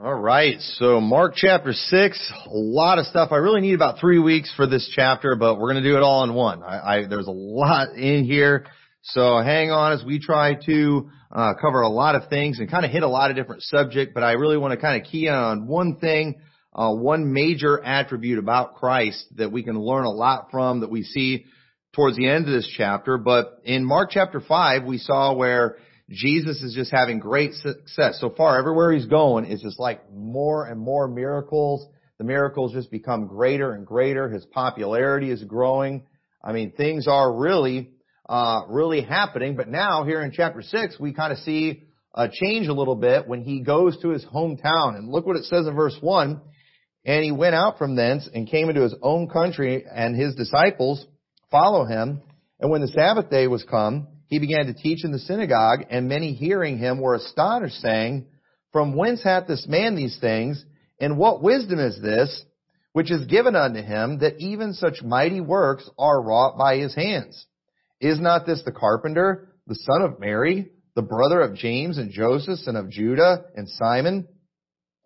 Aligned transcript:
All 0.00 0.14
right, 0.14 0.60
so 0.60 1.00
Mark 1.00 1.32
chapter 1.34 1.72
6, 1.72 2.32
a 2.46 2.50
lot 2.52 3.00
of 3.00 3.06
stuff. 3.06 3.32
I 3.32 3.38
really 3.38 3.60
need 3.60 3.74
about 3.74 3.98
three 3.98 4.20
weeks 4.20 4.52
for 4.54 4.64
this 4.64 4.88
chapter, 4.94 5.34
but 5.34 5.56
we're 5.56 5.72
going 5.72 5.82
to 5.82 5.90
do 5.90 5.96
it 5.96 6.04
all 6.04 6.22
in 6.22 6.34
one. 6.34 6.62
I, 6.62 6.78
I, 6.78 7.06
there's 7.08 7.26
a 7.26 7.32
lot 7.32 7.96
in 7.96 8.24
here, 8.24 8.66
so 9.02 9.38
hang 9.38 9.72
on 9.72 9.94
as 9.94 10.04
we 10.04 10.20
try 10.20 10.54
to 10.66 11.10
uh, 11.32 11.54
cover 11.60 11.80
a 11.80 11.88
lot 11.88 12.14
of 12.14 12.28
things 12.28 12.60
and 12.60 12.70
kind 12.70 12.84
of 12.84 12.92
hit 12.92 13.02
a 13.02 13.08
lot 13.08 13.30
of 13.30 13.36
different 13.36 13.62
subjects, 13.62 14.12
but 14.14 14.22
I 14.22 14.34
really 14.34 14.56
want 14.56 14.70
to 14.70 14.76
kind 14.76 15.02
of 15.02 15.08
key 15.08 15.28
on 15.28 15.66
one 15.66 15.96
thing, 15.96 16.36
uh, 16.72 16.94
one 16.94 17.32
major 17.32 17.84
attribute 17.84 18.38
about 18.38 18.76
Christ 18.76 19.24
that 19.34 19.50
we 19.50 19.64
can 19.64 19.76
learn 19.76 20.04
a 20.04 20.12
lot 20.12 20.52
from 20.52 20.82
that 20.82 20.90
we 20.92 21.02
see 21.02 21.46
towards 21.92 22.16
the 22.16 22.28
end 22.28 22.46
of 22.46 22.52
this 22.52 22.72
chapter. 22.76 23.18
But 23.18 23.62
in 23.64 23.84
Mark 23.84 24.10
chapter 24.12 24.40
5, 24.40 24.84
we 24.84 24.98
saw 24.98 25.34
where 25.34 25.78
Jesus 26.10 26.62
is 26.62 26.74
just 26.74 26.90
having 26.90 27.18
great 27.18 27.52
success. 27.54 28.18
So 28.20 28.30
far, 28.30 28.58
everywhere 28.58 28.92
he's 28.92 29.06
going, 29.06 29.44
is 29.44 29.60
just 29.60 29.78
like 29.78 30.10
more 30.10 30.66
and 30.66 30.80
more 30.80 31.06
miracles. 31.06 31.86
The 32.18 32.24
miracles 32.24 32.72
just 32.72 32.90
become 32.90 33.26
greater 33.26 33.74
and 33.74 33.86
greater. 33.86 34.28
His 34.28 34.44
popularity 34.46 35.30
is 35.30 35.44
growing. 35.44 36.06
I 36.42 36.52
mean, 36.52 36.72
things 36.72 37.06
are 37.06 37.32
really, 37.32 37.90
uh, 38.28 38.62
really 38.68 39.02
happening. 39.02 39.54
But 39.54 39.68
now, 39.68 40.04
here 40.04 40.22
in 40.22 40.32
chapter 40.32 40.62
6, 40.62 40.98
we 40.98 41.12
kind 41.12 41.32
of 41.32 41.38
see 41.40 41.82
a 42.14 42.28
change 42.28 42.68
a 42.68 42.72
little 42.72 42.96
bit 42.96 43.28
when 43.28 43.42
he 43.42 43.60
goes 43.60 43.98
to 44.00 44.08
his 44.08 44.24
hometown. 44.24 44.96
And 44.96 45.10
look 45.10 45.26
what 45.26 45.36
it 45.36 45.44
says 45.44 45.66
in 45.66 45.74
verse 45.74 45.96
1. 46.00 46.40
And 47.04 47.24
he 47.24 47.32
went 47.32 47.54
out 47.54 47.78
from 47.78 47.96
thence 47.96 48.28
and 48.32 48.48
came 48.48 48.68
into 48.70 48.82
his 48.82 48.94
own 49.02 49.28
country, 49.28 49.84
and 49.90 50.16
his 50.16 50.34
disciples 50.34 51.06
follow 51.50 51.84
him. 51.84 52.22
And 52.60 52.70
when 52.70 52.80
the 52.80 52.88
Sabbath 52.88 53.30
day 53.30 53.46
was 53.46 53.62
come, 53.62 54.08
he 54.28 54.38
began 54.38 54.66
to 54.66 54.74
teach 54.74 55.04
in 55.04 55.12
the 55.12 55.18
synagogue, 55.18 55.86
and 55.90 56.08
many 56.08 56.34
hearing 56.34 56.78
him 56.78 57.00
were 57.00 57.14
astonished, 57.14 57.80
saying, 57.80 58.26
From 58.72 58.94
whence 58.94 59.22
hath 59.22 59.46
this 59.46 59.66
man 59.66 59.96
these 59.96 60.18
things? 60.20 60.64
And 61.00 61.16
what 61.16 61.42
wisdom 61.42 61.78
is 61.78 62.00
this, 62.00 62.44
which 62.92 63.10
is 63.10 63.26
given 63.26 63.56
unto 63.56 63.80
him, 63.80 64.18
that 64.18 64.38
even 64.38 64.74
such 64.74 65.02
mighty 65.02 65.40
works 65.40 65.88
are 65.98 66.22
wrought 66.22 66.58
by 66.58 66.76
his 66.76 66.94
hands? 66.94 67.46
Is 68.00 68.20
not 68.20 68.44
this 68.44 68.62
the 68.64 68.72
carpenter, 68.72 69.48
the 69.66 69.74
son 69.74 70.02
of 70.02 70.20
Mary, 70.20 70.72
the 70.94 71.02
brother 71.02 71.40
of 71.40 71.56
James 71.56 71.96
and 71.96 72.10
Joseph, 72.10 72.60
and 72.66 72.76
of 72.76 72.90
Judah 72.90 73.44
and 73.54 73.68
Simon? 73.68 74.28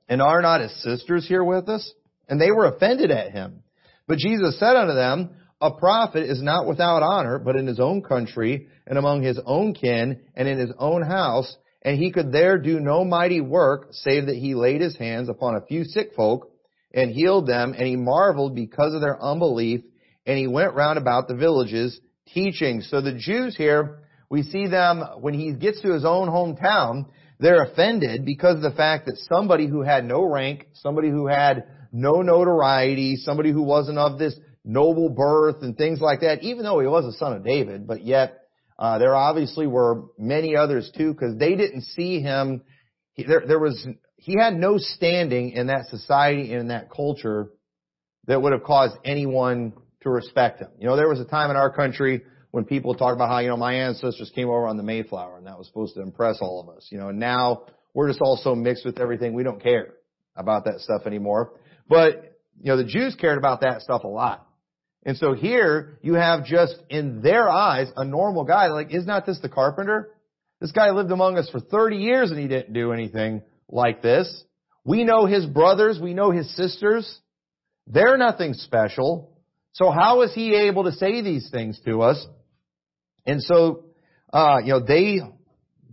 And 0.08 0.20
are 0.20 0.42
not 0.42 0.60
his 0.60 0.82
sisters 0.82 1.28
here 1.28 1.44
with 1.44 1.68
us? 1.68 1.92
And 2.28 2.40
they 2.40 2.50
were 2.50 2.66
offended 2.66 3.12
at 3.12 3.30
him. 3.30 3.62
But 4.08 4.18
Jesus 4.18 4.58
said 4.58 4.74
unto 4.74 4.94
them, 4.94 5.36
a 5.62 5.70
prophet 5.70 6.24
is 6.24 6.42
not 6.42 6.66
without 6.66 7.04
honor, 7.04 7.38
but 7.38 7.54
in 7.54 7.68
his 7.68 7.78
own 7.78 8.02
country, 8.02 8.66
and 8.84 8.98
among 8.98 9.22
his 9.22 9.38
own 9.46 9.74
kin, 9.74 10.20
and 10.34 10.48
in 10.48 10.58
his 10.58 10.72
own 10.76 11.02
house, 11.02 11.56
and 11.82 11.96
he 11.96 12.10
could 12.10 12.32
there 12.32 12.58
do 12.58 12.80
no 12.80 13.04
mighty 13.04 13.40
work, 13.40 13.86
save 13.92 14.26
that 14.26 14.34
he 14.34 14.56
laid 14.56 14.80
his 14.80 14.96
hands 14.96 15.28
upon 15.28 15.54
a 15.54 15.64
few 15.64 15.84
sick 15.84 16.14
folk, 16.16 16.50
and 16.92 17.12
healed 17.12 17.46
them, 17.46 17.74
and 17.78 17.86
he 17.86 17.94
marveled 17.94 18.56
because 18.56 18.92
of 18.92 19.00
their 19.00 19.22
unbelief, 19.22 19.82
and 20.26 20.36
he 20.36 20.48
went 20.48 20.74
round 20.74 20.98
about 20.98 21.28
the 21.28 21.36
villages, 21.36 21.98
teaching. 22.34 22.80
So 22.80 23.00
the 23.00 23.14
Jews 23.14 23.56
here, 23.56 24.00
we 24.28 24.42
see 24.42 24.66
them, 24.66 25.00
when 25.20 25.34
he 25.34 25.52
gets 25.52 25.80
to 25.82 25.92
his 25.92 26.04
own 26.04 26.26
hometown, 26.26 27.06
they're 27.38 27.62
offended 27.62 28.24
because 28.24 28.56
of 28.56 28.62
the 28.62 28.76
fact 28.76 29.06
that 29.06 29.16
somebody 29.32 29.68
who 29.68 29.82
had 29.82 30.04
no 30.04 30.24
rank, 30.24 30.66
somebody 30.74 31.08
who 31.08 31.28
had 31.28 31.66
no 31.92 32.22
notoriety, 32.22 33.14
somebody 33.14 33.52
who 33.52 33.62
wasn't 33.62 33.98
of 33.98 34.18
this 34.18 34.34
noble 34.64 35.08
birth 35.08 35.62
and 35.62 35.76
things 35.76 36.00
like 36.00 36.20
that, 36.20 36.42
even 36.42 36.64
though 36.64 36.80
he 36.80 36.86
was 36.86 37.04
a 37.04 37.18
son 37.18 37.34
of 37.34 37.44
David, 37.44 37.86
but 37.86 38.04
yet 38.04 38.42
uh, 38.78 38.98
there 38.98 39.14
obviously 39.14 39.66
were 39.66 40.04
many 40.18 40.56
others 40.56 40.90
too, 40.96 41.12
because 41.12 41.36
they 41.38 41.54
didn't 41.54 41.82
see 41.82 42.20
him. 42.20 42.62
He, 43.14 43.24
there, 43.24 43.42
there 43.46 43.58
was 43.58 43.86
he 44.16 44.36
had 44.38 44.54
no 44.54 44.78
standing 44.78 45.50
in 45.50 45.66
that 45.66 45.86
society 45.86 46.52
and 46.52 46.62
in 46.62 46.68
that 46.68 46.90
culture 46.90 47.50
that 48.26 48.40
would 48.40 48.52
have 48.52 48.62
caused 48.62 48.96
anyone 49.04 49.72
to 50.02 50.10
respect 50.10 50.60
him. 50.60 50.68
You 50.78 50.86
know, 50.86 50.96
there 50.96 51.08
was 51.08 51.20
a 51.20 51.24
time 51.24 51.50
in 51.50 51.56
our 51.56 51.72
country 51.72 52.22
when 52.52 52.64
people 52.64 52.94
talk 52.94 53.14
about 53.14 53.28
how 53.28 53.38
you 53.38 53.48
know 53.48 53.56
my 53.56 53.74
ancestors 53.74 54.30
came 54.34 54.48
over 54.48 54.68
on 54.68 54.76
the 54.76 54.82
Mayflower 54.82 55.38
and 55.38 55.46
that 55.46 55.58
was 55.58 55.66
supposed 55.66 55.94
to 55.94 56.02
impress 56.02 56.38
all 56.40 56.60
of 56.60 56.76
us. 56.76 56.88
You 56.90 56.98
know, 56.98 57.08
and 57.08 57.18
now 57.18 57.64
we're 57.94 58.08
just 58.08 58.20
all 58.20 58.36
so 58.36 58.54
mixed 58.54 58.84
with 58.84 58.98
everything 58.98 59.34
we 59.34 59.42
don't 59.42 59.62
care 59.62 59.94
about 60.36 60.64
that 60.64 60.80
stuff 60.80 61.02
anymore. 61.06 61.52
But 61.88 62.38
you 62.60 62.70
know, 62.70 62.76
the 62.76 62.84
Jews 62.84 63.16
cared 63.16 63.38
about 63.38 63.62
that 63.62 63.82
stuff 63.82 64.04
a 64.04 64.08
lot. 64.08 64.46
And 65.04 65.16
so 65.16 65.32
here 65.32 65.98
you 66.02 66.14
have 66.14 66.44
just 66.44 66.76
in 66.88 67.22
their 67.22 67.48
eyes 67.48 67.88
a 67.96 68.04
normal 68.04 68.44
guy. 68.44 68.68
Like, 68.68 68.94
is 68.94 69.06
not 69.06 69.26
this 69.26 69.40
the 69.40 69.48
carpenter? 69.48 70.10
This 70.60 70.70
guy 70.72 70.90
lived 70.90 71.10
among 71.10 71.38
us 71.38 71.48
for 71.50 71.58
30 71.58 71.96
years 71.96 72.30
and 72.30 72.38
he 72.38 72.46
didn't 72.46 72.72
do 72.72 72.92
anything 72.92 73.42
like 73.68 74.00
this. 74.00 74.44
We 74.84 75.02
know 75.02 75.26
his 75.26 75.44
brothers. 75.44 75.98
We 76.00 76.14
know 76.14 76.30
his 76.30 76.54
sisters. 76.56 77.20
They're 77.88 78.16
nothing 78.16 78.54
special. 78.54 79.36
So 79.72 79.90
how 79.90 80.22
is 80.22 80.32
he 80.34 80.54
able 80.54 80.84
to 80.84 80.92
say 80.92 81.20
these 81.22 81.50
things 81.50 81.80
to 81.84 82.02
us? 82.02 82.24
And 83.26 83.42
so, 83.42 83.86
uh, 84.32 84.58
you 84.62 84.74
know, 84.74 84.80
they, 84.80 85.18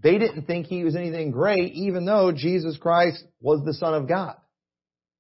they 0.02 0.20
didn't 0.20 0.44
think 0.44 0.68
he 0.68 0.84
was 0.84 0.96
anything 0.96 1.31
great, 1.31 1.74
even 1.74 2.06
though 2.06 2.31
Jesus 2.31 2.78
Christ 2.78 3.24
was 3.41 3.64
the 3.66 3.74
Son 3.74 3.96
of 3.96 4.08
God. 4.08 4.36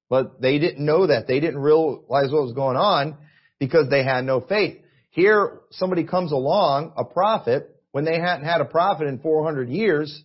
But 0.09 0.41
they 0.41 0.59
didn't 0.59 0.85
know 0.85 1.07
that. 1.07 1.27
They 1.27 1.39
didn't 1.39 1.59
realize 1.59 2.31
what 2.31 2.43
was 2.43 2.53
going 2.53 2.77
on 2.77 3.17
because 3.59 3.89
they 3.89 4.03
had 4.03 4.25
no 4.25 4.41
faith. 4.41 4.77
Here, 5.11 5.61
somebody 5.71 6.03
comes 6.03 6.31
along, 6.31 6.93
a 6.95 7.03
prophet, 7.03 7.75
when 7.91 8.05
they 8.05 8.19
hadn't 8.19 8.45
had 8.45 8.61
a 8.61 8.65
prophet 8.65 9.07
in 9.07 9.19
400 9.19 9.69
years, 9.69 10.23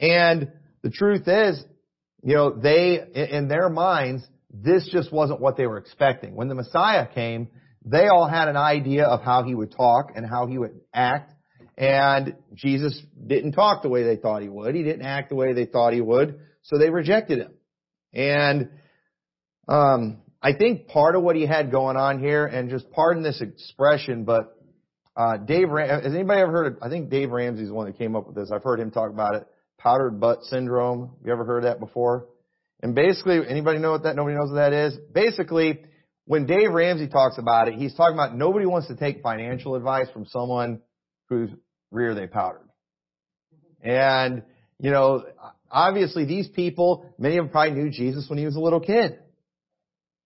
and 0.00 0.50
the 0.82 0.90
truth 0.90 1.28
is, 1.28 1.62
you 2.22 2.34
know, 2.34 2.50
they, 2.50 3.00
in 3.14 3.48
their 3.48 3.68
minds, 3.68 4.26
this 4.50 4.88
just 4.90 5.12
wasn't 5.12 5.40
what 5.40 5.56
they 5.56 5.66
were 5.66 5.78
expecting. 5.78 6.34
When 6.34 6.48
the 6.48 6.54
Messiah 6.54 7.06
came, 7.06 7.48
they 7.84 8.08
all 8.08 8.26
had 8.26 8.48
an 8.48 8.56
idea 8.56 9.04
of 9.04 9.22
how 9.22 9.42
he 9.42 9.54
would 9.54 9.72
talk 9.72 10.12
and 10.14 10.26
how 10.28 10.46
he 10.46 10.56
would 10.56 10.80
act, 10.92 11.32
and 11.76 12.36
Jesus 12.54 13.00
didn't 13.26 13.52
talk 13.52 13.82
the 13.82 13.88
way 13.88 14.04
they 14.04 14.16
thought 14.16 14.42
he 14.42 14.48
would. 14.48 14.74
He 14.74 14.82
didn't 14.82 15.04
act 15.04 15.28
the 15.28 15.34
way 15.34 15.52
they 15.52 15.66
thought 15.66 15.92
he 15.92 16.00
would, 16.00 16.40
so 16.62 16.78
they 16.78 16.88
rejected 16.88 17.40
him. 17.40 17.52
And 18.12 18.70
um, 19.68 20.22
I 20.44 20.52
think 20.52 20.88
part 20.88 21.16
of 21.16 21.22
what 21.22 21.36
he 21.36 21.46
had 21.46 21.70
going 21.70 21.96
on 21.96 22.18
here, 22.18 22.44
and 22.44 22.68
just 22.68 22.90
pardon 22.90 23.22
this 23.22 23.40
expression, 23.40 24.24
but 24.24 24.54
uh, 25.16 25.38
Dave, 25.38 25.70
Ram- 25.70 26.02
has 26.02 26.12
anybody 26.12 26.42
ever 26.42 26.52
heard 26.52 26.66
of, 26.66 26.82
I 26.82 26.90
think 26.90 27.08
Dave 27.08 27.30
Ramsey's 27.30 27.68
the 27.68 27.74
one 27.74 27.86
that 27.86 27.96
came 27.96 28.14
up 28.14 28.26
with 28.26 28.36
this. 28.36 28.50
I've 28.52 28.62
heard 28.62 28.78
him 28.78 28.90
talk 28.90 29.08
about 29.10 29.36
it. 29.36 29.46
Powdered 29.78 30.20
butt 30.20 30.42
syndrome. 30.44 31.12
You 31.24 31.32
ever 31.32 31.46
heard 31.46 31.64
that 31.64 31.80
before? 31.80 32.26
And 32.82 32.94
basically, 32.94 33.40
anybody 33.48 33.78
know 33.78 33.92
what 33.92 34.02
that, 34.02 34.16
nobody 34.16 34.36
knows 34.36 34.50
what 34.50 34.56
that 34.56 34.74
is? 34.74 34.98
Basically, 35.14 35.82
when 36.26 36.44
Dave 36.44 36.70
Ramsey 36.70 37.08
talks 37.08 37.38
about 37.38 37.68
it, 37.68 37.74
he's 37.74 37.94
talking 37.94 38.14
about 38.14 38.36
nobody 38.36 38.66
wants 38.66 38.88
to 38.88 38.96
take 38.96 39.22
financial 39.22 39.76
advice 39.76 40.08
from 40.12 40.26
someone 40.26 40.82
whose 41.30 41.48
rear 41.90 42.14
they 42.14 42.26
powdered. 42.26 42.68
And, 43.80 44.42
you 44.78 44.90
know, 44.90 45.24
obviously 45.70 46.26
these 46.26 46.48
people, 46.48 47.14
many 47.18 47.38
of 47.38 47.46
them 47.46 47.50
probably 47.50 47.82
knew 47.82 47.90
Jesus 47.90 48.28
when 48.28 48.38
he 48.38 48.44
was 48.44 48.56
a 48.56 48.60
little 48.60 48.80
kid. 48.80 49.20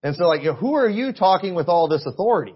And 0.02 0.14
so 0.16 0.24
like, 0.28 0.42
who 0.42 0.74
are 0.74 0.88
you 0.88 1.12
talking 1.12 1.54
with 1.54 1.68
all 1.68 1.88
this 1.88 2.04
authority? 2.06 2.54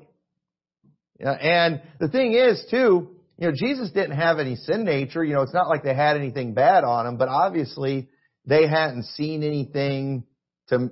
And 1.19 1.83
the 2.01 2.09
thing 2.09 2.33
is 2.35 2.65
too, 2.71 3.17
you 3.39 3.49
know, 3.49 3.53
Jesus 3.57 3.91
didn't 3.91 4.17
have 4.17 4.39
any 4.39 4.57
sin 4.57 4.85
nature. 4.85 5.25
You 5.25 5.35
know, 5.35 5.43
it's 5.43 5.55
not 5.55 5.69
like 5.69 5.83
they 5.83 5.95
had 5.95 6.17
anything 6.17 6.55
bad 6.55 6.85
on 6.85 7.07
him, 7.07 7.17
but 7.17 7.29
obviously 7.29 8.09
they 8.47 8.67
hadn't 8.67 9.05
seen 9.05 9.43
anything 9.43 10.25
to 10.69 10.91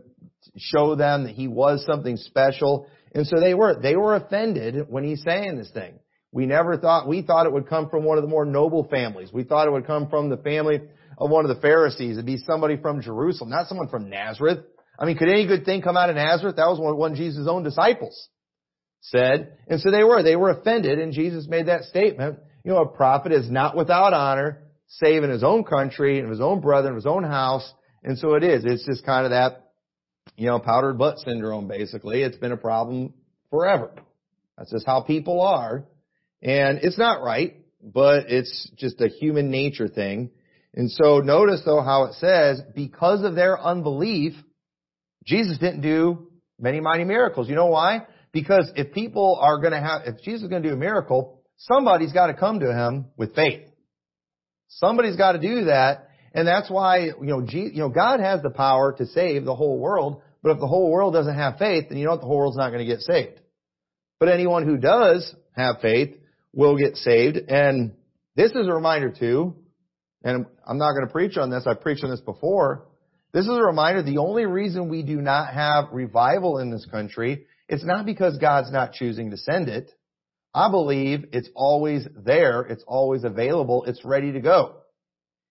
show 0.57 0.95
them 0.95 1.25
that 1.25 1.35
he 1.35 1.49
was 1.49 1.85
something 1.85 2.17
special. 2.17 2.87
And 3.15 3.27
so 3.27 3.41
they 3.41 3.55
were, 3.55 3.81
they 3.81 3.97
were 3.97 4.17
offended 4.17 4.87
when 4.89 5.05
he's 5.05 5.23
saying 5.23 5.57
this 5.57 5.71
thing. 5.71 5.99
We 6.33 6.47
never 6.47 6.77
thought, 6.77 7.09
we 7.09 7.23
thought 7.23 7.47
it 7.47 7.53
would 7.53 7.69
come 7.69 7.89
from 7.89 8.05
one 8.05 8.19
of 8.19 8.23
the 8.23 8.31
more 8.31 8.45
noble 8.45 8.87
families. 8.89 9.33
We 9.33 9.43
thought 9.45 9.67
it 9.67 9.73
would 9.73 9.87
come 9.87 10.09
from 10.09 10.29
the 10.29 10.37
family 10.37 10.81
of 11.19 11.31
one 11.31 11.45
of 11.45 11.55
the 11.55 11.61
Pharisees. 11.61 12.13
It'd 12.13 12.27
be 12.27 12.39
somebody 12.39 12.77
from 12.77 13.03
Jerusalem, 13.03 13.51
not 13.51 13.67
someone 13.67 13.89
from 13.89 14.09
Nazareth. 14.09 14.61
I 15.01 15.07
mean, 15.07 15.17
could 15.17 15.29
any 15.29 15.47
good 15.47 15.65
thing 15.65 15.81
come 15.81 15.97
out 15.97 16.11
of 16.11 16.17
Nazareth? 16.17 16.57
That 16.57 16.69
was 16.69 16.79
what 16.79 16.97
one 16.97 17.13
of 17.13 17.17
Jesus' 17.17 17.49
own 17.49 17.63
disciples 17.63 18.29
said. 19.01 19.57
And 19.67 19.81
so 19.81 19.91
they 19.91 20.05
were. 20.05 20.23
They 20.23 20.37
were 20.37 20.51
offended, 20.51 20.99
and 20.99 21.13
Jesus 21.13 21.49
made 21.49 21.67
that 21.67 21.85
statement. 21.85 22.39
You 22.65 22.73
know, 22.73 22.83
a 22.83 22.87
prophet 22.87 23.33
is 23.33 23.51
not 23.51 23.75
without 23.75 24.13
honor, 24.13 24.63
save 24.87 25.25
in 25.25 25.31
his 25.31 25.43
own 25.43 25.65
country, 25.65 26.19
and 26.19 26.29
his 26.29 26.43
own 26.43 26.61
brother, 26.61 26.89
and 26.89 26.97
his 26.97 27.07
own 27.07 27.25
house. 27.25 27.73
And 28.05 28.19
so 28.19 28.35
it 28.35 28.45
is. 28.45 28.65
It's 28.67 28.85
just 28.85 29.07
kind 29.07 29.25
of 29.25 29.31
that, 29.31 29.71
you 30.37 30.47
know, 30.47 30.59
powdered 30.59 30.99
butt 30.99 31.19
syndrome, 31.19 31.67
basically. 31.67 32.23
It's 32.23 32.37
been 32.37 32.53
a 32.53 32.59
problem 32.59 33.15
forever. 33.49 33.93
That's 34.59 34.71
just 34.71 34.87
how 34.87 35.01
people 35.01 35.41
are. 35.41 35.85
And 36.43 36.81
it's 36.83 36.99
not 36.99 37.23
right, 37.23 37.57
but 37.83 38.31
it's 38.31 38.71
just 38.77 39.01
a 39.01 39.09
human 39.09 39.51
nature 39.51 39.89
thing. 39.89 40.31
And 40.75 40.91
so 40.91 41.19
notice 41.19 41.63
though 41.65 41.83
how 41.83 42.05
it 42.05 42.15
says, 42.15 42.61
because 42.75 43.25
of 43.25 43.35
their 43.35 43.59
unbelief, 43.61 44.35
Jesus 45.25 45.59
didn't 45.59 45.83
do 45.83 46.31
many 46.59 46.81
mighty 46.81 47.05
miracles. 47.05 47.49
You 47.49 47.55
know 47.55 47.67
why? 47.67 48.07
Because 48.33 48.71
if 48.77 48.93
people 48.93 49.39
are 49.41 49.59
going 49.59 49.73
to 49.73 49.81
have, 49.81 50.03
if 50.07 50.23
Jesus 50.23 50.43
is 50.43 50.49
going 50.49 50.63
to 50.63 50.69
do 50.69 50.75
a 50.75 50.79
miracle, 50.79 51.43
somebody's 51.57 52.13
got 52.13 52.29
to 52.29 52.35
come 52.35 52.61
to 52.61 52.73
him 52.73 53.07
with 53.17 53.35
faith. 53.35 53.63
Somebody's 54.69 55.17
got 55.17 55.33
to 55.33 55.39
do 55.39 55.65
that. 55.65 56.09
And 56.33 56.47
that's 56.47 56.71
why, 56.71 56.99
you 57.07 57.17
know, 57.21 57.43
G, 57.43 57.71
you 57.73 57.81
know, 57.81 57.89
God 57.89 58.21
has 58.21 58.41
the 58.41 58.51
power 58.51 58.95
to 58.99 59.07
save 59.07 59.45
the 59.45 59.55
whole 59.55 59.79
world, 59.79 60.23
but 60.43 60.53
if 60.53 60.61
the 60.61 60.67
whole 60.67 60.91
world 60.91 61.13
doesn't 61.13 61.35
have 61.35 61.59
faith, 61.59 61.87
then 61.89 61.99
you 61.99 62.05
know 62.05 62.13
what? 62.13 62.21
The 62.21 62.27
whole 62.27 62.39
world's 62.39 62.57
not 62.57 62.71
going 62.71 62.87
to 62.87 62.91
get 62.91 63.01
saved. 63.01 63.41
But 64.21 64.29
anyone 64.29 64.65
who 64.65 64.77
does 64.77 65.35
have 65.57 65.81
faith 65.83 66.15
will 66.53 66.77
get 66.77 66.97
saved. 66.97 67.37
And 67.49 67.93
this 68.37 68.53
is 68.53 68.69
a 68.69 68.73
reminder 68.73 69.11
too, 69.11 69.57
and 70.23 70.47
I'm 70.67 70.79
not 70.79 70.93
going 70.93 71.07
to 71.07 71.13
preach 71.13 71.37
on 71.37 71.51
this, 71.51 71.65
I've 71.67 71.81
preached 71.81 72.05
on 72.05 72.11
this 72.11 72.21
before. 72.21 72.87
This 73.33 73.45
is 73.45 73.53
a 73.57 73.63
reminder, 73.63 74.03
the 74.03 74.19
only 74.19 74.45
reason 74.45 74.89
we 74.89 75.03
do 75.03 75.21
not 75.21 75.55
have 75.55 75.87
revival 75.93 76.59
in 76.59 76.71
this 76.71 76.87
country, 76.91 77.47
it's 77.69 77.85
not 77.85 78.05
because 78.05 78.39
God's 78.39 78.73
not 78.73 78.93
choosing 78.93 79.31
to 79.31 79.37
send 79.37 79.69
it. 79.69 79.93
I 80.53 80.69
believe 80.69 81.27
it's 81.33 81.49
always 81.55 82.07
there, 82.17 82.63
it's 82.63 82.83
always 82.89 83.23
available, 83.23 83.85
it's 83.85 84.05
ready 84.05 84.33
to 84.33 84.41
go. 84.41 84.79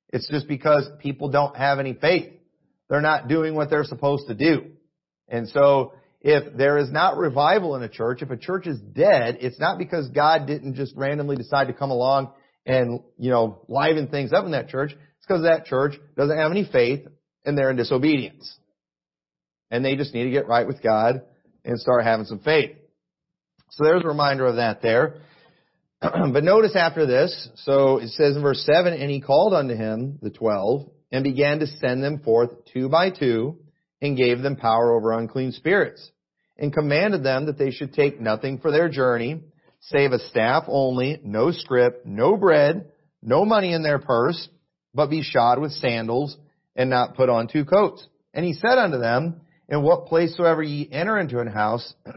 It's 0.10 0.28
just 0.30 0.48
because 0.48 0.90
people 1.00 1.30
don't 1.30 1.56
have 1.56 1.80
any 1.80 1.94
faith. 1.94 2.34
They're 2.90 3.00
not 3.00 3.30
doing 3.30 3.56
what 3.56 3.70
they're 3.70 3.86
supposed 3.86 4.28
to 4.28 4.36
do. 4.36 4.72
And 5.30 5.48
so, 5.48 5.94
if 6.22 6.58
there 6.58 6.78
is 6.80 6.92
not 6.92 7.18
revival 7.18 7.76
in 7.76 7.84
a 7.84 7.88
church, 7.88 8.22
if 8.22 8.30
a 8.30 8.36
church 8.36 8.68
is 8.68 8.78
dead, 8.80 9.38
it's 9.40 9.60
not 9.60 9.78
because 9.78 10.10
God 10.10 10.48
didn't 10.48 10.74
just 10.76 10.94
randomly 10.98 11.38
decide 11.38 11.68
to 11.68 11.74
come 11.74 11.92
along 11.92 12.34
and, 12.66 13.00
you 13.18 13.30
know, 13.30 13.64
liven 13.70 14.08
things 14.08 14.34
up 14.34 14.44
in 14.44 14.52
that 14.52 14.68
church. 14.68 14.92
It's 14.92 15.26
because 15.26 15.44
that 15.44 15.66
church 15.66 15.94
doesn't 16.18 16.38
have 16.38 16.52
any 16.52 16.68
faith 16.70 17.08
and 17.46 17.58
they're 17.58 17.70
in 17.70 17.78
disobedience. 17.78 18.58
And 19.72 19.84
they 19.84 19.96
just 19.96 20.14
need 20.14 20.26
to 20.26 20.32
get 20.32 20.48
right 20.48 20.68
with 20.68 20.82
God 20.82 21.22
and 21.64 21.80
start 21.80 22.04
having 22.04 22.26
some 22.26 22.40
faith. 22.40 22.72
So 23.72 23.84
there's 23.84 24.04
a 24.04 24.08
reminder 24.08 24.46
of 24.46 24.56
that 24.56 24.82
there. 24.82 25.22
but 26.02 26.44
notice 26.44 26.76
after 26.76 27.06
this, 27.06 27.50
so 27.58 27.98
it 27.98 28.10
says 28.10 28.36
in 28.36 28.42
verse 28.42 28.66
7, 28.66 28.94
and 28.94 29.12
he 29.12 29.22
called 29.22 29.54
unto 29.54 29.76
him 29.76 30.18
the 30.22 30.32
twelve 30.32 30.90
and 31.12 31.24
began 31.24 31.60
to 31.60 31.68
send 31.68 32.04
them 32.04 32.20
forth 32.20 32.52
two 32.74 32.90
by 32.90 33.12
two 33.12 33.58
and 34.02 34.18
gave 34.18 34.42
them 34.42 34.56
power 34.56 34.96
over 34.96 35.12
unclean 35.12 35.52
spirits 35.52 36.12
and 36.58 36.74
commanded 36.74 37.24
them 37.24 37.46
that 37.46 37.58
they 37.58 37.72
should 37.72 37.94
take 37.94 38.20
nothing 38.20 38.60
for 38.60 38.72
their 38.72 38.90
journey 38.90 39.42
save 39.82 40.12
a 40.12 40.20
staff 40.20 40.66
only, 40.68 41.20
no 41.24 41.52
scrip, 41.52 42.06
no 42.06 42.38
bread, 42.38 42.92
no 43.22 43.46
money 43.46 43.74
in 43.74 43.84
their 43.84 44.00
purse, 44.00 44.50
but 44.94 45.10
be 45.10 45.22
shod 45.22 45.60
with 45.60 45.72
sandals 45.72 46.38
and 46.76 46.90
not 46.90 47.16
put 47.16 47.30
on 47.30 47.48
two 47.48 47.66
coats. 47.66 48.08
And 48.34 48.46
he 48.46 48.54
said 48.54 48.78
unto 48.78 49.00
them, 49.00 49.42
In 49.68 49.84
what 49.84 50.08
place 50.08 50.36
soever 50.36 50.64
ye 50.64 50.90
enter 50.92 51.18
into 51.20 51.40
an 51.40 51.48
house, 51.48 51.94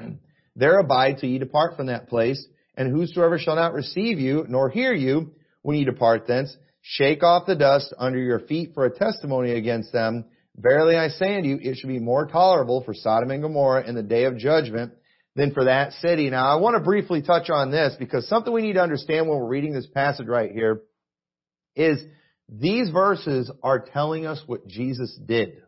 there 0.56 0.78
abide 0.78 1.18
till 1.18 1.30
ye 1.30 1.38
depart 1.38 1.76
from 1.76 1.86
that 1.86 2.08
place, 2.08 2.44
and 2.76 2.90
whosoever 2.90 3.38
shall 3.38 3.56
not 3.56 3.74
receive 3.74 4.18
you, 4.18 4.44
nor 4.48 4.70
hear 4.70 4.92
you, 4.92 5.32
when 5.62 5.76
ye 5.76 5.84
depart 5.84 6.26
thence, 6.26 6.56
shake 6.80 7.22
off 7.22 7.46
the 7.46 7.54
dust 7.54 7.94
under 7.98 8.18
your 8.18 8.40
feet 8.40 8.72
for 8.74 8.84
a 8.84 8.94
testimony 8.94 9.52
against 9.52 9.92
them. 9.92 10.24
Verily 10.56 10.96
I 10.96 11.08
say 11.08 11.36
unto 11.36 11.48
you, 11.48 11.58
it 11.60 11.76
should 11.76 11.88
be 11.88 11.98
more 11.98 12.26
tolerable 12.26 12.82
for 12.82 12.92
Sodom 12.92 13.30
and 13.30 13.42
Gomorrah 13.42 13.86
in 13.86 13.94
the 13.94 14.02
day 14.02 14.24
of 14.24 14.36
judgment 14.36 14.92
than 15.34 15.52
for 15.52 15.64
that 15.64 15.92
city. 15.94 16.28
Now 16.28 16.46
I 16.46 16.60
want 16.60 16.76
to 16.76 16.82
briefly 16.82 17.22
touch 17.22 17.48
on 17.48 17.70
this 17.70 17.94
because 17.98 18.28
something 18.28 18.52
we 18.52 18.62
need 18.62 18.74
to 18.74 18.82
understand 18.82 19.28
when 19.28 19.38
we're 19.38 19.48
reading 19.48 19.72
this 19.72 19.86
passage 19.86 20.26
right 20.26 20.50
here 20.50 20.82
is 21.74 22.02
these 22.48 22.90
verses 22.90 23.50
are 23.62 23.80
telling 23.80 24.26
us 24.26 24.42
what 24.46 24.66
Jesus 24.66 25.18
did. 25.24 25.62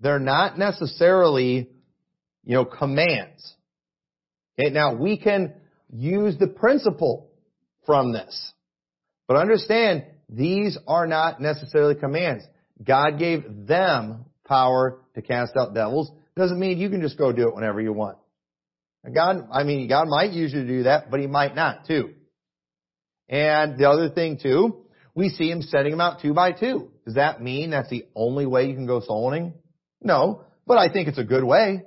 They're 0.00 0.18
not 0.18 0.58
necessarily, 0.58 1.70
you 2.44 2.54
know, 2.54 2.64
commands. 2.64 3.54
Okay, 4.58 4.70
now 4.70 4.94
we 4.94 5.18
can 5.18 5.54
use 5.90 6.36
the 6.38 6.48
principle 6.48 7.30
from 7.84 8.12
this. 8.12 8.52
But 9.28 9.36
understand, 9.36 10.04
these 10.28 10.76
are 10.86 11.06
not 11.06 11.40
necessarily 11.40 11.94
commands. 11.94 12.44
God 12.82 13.18
gave 13.18 13.66
them 13.66 14.26
power 14.46 14.98
to 15.14 15.22
cast 15.22 15.56
out 15.56 15.74
devils. 15.74 16.10
Doesn't 16.36 16.58
mean 16.58 16.78
you 16.78 16.90
can 16.90 17.00
just 17.00 17.16
go 17.16 17.32
do 17.32 17.48
it 17.48 17.54
whenever 17.54 17.80
you 17.80 17.92
want. 17.92 18.18
God, 19.14 19.48
I 19.52 19.62
mean, 19.62 19.88
God 19.88 20.08
might 20.08 20.32
use 20.32 20.52
you 20.52 20.62
to 20.62 20.66
do 20.66 20.82
that, 20.84 21.10
but 21.10 21.20
He 21.20 21.26
might 21.26 21.54
not 21.54 21.86
too. 21.86 22.14
And 23.28 23.78
the 23.78 23.88
other 23.88 24.10
thing 24.10 24.38
too, 24.42 24.85
we 25.16 25.30
see 25.30 25.50
Him 25.50 25.62
setting 25.62 25.90
them 25.90 26.00
out 26.00 26.20
two 26.20 26.34
by 26.34 26.52
two. 26.52 26.90
Does 27.04 27.14
that 27.14 27.42
mean 27.42 27.70
that's 27.70 27.90
the 27.90 28.06
only 28.14 28.46
way 28.46 28.68
you 28.68 28.74
can 28.74 28.86
go 28.86 29.00
soul 29.00 29.26
winning? 29.26 29.54
No, 30.00 30.44
but 30.66 30.78
I 30.78 30.92
think 30.92 31.08
it's 31.08 31.18
a 31.18 31.24
good 31.24 31.42
way. 31.42 31.82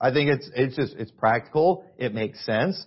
I 0.00 0.12
think 0.12 0.30
it's, 0.30 0.48
it's 0.54 0.76
just, 0.76 0.94
it's 0.94 1.10
practical. 1.10 1.84
It 1.98 2.14
makes 2.14 2.44
sense. 2.46 2.80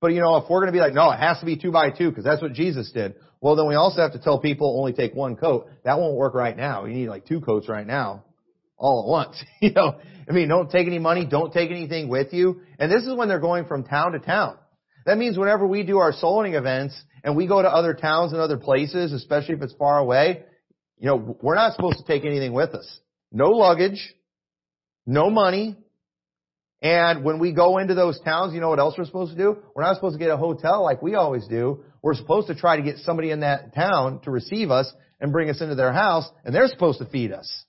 But 0.00 0.12
you 0.12 0.20
know, 0.20 0.36
if 0.36 0.48
we're 0.48 0.60
going 0.60 0.72
to 0.72 0.72
be 0.72 0.80
like, 0.80 0.94
no, 0.94 1.10
it 1.10 1.18
has 1.18 1.40
to 1.40 1.46
be 1.46 1.56
two 1.56 1.72
by 1.72 1.90
two 1.90 2.08
because 2.08 2.24
that's 2.24 2.40
what 2.40 2.52
Jesus 2.52 2.90
did. 2.92 3.16
Well, 3.40 3.56
then 3.56 3.66
we 3.66 3.74
also 3.74 4.00
have 4.00 4.12
to 4.12 4.18
tell 4.18 4.38
people 4.38 4.78
only 4.78 4.92
take 4.94 5.14
one 5.14 5.36
coat. 5.36 5.68
That 5.84 5.98
won't 5.98 6.16
work 6.16 6.34
right 6.34 6.56
now. 6.56 6.86
You 6.86 6.94
need 6.94 7.08
like 7.08 7.26
two 7.26 7.40
coats 7.40 7.68
right 7.68 7.86
now 7.86 8.24
all 8.76 9.02
at 9.02 9.08
once. 9.08 9.42
you 9.60 9.72
know, 9.72 9.98
I 10.28 10.32
mean, 10.32 10.48
don't 10.48 10.70
take 10.70 10.86
any 10.86 10.98
money, 10.98 11.26
don't 11.26 11.52
take 11.52 11.70
anything 11.70 12.08
with 12.08 12.32
you. 12.32 12.60
And 12.78 12.90
this 12.90 13.02
is 13.02 13.14
when 13.14 13.28
they're 13.28 13.40
going 13.40 13.66
from 13.66 13.84
town 13.84 14.12
to 14.12 14.18
town. 14.18 14.58
That 15.04 15.18
means 15.18 15.38
whenever 15.38 15.66
we 15.66 15.82
do 15.82 15.98
our 15.98 16.12
soul 16.12 16.38
winning 16.38 16.54
events 16.54 17.00
and 17.22 17.36
we 17.36 17.46
go 17.46 17.60
to 17.60 17.68
other 17.68 17.94
towns 17.94 18.32
and 18.32 18.40
other 18.40 18.56
places, 18.56 19.12
especially 19.12 19.54
if 19.54 19.62
it's 19.62 19.74
far 19.74 19.98
away, 19.98 20.42
you 20.98 21.06
know, 21.06 21.36
we're 21.42 21.54
not 21.54 21.74
supposed 21.74 21.98
to 21.98 22.04
take 22.04 22.24
anything 22.24 22.52
with 22.52 22.70
us. 22.70 23.00
No 23.30 23.50
luggage, 23.50 24.14
no 25.06 25.30
money. 25.30 25.76
And 26.80 27.24
when 27.24 27.38
we 27.38 27.52
go 27.52 27.78
into 27.78 27.94
those 27.94 28.20
towns, 28.20 28.54
you 28.54 28.60
know 28.60 28.68
what 28.68 28.78
else 28.78 28.94
we're 28.96 29.06
supposed 29.06 29.32
to 29.32 29.38
do? 29.38 29.58
We're 29.74 29.82
not 29.82 29.94
supposed 29.96 30.14
to 30.14 30.18
get 30.18 30.30
a 30.30 30.36
hotel 30.36 30.82
like 30.82 31.02
we 31.02 31.14
always 31.14 31.46
do. 31.46 31.84
We're 32.02 32.14
supposed 32.14 32.48
to 32.48 32.54
try 32.54 32.76
to 32.76 32.82
get 32.82 32.98
somebody 32.98 33.30
in 33.30 33.40
that 33.40 33.74
town 33.74 34.20
to 34.24 34.30
receive 34.30 34.70
us 34.70 34.92
and 35.20 35.32
bring 35.32 35.48
us 35.48 35.60
into 35.62 35.74
their 35.74 35.92
house, 35.92 36.28
and 36.44 36.54
they're 36.54 36.68
supposed 36.68 36.98
to 36.98 37.06
feed 37.06 37.32
us. 37.32 37.64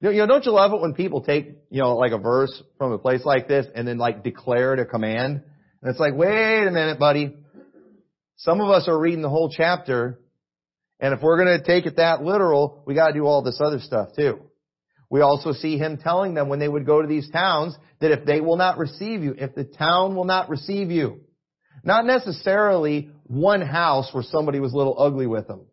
You 0.00 0.12
know, 0.12 0.26
don't 0.26 0.44
you 0.44 0.52
love 0.52 0.72
it 0.72 0.80
when 0.80 0.92
people 0.92 1.22
take, 1.22 1.46
you 1.70 1.80
know, 1.80 1.96
like 1.96 2.12
a 2.12 2.18
verse 2.18 2.62
from 2.76 2.92
a 2.92 2.98
place 2.98 3.24
like 3.24 3.48
this 3.48 3.66
and 3.74 3.88
then 3.88 3.96
like 3.96 4.22
declare 4.22 4.74
it 4.74 4.80
a 4.80 4.84
command? 4.84 5.42
And 5.84 5.90
it's 5.90 6.00
like, 6.00 6.14
wait 6.14 6.66
a 6.66 6.70
minute, 6.70 6.98
buddy. 6.98 7.36
Some 8.36 8.62
of 8.62 8.70
us 8.70 8.88
are 8.88 8.98
reading 8.98 9.20
the 9.20 9.28
whole 9.28 9.50
chapter, 9.54 10.18
and 10.98 11.12
if 11.12 11.20
we're 11.20 11.36
going 11.36 11.58
to 11.58 11.62
take 11.64 11.84
it 11.84 11.96
that 11.96 12.22
literal, 12.22 12.82
we 12.86 12.94
got 12.94 13.08
to 13.08 13.12
do 13.12 13.26
all 13.26 13.42
this 13.42 13.60
other 13.62 13.78
stuff 13.80 14.08
too. 14.16 14.40
We 15.10 15.20
also 15.20 15.52
see 15.52 15.76
him 15.76 15.98
telling 15.98 16.32
them 16.32 16.48
when 16.48 16.58
they 16.58 16.68
would 16.68 16.86
go 16.86 17.02
to 17.02 17.06
these 17.06 17.30
towns 17.30 17.76
that 18.00 18.12
if 18.12 18.24
they 18.24 18.40
will 18.40 18.56
not 18.56 18.78
receive 18.78 19.22
you, 19.22 19.34
if 19.36 19.54
the 19.54 19.64
town 19.64 20.16
will 20.16 20.24
not 20.24 20.48
receive 20.48 20.90
you, 20.90 21.20
not 21.84 22.06
necessarily 22.06 23.10
one 23.24 23.60
house 23.60 24.08
where 24.12 24.24
somebody 24.24 24.60
was 24.60 24.72
a 24.72 24.76
little 24.76 24.98
ugly 24.98 25.26
with 25.26 25.46
them. 25.46 25.66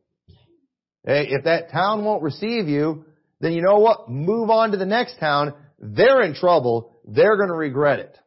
If 1.06 1.46
that 1.46 1.72
town 1.72 2.04
won't 2.04 2.22
receive 2.22 2.68
you, 2.68 3.06
then 3.40 3.54
you 3.54 3.62
know 3.62 3.80
what? 3.80 4.10
Move 4.10 4.50
on 4.50 4.72
to 4.72 4.78
the 4.78 4.86
next 4.86 5.20
town. 5.20 5.54
They're 5.80 6.22
in 6.22 6.36
trouble. 6.36 6.98
They're 7.08 7.38
going 7.38 7.48
to 7.48 7.56
regret 7.56 8.00
it. 8.00 8.18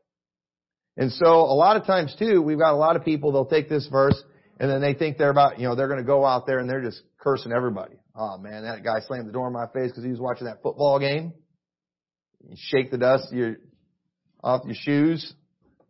And 0.96 1.12
so 1.12 1.26
a 1.26 1.56
lot 1.56 1.76
of 1.76 1.86
times 1.86 2.14
too, 2.18 2.40
we've 2.40 2.58
got 2.58 2.72
a 2.72 2.76
lot 2.76 2.96
of 2.96 3.04
people, 3.04 3.32
they'll 3.32 3.46
take 3.46 3.68
this 3.68 3.88
verse 3.90 4.20
and 4.60 4.70
then 4.70 4.80
they 4.80 4.94
think 4.94 5.18
they're 5.18 5.30
about, 5.30 5.58
you 5.58 5.66
know, 5.66 5.74
they're 5.74 5.88
going 5.88 6.00
to 6.00 6.06
go 6.06 6.24
out 6.24 6.46
there 6.46 6.58
and 6.58 6.70
they're 6.70 6.82
just 6.82 7.02
cursing 7.18 7.52
everybody. 7.52 7.96
Oh 8.14 8.38
man, 8.38 8.62
that 8.62 8.84
guy 8.84 9.00
slammed 9.00 9.28
the 9.28 9.32
door 9.32 9.48
in 9.48 9.52
my 9.52 9.66
face 9.66 9.90
because 9.90 10.04
he 10.04 10.10
was 10.10 10.20
watching 10.20 10.46
that 10.46 10.62
football 10.62 11.00
game. 11.00 11.32
You 12.48 12.56
shake 12.56 12.90
the 12.90 12.98
dust 12.98 13.32
your, 13.32 13.56
off 14.42 14.62
your 14.66 14.76
shoes 14.78 15.34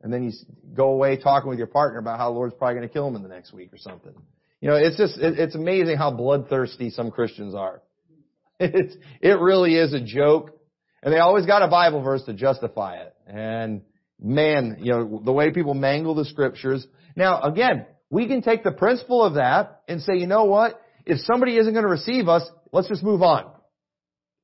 and 0.03 0.13
then 0.13 0.23
you 0.23 0.33
go 0.75 0.91
away 0.91 1.17
talking 1.17 1.49
with 1.49 1.59
your 1.59 1.67
partner 1.67 1.99
about 1.99 2.19
how 2.19 2.31
the 2.31 2.35
Lord's 2.35 2.55
probably 2.55 2.77
going 2.77 2.89
to 2.89 2.93
kill 2.93 3.07
him 3.07 3.17
in 3.17 3.23
the 3.23 3.29
next 3.29 3.53
week 3.53 3.73
or 3.73 3.79
something. 3.79 4.15
You 4.61 4.71
know, 4.71 4.77
it's 4.77 4.97
just, 4.97 5.19
it's 5.19 5.55
amazing 5.55 5.99
how 5.99 6.11
bloodthirsty 6.11 6.91
some 6.91 7.11
Christians 7.11 7.55
are. 7.55 7.83
It's, 8.61 8.95
it 9.21 9.41
really 9.41 9.75
is 9.75 9.93
a 9.93 10.01
joke. 10.01 10.53
And 11.03 11.13
they 11.13 11.19
always 11.19 11.45
got 11.45 11.63
a 11.63 11.69
Bible 11.69 12.03
verse 12.03 12.23
to 12.27 12.33
justify 12.33 12.99
it. 12.99 13.13
And 13.27 13.83
man, 14.21 14.79
you 14.81 14.93
know, 14.93 15.23
the 15.25 15.33
way 15.33 15.51
people 15.51 15.75
mangle 15.75 16.15
the 16.15 16.25
scriptures. 16.25 16.87
Now 17.17 17.43
again, 17.43 17.87
we 18.11 18.27
can 18.27 18.43
take 18.43 18.65
the 18.65 18.71
principle 18.71 19.23
of 19.25 19.35
that 19.35 19.83
and 19.89 20.01
say, 20.01 20.17
you 20.17 20.27
know 20.27 20.45
what? 20.45 20.81
If 21.07 21.19
somebody 21.21 21.57
isn't 21.57 21.73
going 21.73 21.85
to 21.85 21.91
receive 21.91 22.29
us, 22.29 22.49
let's 22.73 22.89
just 22.89 23.03
move 23.03 23.23
on. 23.23 23.51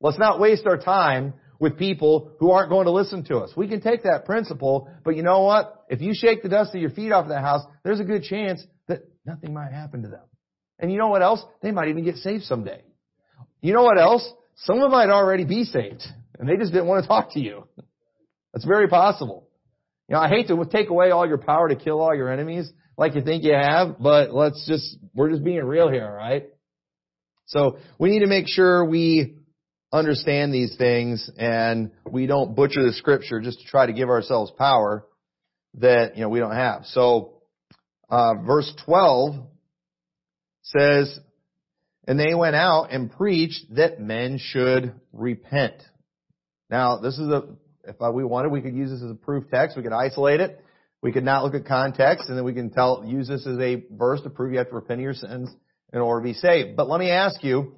Let's 0.00 0.18
not 0.18 0.40
waste 0.40 0.66
our 0.66 0.78
time 0.78 1.34
with 1.58 1.78
people 1.78 2.32
who 2.40 2.50
aren't 2.50 2.70
going 2.70 2.86
to 2.86 2.90
listen 2.90 3.22
to 3.24 3.36
us. 3.38 3.52
We 3.54 3.68
can 3.68 3.80
take 3.80 4.02
that 4.04 4.24
principle, 4.24 4.88
but 5.04 5.14
you 5.14 5.22
know 5.22 5.42
what? 5.42 5.84
If 5.88 6.00
you 6.00 6.12
shake 6.14 6.42
the 6.42 6.48
dust 6.48 6.74
of 6.74 6.80
your 6.80 6.90
feet 6.90 7.12
off 7.12 7.24
of 7.24 7.28
that 7.28 7.42
house, 7.42 7.62
there's 7.84 8.00
a 8.00 8.04
good 8.04 8.22
chance 8.22 8.64
that 8.88 9.02
nothing 9.26 9.52
might 9.52 9.72
happen 9.72 10.02
to 10.02 10.08
them. 10.08 10.24
And 10.78 10.90
you 10.90 10.98
know 10.98 11.08
what 11.08 11.22
else? 11.22 11.44
They 11.62 11.70
might 11.70 11.88
even 11.88 12.04
get 12.04 12.16
saved 12.16 12.44
someday. 12.44 12.82
You 13.60 13.74
know 13.74 13.82
what 13.82 14.00
else? 14.00 14.26
Some 14.56 14.76
of 14.76 14.82
them 14.82 14.92
might 14.92 15.10
already 15.10 15.44
be 15.44 15.64
saved, 15.64 16.02
and 16.38 16.48
they 16.48 16.56
just 16.56 16.72
didn't 16.72 16.88
want 16.88 17.04
to 17.04 17.08
talk 17.08 17.34
to 17.34 17.40
you. 17.40 17.68
That's 18.54 18.64
very 18.64 18.88
possible. 18.88 19.46
You 20.10 20.16
know, 20.16 20.22
I 20.22 20.28
hate 20.28 20.48
to 20.48 20.64
take 20.64 20.90
away 20.90 21.12
all 21.12 21.24
your 21.24 21.38
power 21.38 21.68
to 21.68 21.76
kill 21.76 22.00
all 22.00 22.12
your 22.12 22.32
enemies 22.32 22.68
like 22.98 23.14
you 23.14 23.22
think 23.22 23.44
you 23.44 23.54
have, 23.54 24.00
but 24.00 24.34
let's 24.34 24.66
just, 24.66 24.96
we're 25.14 25.30
just 25.30 25.44
being 25.44 25.62
real 25.64 25.88
here, 25.88 26.04
alright? 26.04 26.48
So, 27.46 27.78
we 27.96 28.10
need 28.10 28.20
to 28.20 28.26
make 28.26 28.48
sure 28.48 28.84
we 28.84 29.36
understand 29.92 30.52
these 30.52 30.74
things 30.76 31.30
and 31.38 31.92
we 32.10 32.26
don't 32.26 32.56
butcher 32.56 32.82
the 32.84 32.92
scripture 32.92 33.40
just 33.40 33.60
to 33.60 33.66
try 33.66 33.86
to 33.86 33.92
give 33.92 34.08
ourselves 34.08 34.50
power 34.58 35.06
that, 35.74 36.16
you 36.16 36.22
know, 36.22 36.28
we 36.28 36.40
don't 36.40 36.56
have. 36.56 36.86
So, 36.86 37.42
uh, 38.08 38.34
verse 38.44 38.72
12 38.84 39.36
says, 40.62 41.20
And 42.08 42.18
they 42.18 42.34
went 42.34 42.56
out 42.56 42.88
and 42.90 43.12
preached 43.12 43.76
that 43.76 44.00
men 44.00 44.38
should 44.40 44.92
repent. 45.12 45.80
Now, 46.68 46.98
this 46.98 47.16
is 47.16 47.28
a, 47.28 47.44
if 47.84 47.96
uh, 48.00 48.10
we 48.12 48.24
wanted, 48.24 48.50
we 48.50 48.60
could 48.60 48.74
use 48.74 48.90
this 48.90 49.02
as 49.02 49.10
a 49.10 49.14
proof 49.14 49.44
text. 49.50 49.76
We 49.76 49.82
could 49.82 49.92
isolate 49.92 50.40
it. 50.40 50.64
We 51.02 51.12
could 51.12 51.24
not 51.24 51.44
look 51.44 51.54
at 51.54 51.64
context, 51.64 52.28
and 52.28 52.36
then 52.36 52.44
we 52.44 52.52
can 52.52 52.70
tell, 52.70 53.02
use 53.06 53.28
this 53.28 53.46
as 53.46 53.58
a 53.58 53.82
verse 53.90 54.20
to 54.22 54.30
prove 54.30 54.52
you 54.52 54.58
have 54.58 54.68
to 54.68 54.74
repent 54.74 55.00
of 55.00 55.02
your 55.02 55.14
sins 55.14 55.50
in 55.92 55.98
order 55.98 56.20
to 56.20 56.32
be 56.32 56.34
saved. 56.34 56.76
But 56.76 56.88
let 56.88 57.00
me 57.00 57.10
ask 57.10 57.42
you, 57.42 57.74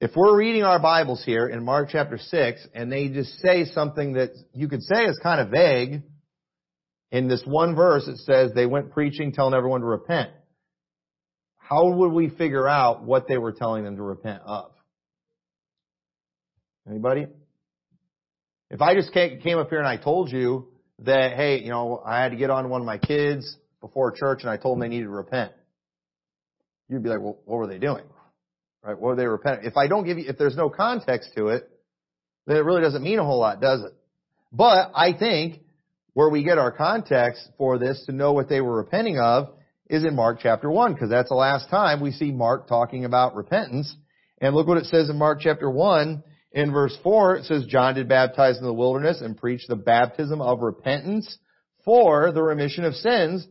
if 0.00 0.12
we're 0.14 0.36
reading 0.36 0.62
our 0.62 0.78
Bibles 0.78 1.24
here 1.24 1.48
in 1.48 1.64
Mark 1.64 1.88
chapter 1.90 2.18
6, 2.18 2.68
and 2.74 2.92
they 2.92 3.08
just 3.08 3.38
say 3.40 3.64
something 3.64 4.12
that 4.12 4.30
you 4.54 4.68
could 4.68 4.82
say 4.82 5.04
is 5.04 5.18
kind 5.22 5.40
of 5.40 5.50
vague, 5.50 6.02
in 7.10 7.28
this 7.28 7.42
one 7.44 7.74
verse 7.74 8.06
it 8.06 8.18
says 8.18 8.52
they 8.54 8.66
went 8.66 8.92
preaching, 8.92 9.32
telling 9.32 9.54
everyone 9.54 9.80
to 9.80 9.86
repent. 9.86 10.30
How 11.56 11.90
would 11.90 12.12
we 12.12 12.28
figure 12.28 12.68
out 12.68 13.04
what 13.04 13.26
they 13.26 13.38
were 13.38 13.52
telling 13.52 13.84
them 13.84 13.96
to 13.96 14.02
repent 14.02 14.42
of? 14.44 14.70
Anybody? 16.88 17.26
If 18.70 18.82
I 18.82 18.94
just 18.94 19.12
came 19.12 19.58
up 19.58 19.68
here 19.68 19.78
and 19.78 19.86
I 19.86 19.96
told 19.96 20.30
you 20.30 20.68
that, 21.00 21.34
hey, 21.34 21.60
you 21.60 21.68
know, 21.68 22.02
I 22.04 22.20
had 22.22 22.32
to 22.32 22.36
get 22.36 22.50
on 22.50 22.68
one 22.68 22.80
of 22.80 22.86
my 22.86 22.98
kids 22.98 23.56
before 23.80 24.10
church 24.12 24.40
and 24.42 24.50
I 24.50 24.56
told 24.56 24.76
them 24.76 24.80
they 24.80 24.88
needed 24.88 25.04
to 25.04 25.10
repent, 25.10 25.52
you'd 26.88 27.02
be 27.02 27.08
like, 27.08 27.20
well, 27.20 27.38
what 27.44 27.58
were 27.58 27.66
they 27.66 27.78
doing? 27.78 28.04
Right? 28.82 28.98
What 28.98 29.10
were 29.10 29.16
they 29.16 29.26
repenting? 29.26 29.66
If 29.66 29.76
I 29.76 29.86
don't 29.86 30.04
give 30.04 30.18
you, 30.18 30.24
if 30.28 30.36
there's 30.38 30.56
no 30.56 30.68
context 30.68 31.30
to 31.36 31.48
it, 31.48 31.70
then 32.46 32.56
it 32.56 32.64
really 32.64 32.80
doesn't 32.80 33.02
mean 33.02 33.18
a 33.18 33.24
whole 33.24 33.38
lot, 33.38 33.60
does 33.60 33.82
it? 33.82 33.92
But 34.52 34.90
I 34.94 35.12
think 35.16 35.60
where 36.14 36.28
we 36.28 36.42
get 36.42 36.58
our 36.58 36.72
context 36.72 37.48
for 37.58 37.78
this 37.78 38.04
to 38.06 38.12
know 38.12 38.32
what 38.32 38.48
they 38.48 38.60
were 38.60 38.76
repenting 38.76 39.18
of 39.18 39.50
is 39.88 40.04
in 40.04 40.16
Mark 40.16 40.38
chapter 40.42 40.70
1, 40.70 40.94
because 40.94 41.10
that's 41.10 41.28
the 41.28 41.34
last 41.36 41.68
time 41.68 42.00
we 42.00 42.10
see 42.10 42.32
Mark 42.32 42.66
talking 42.68 43.04
about 43.04 43.36
repentance. 43.36 43.94
And 44.40 44.54
look 44.54 44.66
what 44.66 44.78
it 44.78 44.86
says 44.86 45.08
in 45.08 45.18
Mark 45.18 45.40
chapter 45.40 45.70
1 45.70 46.22
in 46.52 46.72
verse 46.72 46.96
4. 47.02 47.36
It 47.36 47.44
says, 47.44 47.66
John 47.66 47.94
did 47.94 48.08
baptize 48.08 48.58
in 48.58 48.64
the 48.64 48.72
wilderness 48.72 49.20
and 49.20 49.36
preach 49.36 49.66
the 49.66 49.76
baptism 49.76 50.40
of 50.40 50.60
repentance 50.60 51.38
for 51.84 52.32
the 52.32 52.42
remission 52.42 52.84
of 52.84 52.94
sins. 52.94 53.46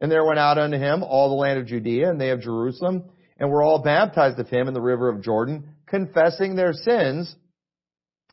And 0.00 0.10
there 0.10 0.24
went 0.24 0.38
out 0.38 0.58
unto 0.58 0.78
him 0.78 1.02
all 1.02 1.28
the 1.28 1.34
land 1.34 1.58
of 1.58 1.66
Judea 1.66 2.08
and 2.08 2.20
they 2.20 2.30
of 2.30 2.40
Jerusalem, 2.40 3.04
and 3.38 3.50
were 3.50 3.62
all 3.62 3.82
baptized 3.82 4.38
of 4.38 4.48
him 4.48 4.68
in 4.68 4.74
the 4.74 4.80
river 4.80 5.08
of 5.08 5.22
Jordan, 5.22 5.74
confessing 5.86 6.54
their 6.54 6.72
sins. 6.72 7.34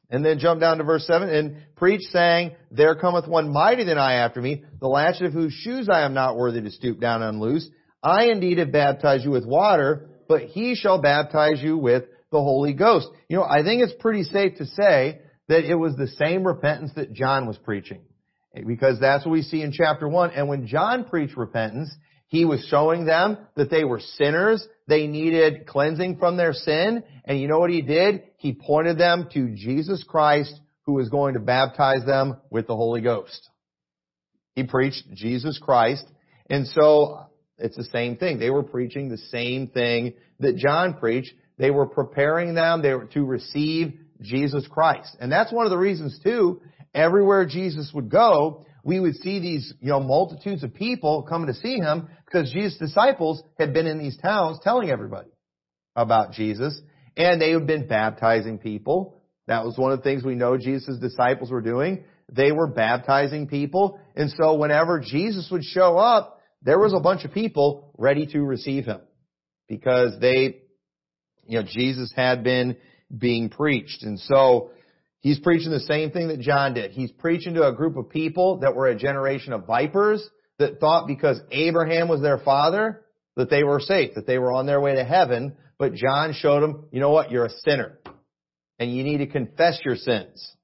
And 0.09 0.23
then 0.23 0.37
jump 0.37 0.59
down 0.59 0.77
to 0.77 0.83
verse 0.83 1.05
7 1.07 1.29
and 1.29 1.57
preach 1.75 2.01
saying, 2.11 2.51
There 2.69 2.95
cometh 2.95 3.27
one 3.27 3.51
mighty 3.51 3.83
than 3.83 3.97
I 3.97 4.15
after 4.15 4.41
me, 4.41 4.63
the 4.79 4.87
latchet 4.87 5.27
of 5.27 5.33
whose 5.33 5.53
shoes 5.53 5.89
I 5.89 6.05
am 6.05 6.13
not 6.13 6.37
worthy 6.37 6.61
to 6.61 6.69
stoop 6.69 6.99
down 6.99 7.23
and 7.23 7.35
unloose. 7.35 7.67
I 8.03 8.25
indeed 8.25 8.59
have 8.59 8.71
baptized 8.71 9.25
you 9.25 9.31
with 9.31 9.47
water, 9.47 10.09
but 10.27 10.41
he 10.41 10.75
shall 10.75 11.01
baptize 11.01 11.59
you 11.61 11.77
with 11.77 12.03
the 12.31 12.39
Holy 12.39 12.73
Ghost. 12.73 13.07
You 13.29 13.37
know, 13.37 13.43
I 13.43 13.63
think 13.63 13.81
it's 13.81 13.93
pretty 13.99 14.23
safe 14.23 14.57
to 14.57 14.65
say 14.65 15.19
that 15.47 15.69
it 15.69 15.75
was 15.75 15.95
the 15.95 16.07
same 16.07 16.45
repentance 16.45 16.91
that 16.95 17.13
John 17.13 17.47
was 17.47 17.57
preaching. 17.57 18.01
Because 18.65 18.99
that's 18.99 19.25
what 19.25 19.33
we 19.33 19.41
see 19.41 19.61
in 19.61 19.71
chapter 19.73 20.07
1. 20.07 20.31
And 20.31 20.47
when 20.47 20.65
John 20.65 21.05
preached 21.05 21.35
repentance, 21.35 21.93
he 22.27 22.45
was 22.45 22.65
showing 22.69 23.05
them 23.05 23.37
that 23.55 23.69
they 23.69 23.83
were 23.83 23.99
sinners. 23.99 24.65
They 24.87 25.07
needed 25.07 25.67
cleansing 25.67 26.17
from 26.17 26.37
their 26.37 26.53
sin. 26.53 27.03
And 27.25 27.39
you 27.39 27.47
know 27.47 27.59
what 27.59 27.69
he 27.69 27.81
did? 27.81 28.23
He 28.37 28.53
pointed 28.53 28.97
them 28.97 29.27
to 29.33 29.49
Jesus 29.55 30.03
Christ 30.07 30.53
who 30.83 30.93
was 30.93 31.09
going 31.09 31.33
to 31.33 31.39
baptize 31.39 32.05
them 32.05 32.37
with 32.49 32.67
the 32.67 32.75
Holy 32.75 33.01
Ghost. 33.01 33.49
He 34.55 34.63
preached 34.63 35.03
Jesus 35.13 35.59
Christ. 35.59 36.05
And 36.49 36.67
so 36.67 37.25
it's 37.57 37.75
the 37.75 37.85
same 37.85 38.17
thing. 38.17 38.39
They 38.39 38.49
were 38.49 38.63
preaching 38.63 39.09
the 39.09 39.17
same 39.17 39.67
thing 39.67 40.13
that 40.39 40.55
John 40.55 40.95
preached. 40.95 41.33
They 41.57 41.71
were 41.71 41.85
preparing 41.85 42.53
them 42.53 42.81
they 42.81 42.93
were 42.93 43.05
to 43.05 43.23
receive 43.23 43.93
Jesus 44.21 44.67
Christ. 44.67 45.15
And 45.19 45.31
that's 45.31 45.51
one 45.51 45.65
of 45.65 45.69
the 45.69 45.77
reasons 45.77 46.19
too, 46.23 46.61
everywhere 46.93 47.45
Jesus 47.45 47.91
would 47.93 48.09
go, 48.09 48.65
we 48.83 48.99
would 48.99 49.15
see 49.15 49.39
these, 49.39 49.73
you 49.81 49.89
know, 49.89 49.99
multitudes 49.99 50.63
of 50.63 50.73
people 50.73 51.23
coming 51.23 51.47
to 51.47 51.53
see 51.55 51.77
him 51.77 52.07
because 52.25 52.51
Jesus' 52.51 52.77
disciples 52.77 53.41
had 53.57 53.73
been 53.73 53.87
in 53.87 53.97
these 53.97 54.17
towns 54.17 54.59
telling 54.63 54.89
everybody 54.89 55.29
about 55.95 56.33
Jesus 56.33 56.79
and 57.17 57.41
they 57.41 57.51
had 57.51 57.65
been 57.65 57.87
baptizing 57.87 58.59
people. 58.59 59.21
That 59.47 59.65
was 59.65 59.77
one 59.77 59.91
of 59.91 59.99
the 59.99 60.03
things 60.03 60.23
we 60.23 60.35
know 60.35 60.57
Jesus' 60.57 60.99
disciples 60.99 61.51
were 61.51 61.61
doing. 61.61 62.03
They 62.31 62.51
were 62.51 62.67
baptizing 62.67 63.47
people. 63.47 63.99
And 64.15 64.31
so 64.31 64.55
whenever 64.55 64.99
Jesus 64.99 65.49
would 65.51 65.63
show 65.63 65.97
up, 65.97 66.41
there 66.61 66.79
was 66.79 66.93
a 66.93 66.99
bunch 66.99 67.25
of 67.25 67.31
people 67.31 67.91
ready 67.97 68.25
to 68.27 68.41
receive 68.41 68.85
him 68.85 69.01
because 69.67 70.19
they 70.19 70.61
you 71.45 71.59
know, 71.59 71.67
Jesus 71.67 72.11
had 72.15 72.43
been 72.43 72.77
being 73.15 73.49
preached. 73.49 74.03
And 74.03 74.19
so, 74.19 74.71
he's 75.25 75.39
preaching 75.39 75.71
the 75.71 75.79
same 75.79 76.11
thing 76.11 76.27
that 76.27 76.39
John 76.39 76.75
did. 76.75 76.91
He's 76.91 77.11
preaching 77.11 77.55
to 77.55 77.67
a 77.67 77.73
group 77.73 77.97
of 77.97 78.11
people 78.11 78.59
that 78.59 78.75
were 78.75 78.87
a 78.87 78.95
generation 78.95 79.53
of 79.53 79.65
vipers 79.65 80.27
that 80.59 80.79
thought 80.79 81.07
because 81.07 81.39
Abraham 81.51 82.07
was 82.07 82.21
their 82.21 82.37
father, 82.37 83.01
that 83.35 83.49
they 83.49 83.63
were 83.63 83.79
safe, 83.79 84.11
that 84.15 84.27
they 84.27 84.37
were 84.37 84.51
on 84.51 84.67
their 84.67 84.79
way 84.79 84.95
to 84.95 85.03
heaven. 85.03 85.55
But 85.79 85.95
John 85.95 86.33
showed 86.33 86.61
them, 86.61 86.85
you 86.91 86.99
know 86.99 87.09
what, 87.09 87.31
you're 87.31 87.45
a 87.45 87.57
sinner. 87.65 87.99
And 88.77 88.95
you 88.95 89.03
need 89.03 89.17
to 89.17 89.27
confess 89.27 89.79
your 89.83 89.95
sins. 89.95 90.55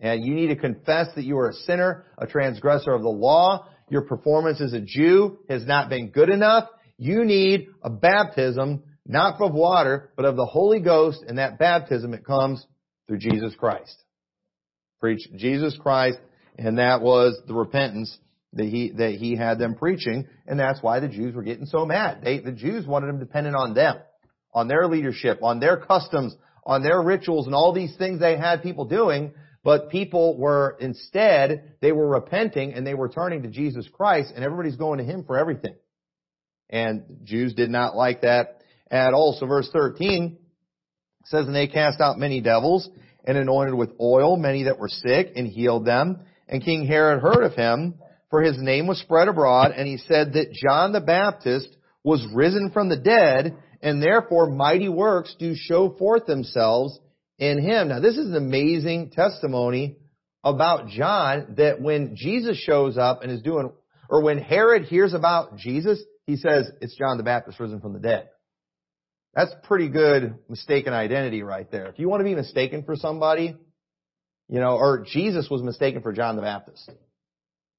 And 0.00 0.24
you 0.24 0.34
need 0.34 0.48
to 0.48 0.56
confess 0.56 1.08
that 1.14 1.24
you 1.24 1.38
are 1.38 1.50
a 1.50 1.54
sinner, 1.54 2.04
a 2.18 2.26
transgressor 2.26 2.90
of 2.90 3.02
the 3.02 3.08
law. 3.08 3.68
Your 3.90 4.02
performance 4.02 4.60
as 4.60 4.72
a 4.72 4.80
Jew 4.80 5.38
has 5.48 5.64
not 5.66 5.88
been 5.88 6.10
good 6.10 6.30
enough. 6.30 6.68
You 6.98 7.24
need 7.24 7.68
a 7.82 7.90
baptism 7.90 8.82
not 9.08 9.40
of 9.40 9.54
water, 9.54 10.10
but 10.16 10.26
of 10.26 10.36
the 10.36 10.46
Holy 10.46 10.80
Ghost, 10.80 11.24
and 11.26 11.38
that 11.38 11.58
baptism, 11.58 12.12
it 12.12 12.24
comes 12.24 12.64
through 13.06 13.18
Jesus 13.18 13.54
Christ. 13.56 13.96
Preach 15.00 15.26
Jesus 15.34 15.76
Christ, 15.80 16.18
and 16.58 16.78
that 16.78 17.00
was 17.00 17.40
the 17.46 17.54
repentance 17.54 18.16
that 18.52 18.66
he, 18.66 18.92
that 18.98 19.12
he 19.12 19.34
had 19.34 19.58
them 19.58 19.74
preaching, 19.74 20.26
and 20.46 20.60
that's 20.60 20.82
why 20.82 21.00
the 21.00 21.08
Jews 21.08 21.34
were 21.34 21.42
getting 21.42 21.66
so 21.66 21.86
mad. 21.86 22.20
They, 22.22 22.38
the 22.38 22.52
Jews 22.52 22.86
wanted 22.86 23.08
him 23.08 23.18
dependent 23.18 23.56
on 23.56 23.74
them, 23.74 23.96
on 24.52 24.68
their 24.68 24.86
leadership, 24.86 25.40
on 25.42 25.58
their 25.58 25.78
customs, 25.78 26.36
on 26.64 26.82
their 26.82 27.00
rituals, 27.00 27.46
and 27.46 27.54
all 27.54 27.72
these 27.72 27.96
things 27.96 28.20
they 28.20 28.36
had 28.36 28.62
people 28.62 28.84
doing, 28.84 29.32
but 29.64 29.90
people 29.90 30.36
were, 30.36 30.76
instead, 30.80 31.76
they 31.80 31.92
were 31.92 32.08
repenting 32.08 32.74
and 32.74 32.86
they 32.86 32.94
were 32.94 33.08
turning 33.08 33.42
to 33.42 33.48
Jesus 33.48 33.88
Christ, 33.90 34.32
and 34.34 34.44
everybody's 34.44 34.76
going 34.76 34.98
to 34.98 35.04
Him 35.04 35.24
for 35.24 35.38
everything. 35.38 35.74
And 36.68 37.20
Jews 37.24 37.54
did 37.54 37.70
not 37.70 37.96
like 37.96 38.20
that 38.22 38.57
at 38.90 39.14
all. 39.14 39.36
So 39.38 39.46
verse 39.46 39.68
13 39.72 40.38
says, 41.24 41.46
And 41.46 41.54
they 41.54 41.66
cast 41.66 42.00
out 42.00 42.18
many 42.18 42.40
devils 42.40 42.88
and 43.24 43.36
anointed 43.36 43.74
with 43.74 43.92
oil 44.00 44.36
many 44.36 44.64
that 44.64 44.78
were 44.78 44.88
sick 44.88 45.32
and 45.36 45.46
healed 45.46 45.84
them. 45.84 46.20
And 46.48 46.64
King 46.64 46.86
Herod 46.86 47.20
heard 47.20 47.44
of 47.44 47.54
him, 47.54 47.94
for 48.30 48.42
his 48.42 48.56
name 48.58 48.86
was 48.86 48.98
spread 49.00 49.28
abroad, 49.28 49.72
and 49.76 49.86
he 49.86 49.98
said 49.98 50.32
that 50.34 50.52
John 50.52 50.92
the 50.92 51.00
Baptist 51.00 51.68
was 52.04 52.26
risen 52.32 52.70
from 52.72 52.88
the 52.88 52.96
dead, 52.96 53.56
and 53.82 54.02
therefore 54.02 54.50
mighty 54.50 54.88
works 54.88 55.34
do 55.38 55.54
show 55.54 55.94
forth 55.98 56.26
themselves 56.26 56.98
in 57.38 57.60
him. 57.60 57.88
Now 57.88 58.00
this 58.00 58.16
is 58.16 58.26
an 58.26 58.36
amazing 58.36 59.10
testimony 59.10 59.96
about 60.42 60.88
John 60.88 61.54
that 61.58 61.80
when 61.80 62.16
Jesus 62.16 62.56
shows 62.58 62.96
up 62.96 63.22
and 63.22 63.30
is 63.30 63.42
doing, 63.42 63.70
or 64.08 64.22
when 64.22 64.38
Herod 64.38 64.84
hears 64.84 65.12
about 65.12 65.56
Jesus, 65.56 66.02
he 66.26 66.36
says, 66.36 66.70
it's 66.80 66.96
John 66.96 67.16
the 67.18 67.22
Baptist 67.22 67.60
risen 67.60 67.80
from 67.80 67.92
the 67.92 68.00
dead. 68.00 68.28
That's 69.38 69.54
pretty 69.62 69.88
good 69.88 70.34
mistaken 70.48 70.92
identity 70.92 71.44
right 71.44 71.70
there. 71.70 71.86
If 71.86 72.00
you 72.00 72.08
want 72.08 72.18
to 72.18 72.24
be 72.24 72.34
mistaken 72.34 72.82
for 72.82 72.96
somebody, 72.96 73.54
you 74.48 74.58
know, 74.58 74.76
or 74.76 75.04
Jesus 75.06 75.48
was 75.48 75.62
mistaken 75.62 76.02
for 76.02 76.12
John 76.12 76.34
the 76.34 76.42
Baptist. 76.42 76.90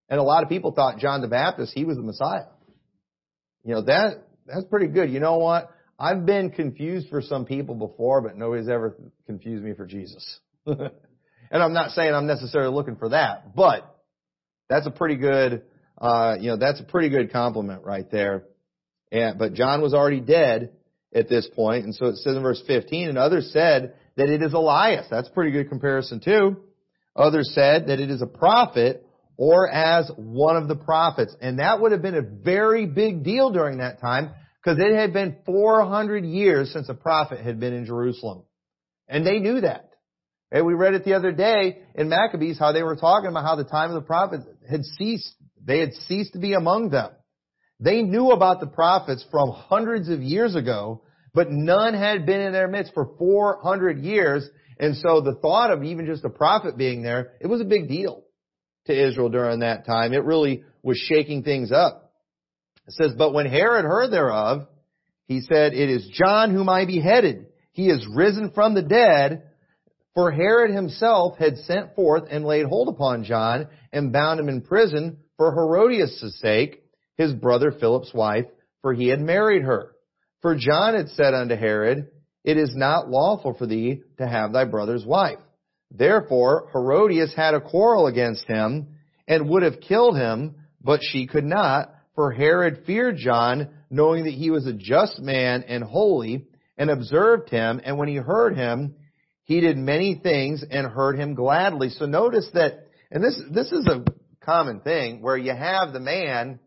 And 0.08 0.22
a 0.22 0.24
lot 0.24 0.44
of 0.44 0.48
people 0.48 0.72
thought 0.72 1.00
John 1.00 1.20
the 1.20 1.28
Baptist, 1.28 1.74
he 1.76 1.84
was 1.84 1.98
the 1.98 2.02
Messiah. 2.02 2.46
You 3.66 3.74
know, 3.76 3.82
that, 3.82 4.26
that's 4.48 4.64
pretty 4.70 4.88
good. 4.88 5.10
You 5.10 5.20
know 5.20 5.36
what? 5.36 5.70
I've 6.00 6.26
been 6.26 6.52
confused 6.52 7.10
for 7.10 7.22
some 7.22 7.44
people 7.44 7.76
before, 7.76 8.22
but 8.22 8.38
nobody's 8.38 8.70
ever 8.70 8.96
confused 9.26 9.62
me 9.62 9.74
for 9.74 9.86
Jesus. 9.86 10.40
and 10.66 10.80
I'm 11.52 11.74
not 11.74 11.92
saying 11.92 12.14
I'm 12.14 12.26
necessarily 12.26 12.74
looking 12.74 12.96
for 12.96 13.10
that, 13.10 13.54
but 13.54 13.98
that's 14.70 14.88
a 14.88 14.92
pretty 14.92 15.18
good, 15.18 15.64
uh, 15.98 16.38
you 16.40 16.52
know, 16.52 16.58
that's 16.58 16.80
a 16.80 16.86
pretty 16.86 17.10
good 17.10 17.34
compliment 17.34 17.84
right 17.84 18.10
there. 18.10 18.46
And, 19.12 19.38
but 19.38 19.56
John 19.56 19.82
was 19.82 19.94
already 19.94 20.22
dead 20.22 20.72
at 21.14 21.30
this 21.30 21.48
point. 21.56 21.86
And 21.86 21.96
so 21.96 22.08
it 22.08 22.18
says 22.18 22.36
in 22.36 22.42
verse 22.42 22.62
15, 22.68 23.10
and 23.10 23.18
others 23.18 23.50
said 23.52 23.96
that 24.16 24.30
it 24.30 24.42
is 24.42 24.54
Elias. 24.54 25.08
That's 25.10 25.30
pretty 25.30 25.52
good 25.52 25.70
comparison 25.70 26.20
too. 26.20 26.58
Others 27.16 27.52
said 27.54 27.88
that 27.88 28.00
it 28.00 28.10
is 28.10 28.22
a 28.22 28.28
prophet 28.28 29.06
or 29.38 29.70
as 29.70 30.12
one 30.18 30.58
of 30.58 30.68
the 30.68 30.76
prophets. 30.76 31.36
And 31.42 31.60
that 31.60 31.80
would 31.80 31.92
have 31.92 32.02
been 32.02 32.16
a 32.16 32.22
very 32.22 32.86
big 32.86 33.24
deal 33.24 33.52
during 33.52 33.78
that 33.78 34.00
time 34.00 34.32
because 34.62 34.78
it 34.80 34.94
had 34.94 35.14
been 35.14 35.38
400 35.46 36.26
years 36.26 36.72
since 36.74 36.90
a 36.90 36.94
prophet 36.94 37.40
had 37.40 37.60
been 37.60 37.74
in 37.74 37.86
Jerusalem. 37.86 38.44
And 39.08 39.26
they 39.26 39.40
knew 39.40 39.62
that. 39.62 39.92
And 40.52 40.66
we 40.66 40.74
read 40.74 40.94
it 40.94 41.06
the 41.06 41.14
other 41.14 41.32
day 41.32 41.80
in 41.96 42.10
Maccabees 42.10 42.58
how 42.60 42.72
they 42.72 42.84
were 42.84 42.96
talking 42.96 43.30
about 43.30 43.44
how 43.44 43.56
the 43.56 43.64
time 43.64 43.90
of 43.92 43.96
the 43.96 44.06
prophets 44.06 44.44
had 44.70 44.84
ceased. 44.84 45.34
They 45.64 45.80
had 45.80 45.94
ceased 46.08 46.34
to 46.34 46.40
be 46.40 46.54
among 46.54 46.90
them. 46.90 47.12
They 47.80 48.02
knew 48.02 48.32
about 48.32 48.60
the 48.60 48.68
prophets 48.68 49.26
from 49.32 49.52
hundreds 49.52 50.10
of 50.10 50.22
years 50.22 50.56
ago, 50.56 51.02
But 51.34 51.52
none 51.52 51.94
had 51.94 52.26
been 52.26 52.42
in 52.42 52.54
their 52.54 52.68
midst 52.68 52.94
for 52.94 53.12
400 53.18 54.00
years. 54.00 54.48
And 54.80 54.96
so 54.96 55.22
the 55.22 55.36
thought 55.36 55.72
of 55.72 55.84
even 55.84 56.06
just 56.06 56.26
a 56.26 56.30
prophet 56.30 56.78
being 56.78 57.02
there, 57.04 57.34
it 57.40 57.48
was 57.48 57.62
a 57.62 57.66
big 57.66 57.88
deal 57.88 58.24
to 58.86 59.08
Israel 59.08 59.30
during 59.30 59.60
that 59.60 59.86
time. 59.86 60.14
It 60.14 60.24
really 60.24 60.64
was 60.82 60.98
shaking 60.98 61.44
things 61.44 61.72
up. 61.72 62.14
It 62.88 62.94
says, 62.94 63.12
but 63.18 63.34
when 63.34 63.46
Herod 63.46 63.86
heard 63.86 64.12
thereof, 64.12 64.68
he 65.28 65.42
said, 65.42 65.74
it 65.74 65.90
is 65.90 66.10
John 66.14 66.54
whom 66.54 66.70
I 66.70 66.86
beheaded. 66.86 67.48
He 67.72 67.90
is 67.90 68.08
risen 68.12 68.52
from 68.52 68.74
the 68.74 68.82
dead. 68.82 69.44
For 70.16 70.32
Herod 70.32 70.72
himself 70.72 71.38
had 71.38 71.58
sent 71.60 71.96
forth 71.96 72.24
and 72.32 72.44
laid 72.44 72.66
hold 72.66 72.90
upon 72.90 73.24
John 73.26 73.68
and 73.94 74.12
bound 74.12 74.40
him 74.40 74.50
in 74.50 74.62
prison 74.62 75.18
for 75.38 75.54
Herodias' 75.54 76.40
sake, 76.42 76.84
his 77.20 77.34
brother 77.34 77.72
Philip's 77.72 78.14
wife, 78.14 78.46
for 78.82 78.94
he 78.94 79.10
had 79.10 79.20
married 79.20 79.64
her. 79.64 79.92
For 80.42 80.56
John 80.56 80.96
had 80.96 81.10
said 81.10 81.34
unto 81.34 81.56
Herod, 81.56 82.08
It 82.46 82.58
is 82.58 82.74
not 82.74 83.10
lawful 83.10 83.54
for 83.54 83.68
thee 83.68 84.04
to 84.18 84.26
have 84.26 84.54
thy 84.54 84.64
brother's 84.64 85.06
wife. 85.06 85.40
Therefore 85.92 86.70
Herodias 86.72 87.34
had 87.36 87.56
a 87.56 87.62
quarrel 87.62 88.08
against 88.08 88.48
him 88.48 88.96
and 89.28 89.50
would 89.50 89.64
have 89.64 89.82
killed 89.82 90.16
him, 90.16 90.56
but 90.82 91.02
she 91.04 91.28
could 91.28 91.44
not, 91.44 91.94
for 92.16 92.32
Herod 92.32 92.84
feared 92.86 93.18
John, 93.18 93.68
knowing 93.90 94.24
that 94.24 94.34
he 94.34 94.50
was 94.50 94.66
a 94.66 94.74
just 94.74 95.20
man 95.20 95.64
and 95.68 95.84
holy, 95.84 96.48
and 96.78 96.90
observed 96.90 97.50
him, 97.50 97.82
and 97.84 97.98
when 97.98 98.08
he 98.08 98.16
heard 98.16 98.56
him, 98.56 98.96
he 99.44 99.60
did 99.60 99.78
many 99.78 100.16
things 100.24 100.64
and 100.72 100.88
heard 100.88 101.20
him 101.20 101.36
gladly. 101.36 101.90
So 101.90 102.06
notice 102.06 102.50
that, 102.54 102.88
and 103.12 103.22
this, 103.22 103.42
this 103.52 103.74
is 103.74 103.86
a 103.88 104.06
common 104.40 104.80
thing, 104.80 105.22
where 105.22 105.38
you 105.38 105.54
have 105.54 105.92
the 105.92 106.00
man 106.00 106.60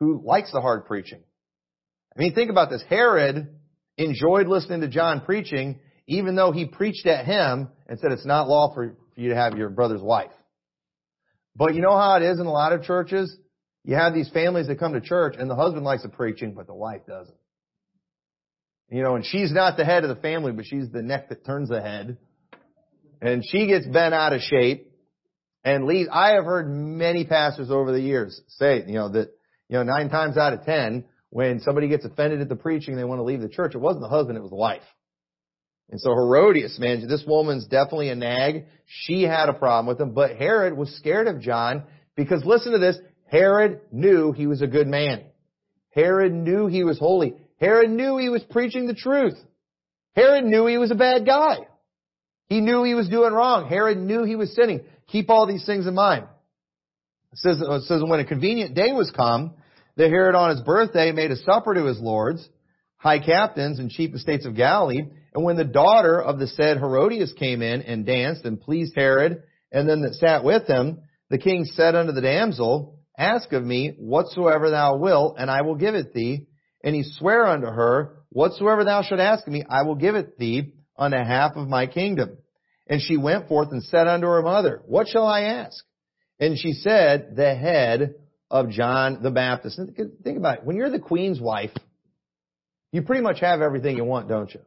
who 0.00 0.22
likes 0.24 0.52
the 0.52 0.60
hard 0.60 0.86
preaching. 0.86 1.20
I 2.16 2.20
mean, 2.20 2.34
think 2.34 2.50
about 2.50 2.70
this. 2.70 2.82
Herod 2.88 3.48
enjoyed 3.96 4.48
listening 4.48 4.80
to 4.80 4.88
John 4.88 5.20
preaching, 5.20 5.80
even 6.06 6.36
though 6.36 6.52
he 6.52 6.66
preached 6.66 7.06
at 7.06 7.26
him 7.26 7.68
and 7.86 7.98
said 7.98 8.12
it's 8.12 8.26
not 8.26 8.48
lawful 8.48 8.74
for 8.74 8.96
you 9.16 9.30
to 9.30 9.36
have 9.36 9.56
your 9.56 9.68
brother's 9.68 10.02
wife. 10.02 10.30
But 11.54 11.74
you 11.74 11.80
know 11.80 11.96
how 11.96 12.16
it 12.16 12.22
is 12.22 12.38
in 12.38 12.46
a 12.46 12.52
lot 12.52 12.72
of 12.72 12.84
churches? 12.84 13.36
You 13.84 13.96
have 13.96 14.14
these 14.14 14.28
families 14.30 14.68
that 14.68 14.78
come 14.78 14.92
to 14.92 15.00
church 15.00 15.34
and 15.38 15.50
the 15.50 15.56
husband 15.56 15.84
likes 15.84 16.02
the 16.02 16.08
preaching, 16.08 16.54
but 16.54 16.66
the 16.66 16.74
wife 16.74 17.02
doesn't. 17.06 17.34
You 18.90 19.02
know, 19.02 19.16
and 19.16 19.24
she's 19.24 19.52
not 19.52 19.76
the 19.76 19.84
head 19.84 20.04
of 20.04 20.08
the 20.08 20.22
family, 20.22 20.52
but 20.52 20.64
she's 20.64 20.90
the 20.90 21.02
neck 21.02 21.28
that 21.28 21.44
turns 21.44 21.68
the 21.68 21.82
head. 21.82 22.16
And 23.20 23.44
she 23.44 23.66
gets 23.66 23.86
bent 23.86 24.14
out 24.14 24.32
of 24.32 24.40
shape 24.40 24.90
and 25.64 25.84
leaves. 25.84 26.08
I 26.12 26.30
have 26.32 26.44
heard 26.44 26.70
many 26.70 27.24
pastors 27.24 27.70
over 27.70 27.92
the 27.92 28.00
years 28.00 28.40
say, 28.48 28.84
you 28.86 28.94
know, 28.94 29.08
that, 29.10 29.30
you 29.68 29.76
know, 29.76 29.82
nine 29.82 30.08
times 30.08 30.36
out 30.36 30.52
of 30.52 30.64
ten, 30.64 31.04
when 31.30 31.60
somebody 31.60 31.88
gets 31.88 32.04
offended 32.04 32.40
at 32.40 32.48
the 32.48 32.56
preaching 32.56 32.94
and 32.94 33.00
they 33.00 33.04
want 33.04 33.18
to 33.18 33.24
leave 33.24 33.40
the 33.40 33.48
church, 33.48 33.74
it 33.74 33.78
wasn't 33.78 34.02
the 34.02 34.08
husband, 34.08 34.38
it 34.38 34.42
was 34.42 34.50
the 34.50 34.56
wife. 34.56 34.82
And 35.90 36.00
so 36.00 36.10
Herodias, 36.10 36.78
man, 36.78 37.06
this 37.08 37.24
woman's 37.26 37.66
definitely 37.66 38.10
a 38.10 38.14
nag. 38.14 38.66
She 38.86 39.22
had 39.22 39.48
a 39.48 39.54
problem 39.54 39.86
with 39.86 40.00
him, 40.00 40.12
but 40.12 40.36
Herod 40.36 40.76
was 40.76 40.94
scared 40.96 41.28
of 41.28 41.40
John 41.40 41.84
because 42.14 42.44
listen 42.44 42.72
to 42.72 42.78
this, 42.78 42.98
Herod 43.26 43.80
knew 43.92 44.32
he 44.32 44.46
was 44.46 44.62
a 44.62 44.66
good 44.66 44.86
man. 44.86 45.24
Herod 45.90 46.32
knew 46.32 46.66
he 46.66 46.84
was 46.84 46.98
holy. 46.98 47.34
Herod 47.58 47.90
knew 47.90 48.18
he 48.18 48.28
was 48.28 48.42
preaching 48.50 48.86
the 48.86 48.94
truth. 48.94 49.38
Herod 50.14 50.44
knew 50.44 50.66
he 50.66 50.78
was 50.78 50.90
a 50.90 50.94
bad 50.94 51.26
guy. 51.26 51.58
He 52.46 52.60
knew 52.60 52.84
he 52.84 52.94
was 52.94 53.08
doing 53.08 53.32
wrong. 53.32 53.68
Herod 53.68 53.98
knew 53.98 54.24
he 54.24 54.36
was 54.36 54.54
sinning. 54.54 54.80
Keep 55.08 55.30
all 55.30 55.46
these 55.46 55.66
things 55.66 55.86
in 55.86 55.94
mind. 55.94 56.26
It 57.32 57.38
says, 57.38 57.60
it 57.60 57.82
says 57.82 58.02
when 58.04 58.20
a 58.20 58.24
convenient 58.24 58.74
day 58.74 58.92
was 58.92 59.10
come, 59.10 59.54
the 59.96 60.08
Herod 60.08 60.34
on 60.34 60.50
his 60.50 60.62
birthday 60.62 61.12
made 61.12 61.30
a 61.30 61.36
supper 61.36 61.74
to 61.74 61.84
his 61.84 61.98
lords, 61.98 62.48
high 62.96 63.18
captains 63.18 63.78
and 63.78 63.90
chief 63.90 64.14
estates 64.14 64.46
of 64.46 64.56
Galilee. 64.56 65.02
And 65.34 65.44
when 65.44 65.56
the 65.56 65.64
daughter 65.64 66.20
of 66.22 66.38
the 66.38 66.46
said 66.46 66.78
Herodias 66.78 67.32
came 67.34 67.62
in 67.62 67.82
and 67.82 68.06
danced 68.06 68.44
and 68.44 68.60
pleased 68.60 68.94
Herod, 68.96 69.42
and 69.70 69.88
then 69.88 70.02
that 70.02 70.14
sat 70.14 70.44
with 70.44 70.66
him, 70.66 71.00
the 71.30 71.38
king 71.38 71.64
said 71.64 71.94
unto 71.94 72.12
the 72.12 72.22
damsel, 72.22 72.98
Ask 73.18 73.52
of 73.52 73.64
me 73.64 73.94
whatsoever 73.98 74.70
thou 74.70 74.96
wilt, 74.96 75.36
and 75.38 75.50
I 75.50 75.62
will 75.62 75.74
give 75.74 75.94
it 75.94 76.14
thee. 76.14 76.46
And 76.82 76.94
he 76.94 77.02
sware 77.02 77.46
unto 77.46 77.66
her, 77.66 78.20
Whatsoever 78.30 78.84
thou 78.84 79.02
shalt 79.02 79.20
ask 79.20 79.46
of 79.46 79.52
me, 79.52 79.64
I 79.68 79.82
will 79.82 79.96
give 79.96 80.14
it 80.14 80.38
thee 80.38 80.72
on 80.96 81.10
the 81.10 81.24
half 81.24 81.56
of 81.56 81.68
my 81.68 81.86
kingdom. 81.86 82.38
And 82.86 83.02
she 83.02 83.16
went 83.16 83.48
forth 83.48 83.68
and 83.72 83.82
said 83.82 84.06
unto 84.06 84.26
her 84.26 84.42
mother, 84.42 84.82
What 84.86 85.08
shall 85.08 85.26
I 85.26 85.42
ask? 85.42 85.84
And 86.40 86.58
she 86.58 86.72
said, 86.72 87.34
The 87.36 87.54
head 87.54 88.14
of 88.50 88.70
John 88.70 89.22
the 89.22 89.30
Baptist. 89.30 89.78
And 89.78 89.94
think 90.22 90.38
about 90.38 90.58
it. 90.58 90.64
When 90.64 90.76
you're 90.76 90.90
the 90.90 90.98
queen's 90.98 91.40
wife, 91.40 91.72
you 92.92 93.02
pretty 93.02 93.22
much 93.22 93.40
have 93.40 93.60
everything 93.60 93.96
you 93.96 94.04
want, 94.04 94.28
don't 94.28 94.52
you? 94.52 94.60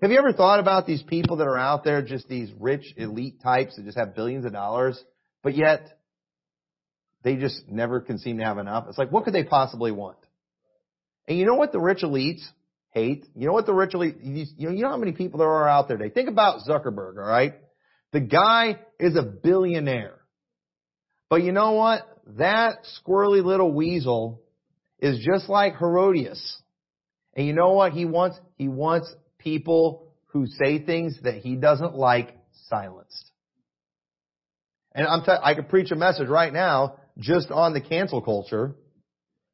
Have 0.00 0.10
you 0.10 0.18
ever 0.18 0.32
thought 0.32 0.58
about 0.58 0.86
these 0.86 1.02
people 1.02 1.36
that 1.36 1.46
are 1.46 1.58
out 1.58 1.84
there, 1.84 2.02
just 2.02 2.28
these 2.28 2.50
rich 2.58 2.84
elite 2.96 3.40
types 3.40 3.76
that 3.76 3.84
just 3.84 3.96
have 3.96 4.16
billions 4.16 4.44
of 4.44 4.52
dollars, 4.52 5.02
but 5.42 5.56
yet 5.56 5.98
they 7.22 7.36
just 7.36 7.68
never 7.68 8.00
can 8.00 8.18
seem 8.18 8.38
to 8.38 8.44
have 8.44 8.58
enough? 8.58 8.86
It's 8.88 8.98
like, 8.98 9.12
what 9.12 9.24
could 9.24 9.34
they 9.34 9.44
possibly 9.44 9.92
want? 9.92 10.18
And 11.28 11.38
you 11.38 11.46
know 11.46 11.54
what 11.54 11.70
the 11.70 11.78
rich 11.78 12.02
elites 12.02 12.42
hate? 12.90 13.26
You 13.36 13.46
know 13.46 13.52
what 13.52 13.66
the 13.66 13.74
rich 13.74 13.92
elites, 13.92 14.16
you 14.22 14.66
know, 14.66 14.74
you 14.74 14.82
know 14.82 14.90
how 14.90 14.96
many 14.96 15.12
people 15.12 15.38
there 15.38 15.48
are 15.48 15.68
out 15.68 15.86
there 15.86 15.96
today? 15.96 16.12
Think 16.12 16.28
about 16.28 16.60
Zuckerberg, 16.68 17.16
alright? 17.16 17.54
The 18.12 18.20
guy 18.20 18.80
is 18.98 19.16
a 19.16 19.22
billionaire. 19.22 20.18
But 21.32 21.44
you 21.44 21.52
know 21.52 21.72
what? 21.72 22.02
That 22.36 22.80
squirrely 23.00 23.42
little 23.42 23.72
weasel 23.72 24.42
is 24.98 25.18
just 25.24 25.48
like 25.48 25.78
Herodias. 25.78 26.58
And 27.34 27.46
you 27.46 27.54
know 27.54 27.72
what 27.72 27.92
he 27.92 28.04
wants? 28.04 28.38
He 28.58 28.68
wants 28.68 29.10
people 29.38 30.12
who 30.26 30.46
say 30.46 30.84
things 30.84 31.18
that 31.22 31.36
he 31.36 31.56
doesn't 31.56 31.94
like 31.94 32.36
silenced. 32.68 33.30
And 34.94 35.06
I'm 35.06 35.24
t- 35.24 35.32
I 35.42 35.54
could 35.54 35.70
preach 35.70 35.90
a 35.90 35.96
message 35.96 36.28
right 36.28 36.52
now 36.52 36.96
just 37.16 37.50
on 37.50 37.72
the 37.72 37.80
cancel 37.80 38.20
culture 38.20 38.76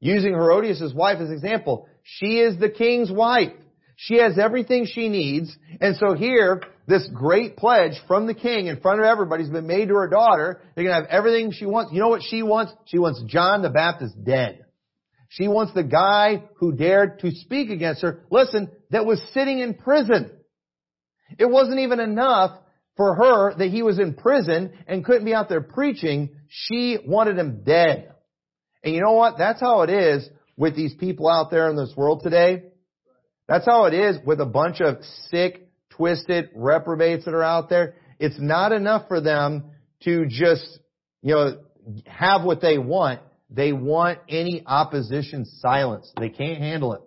using 0.00 0.32
Herodias' 0.32 0.92
wife 0.92 1.18
as 1.20 1.30
example. 1.30 1.88
She 2.02 2.40
is 2.40 2.58
the 2.58 2.70
king's 2.70 3.12
wife. 3.12 3.52
She 4.00 4.18
has 4.18 4.38
everything 4.38 4.86
she 4.86 5.08
needs. 5.08 5.56
And 5.80 5.96
so 5.96 6.14
here, 6.14 6.62
this 6.86 7.08
great 7.12 7.56
pledge 7.56 7.94
from 8.06 8.28
the 8.28 8.34
king 8.34 8.68
in 8.68 8.78
front 8.80 9.00
of 9.00 9.06
everybody 9.06 9.42
has 9.42 9.50
been 9.50 9.66
made 9.66 9.88
to 9.88 9.96
her 9.96 10.08
daughter. 10.08 10.62
They're 10.74 10.84
going 10.84 10.94
to 10.94 11.02
have 11.02 11.10
everything 11.10 11.50
she 11.50 11.66
wants. 11.66 11.92
You 11.92 11.98
know 11.98 12.08
what 12.08 12.22
she 12.22 12.44
wants? 12.44 12.72
She 12.86 13.00
wants 13.00 13.20
John 13.26 13.60
the 13.60 13.70
Baptist 13.70 14.14
dead. 14.22 14.64
She 15.30 15.48
wants 15.48 15.74
the 15.74 15.82
guy 15.82 16.44
who 16.58 16.76
dared 16.76 17.18
to 17.20 17.32
speak 17.32 17.70
against 17.70 18.02
her, 18.02 18.20
listen, 18.30 18.70
that 18.90 19.04
was 19.04 19.20
sitting 19.34 19.58
in 19.58 19.74
prison. 19.74 20.30
It 21.36 21.50
wasn't 21.50 21.80
even 21.80 21.98
enough 21.98 22.56
for 22.96 23.16
her 23.16 23.54
that 23.58 23.68
he 23.68 23.82
was 23.82 23.98
in 23.98 24.14
prison 24.14 24.78
and 24.86 25.04
couldn't 25.04 25.24
be 25.24 25.34
out 25.34 25.48
there 25.48 25.60
preaching. 25.60 26.36
She 26.46 26.98
wanted 27.04 27.36
him 27.36 27.64
dead. 27.64 28.12
And 28.84 28.94
you 28.94 29.00
know 29.00 29.12
what? 29.14 29.38
That's 29.38 29.60
how 29.60 29.82
it 29.82 29.90
is 29.90 30.28
with 30.56 30.76
these 30.76 30.94
people 30.94 31.28
out 31.28 31.50
there 31.50 31.68
in 31.68 31.74
this 31.74 31.92
world 31.96 32.22
today. 32.22 32.62
That's 33.48 33.64
how 33.64 33.86
it 33.86 33.94
is 33.94 34.18
with 34.24 34.40
a 34.40 34.46
bunch 34.46 34.80
of 34.80 34.98
sick, 35.30 35.68
twisted 35.90 36.50
reprobates 36.54 37.24
that 37.24 37.34
are 37.34 37.42
out 37.42 37.70
there. 37.70 37.94
It's 38.18 38.38
not 38.38 38.72
enough 38.72 39.08
for 39.08 39.20
them 39.20 39.70
to 40.02 40.26
just, 40.26 40.78
you 41.22 41.34
know, 41.34 41.58
have 42.06 42.44
what 42.44 42.60
they 42.60 42.78
want. 42.78 43.20
They 43.50 43.72
want 43.72 44.18
any 44.28 44.62
opposition 44.66 45.46
silenced. 45.46 46.12
They 46.20 46.28
can't 46.28 46.58
handle 46.58 46.92
it. 46.92 47.00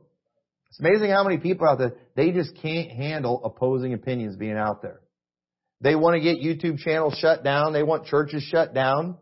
It's 0.70 0.80
amazing 0.80 1.12
how 1.12 1.24
many 1.24 1.38
people 1.38 1.68
out 1.68 1.78
there, 1.78 1.94
they 2.16 2.32
just 2.32 2.56
can't 2.62 2.90
handle 2.92 3.42
opposing 3.44 3.94
opinions 3.94 4.36
being 4.36 4.58
out 4.58 4.82
there. 4.82 5.02
They 5.82 5.96
want 5.96 6.16
to 6.16 6.22
get 6.22 6.38
YouTube 6.38 6.80
channels 6.80 7.18
shut 7.20 7.44
down. 7.44 7.74
They 7.74 7.84
want 7.84 8.06
churches 8.06 8.44
shut 8.44 8.74
down. 8.74 9.18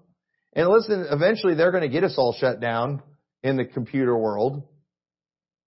And 0.53 0.67
listen, 0.69 1.07
eventually 1.09 1.55
they're 1.55 1.71
going 1.71 1.83
to 1.83 1.89
get 1.89 2.03
us 2.03 2.15
all 2.17 2.33
shut 2.33 2.59
down 2.59 3.01
in 3.43 3.57
the 3.57 3.65
computer 3.65 4.17
world. 4.17 4.63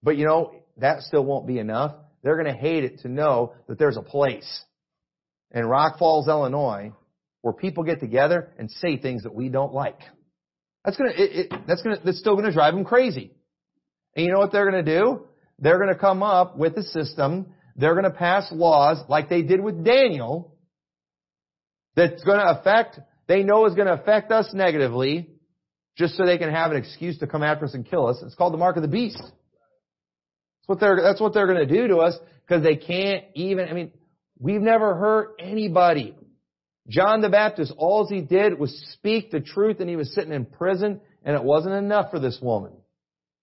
But 0.03 0.17
you 0.17 0.25
know, 0.25 0.53
that 0.79 1.03
still 1.03 1.25
won't 1.25 1.47
be 1.47 1.59
enough. 1.59 1.95
They're 2.23 2.37
going 2.37 2.53
to 2.53 2.61
hate 2.61 2.85
it 2.85 3.01
to 3.01 3.09
know 3.09 3.55
that 3.69 3.79
there's 3.79 3.97
a 3.97 4.03
place 4.03 4.63
in 5.51 5.67
Rock 5.67 5.99
Falls, 5.99 6.29
Illinois, 6.29 6.93
where 7.43 7.53
people 7.53 7.85
get 7.85 8.01
together 8.01 8.53
and 8.59 8.71
say 8.71 8.97
things 8.97 9.25
that 9.25 9.35
we 9.35 9.49
don't 9.49 9.75
like. 9.75 9.99
That's 10.85 10.97
gonna, 10.97 11.11
it, 11.11 11.53
it, 11.53 11.61
that's 11.67 11.83
gonna, 11.83 11.99
that's 12.05 12.19
still 12.19 12.35
gonna 12.37 12.53
drive 12.53 12.75
them 12.75 12.85
crazy. 12.85 13.33
And 14.17 14.27
you 14.27 14.33
know 14.33 14.39
what 14.39 14.53
they're 14.53 14.69
gonna 14.69 14.83
do? 14.83 15.27
They're 15.59 15.79
gonna 15.79 15.99
come 15.99 16.23
up 16.23 16.57
with 16.57 16.77
a 16.77 16.83
system. 16.83 17.55
They're 17.77 17.95
gonna 17.95 18.11
pass 18.11 18.51
laws 18.51 18.99
like 19.09 19.29
they 19.29 19.43
did 19.43 19.61
with 19.61 19.85
Daniel 19.85 20.57
that's 21.95 22.23
gonna 22.25 22.59
affect, 22.59 22.99
they 23.29 23.43
know 23.43 23.67
is 23.67 23.75
gonna 23.75 23.95
affect 23.95 24.33
us 24.33 24.51
negatively 24.55 25.31
just 25.97 26.17
so 26.17 26.25
they 26.25 26.39
can 26.39 26.51
have 26.51 26.71
an 26.71 26.79
excuse 26.79 27.19
to 27.19 27.27
come 27.27 27.43
after 27.43 27.67
us 27.67 27.75
and 27.75 27.87
kill 27.87 28.07
us. 28.07 28.21
It's 28.25 28.35
called 28.35 28.55
the 28.55 28.59
mark 28.59 28.77
of 28.77 28.83
the 28.83 28.89
beast. 28.89 29.23
That's 30.62 30.68
what 30.68 30.81
they're, 30.81 31.03
that's 31.03 31.20
what 31.20 31.35
they're 31.35 31.46
gonna 31.46 31.66
do 31.66 31.88
to 31.88 31.98
us 31.98 32.16
because 32.46 32.62
they 32.62 32.77
can't 32.77 33.25
even, 33.35 33.68
I 33.68 33.72
mean, 33.72 33.92
we've 34.38 34.61
never 34.61 34.94
hurt 34.94 35.37
anybody. 35.38 36.16
John 36.88 37.20
the 37.20 37.29
Baptist, 37.29 37.72
all 37.77 38.07
he 38.09 38.20
did 38.20 38.59
was 38.59 38.77
speak 38.94 39.31
the 39.31 39.40
truth 39.40 39.81
and 39.81 39.88
he 39.88 39.96
was 39.96 40.12
sitting 40.14 40.33
in 40.33 40.44
prison 40.44 41.01
and 41.25 41.37
it 41.37 41.42
wasn't 41.42 41.75
enough 41.75 42.11
for 42.11 42.18
this 42.18 42.38
woman. 42.42 42.72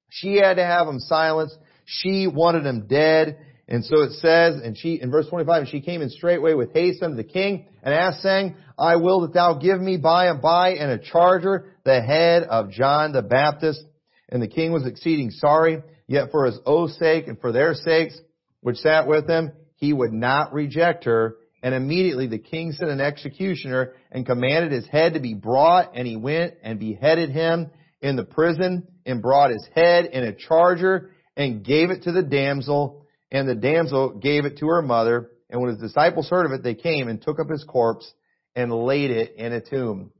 She 0.10 0.36
had 0.36 0.56
to 0.56 0.66
have 0.66 0.88
him 0.88 1.00
silenced. 1.00 1.58
She 1.86 2.28
wanted 2.28 2.66
him 2.66 2.88
dead. 2.88 3.38
And 3.68 3.86
so 3.86 4.02
it 4.02 4.14
says, 4.14 4.62
and 4.64 4.76
she, 4.78 5.00
in 5.00 5.12
verse 5.12 5.28
25, 5.30 5.62
and 5.62 5.70
she 5.70 5.80
came 5.80 6.02
in 6.02 6.10
straightway 6.10 6.56
with 6.56 6.74
haste 6.74 7.04
unto 7.04 7.16
the 7.16 7.24
king 7.24 7.68
and 7.84 7.94
asked 7.94 8.22
saying, 8.22 8.56
I 8.78 8.96
will 8.96 9.22
that 9.22 9.34
thou 9.34 9.54
give 9.54 9.80
me 9.80 9.98
by 9.98 10.28
and 10.28 10.42
by 10.42 10.72
and 10.72 10.92
a 10.92 10.98
charger 10.98 11.76
the 11.86 12.02
head 12.02 12.44
of 12.44 12.72
John 12.72 13.14
the 13.14 13.22
Baptist. 13.22 13.82
And 14.28 14.42
the 14.42 14.48
king 14.48 14.72
was 14.72 14.86
exceeding 14.86 15.32
sorry, 15.32 15.84
yet 16.10 16.32
for 16.32 16.46
his 16.46 16.60
oath's 16.66 16.98
sake 16.98 17.28
and 17.28 17.40
for 17.40 17.52
their 17.52 17.76
sakes, 17.76 18.20
which 18.62 18.78
sat 18.78 19.08
with 19.08 19.30
him, 19.30 19.52
he 19.76 19.94
would 19.94 20.12
not 20.12 20.52
reject 20.52 21.06
her. 21.06 21.38
And 21.62 21.76
immediately 21.76 22.26
the 22.26 22.40
king 22.40 22.72
sent 22.72 22.90
an 22.90 23.00
executioner 23.00 23.94
and 24.12 24.26
commanded 24.26 24.72
his 24.72 24.88
head 24.88 25.14
to 25.14 25.20
be 25.20 25.36
brought, 25.36 25.92
and 25.96 26.08
he 26.08 26.16
went 26.16 26.56
and 26.64 26.80
beheaded 26.80 27.30
him 27.30 27.70
in 28.02 28.16
the 28.16 28.24
prison 28.24 28.88
and 29.06 29.22
brought 29.22 29.52
his 29.52 29.68
head 29.76 30.06
in 30.06 30.24
a 30.24 30.34
charger 30.34 31.12
and 31.38 31.64
gave 31.64 31.92
it 31.92 32.04
to 32.04 32.12
the 32.12 32.24
damsel, 32.24 33.06
and 33.32 33.48
the 33.48 33.56
damsel 33.56 34.18
gave 34.18 34.46
it 34.46 34.58
to 34.58 34.68
her 34.68 34.82
mother. 34.82 35.30
And 35.50 35.62
when 35.62 35.70
his 35.70 35.80
disciples 35.80 36.30
heard 36.30 36.46
of 36.46 36.54
it, 36.54 36.64
they 36.64 36.76
came 36.76 37.08
and 37.08 37.22
took 37.22 37.40
up 37.40 37.50
his 37.50 37.64
corpse 37.64 38.12
and 38.56 38.72
laid 38.72 39.12
it 39.12 39.36
in 39.36 39.54
a 39.54 39.62
tomb. 39.62 40.12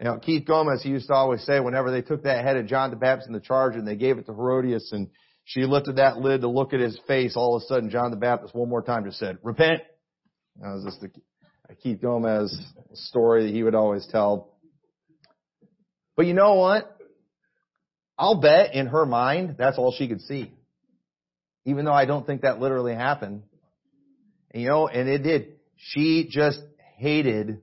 Now, 0.00 0.16
Keith 0.18 0.44
Gomez, 0.44 0.82
he 0.82 0.90
used 0.90 1.06
to 1.06 1.14
always 1.14 1.42
say 1.44 1.60
whenever 1.60 1.90
they 1.90 2.02
took 2.02 2.24
that 2.24 2.44
head 2.44 2.56
of 2.56 2.66
John 2.66 2.90
the 2.90 2.96
Baptist 2.96 3.28
in 3.28 3.32
the 3.32 3.40
charger 3.40 3.78
and 3.78 3.86
they 3.86 3.96
gave 3.96 4.18
it 4.18 4.26
to 4.26 4.34
Herodias 4.34 4.90
and 4.92 5.08
she 5.48 5.64
lifted 5.64 5.96
that 5.96 6.18
lid 6.18 6.40
to 6.40 6.48
look 6.48 6.74
at 6.74 6.80
his 6.80 6.98
face, 7.06 7.34
all 7.36 7.54
of 7.54 7.62
a 7.62 7.66
sudden 7.66 7.88
John 7.88 8.10
the 8.10 8.16
Baptist 8.16 8.52
one 8.52 8.68
more 8.68 8.82
time 8.82 9.04
just 9.04 9.18
said, 9.18 9.38
repent. 9.44 9.80
That 10.60 10.74
was 10.74 10.84
just 10.84 11.00
the 11.00 11.10
Keith 11.76 12.02
Gomez 12.02 12.56
story 12.94 13.46
that 13.46 13.54
he 13.54 13.62
would 13.62 13.76
always 13.76 14.04
tell. 14.10 14.56
But 16.16 16.26
you 16.26 16.34
know 16.34 16.54
what? 16.54 16.98
I'll 18.18 18.40
bet 18.40 18.74
in 18.74 18.88
her 18.88 19.06
mind 19.06 19.54
that's 19.56 19.78
all 19.78 19.94
she 19.96 20.08
could 20.08 20.20
see. 20.22 20.52
Even 21.64 21.84
though 21.84 21.92
I 21.92 22.06
don't 22.06 22.26
think 22.26 22.42
that 22.42 22.58
literally 22.58 22.94
happened. 22.94 23.42
And, 24.50 24.62
you 24.64 24.68
know, 24.68 24.88
and 24.88 25.08
it 25.08 25.22
did. 25.22 25.52
She 25.76 26.26
just 26.28 26.60
hated 26.96 27.60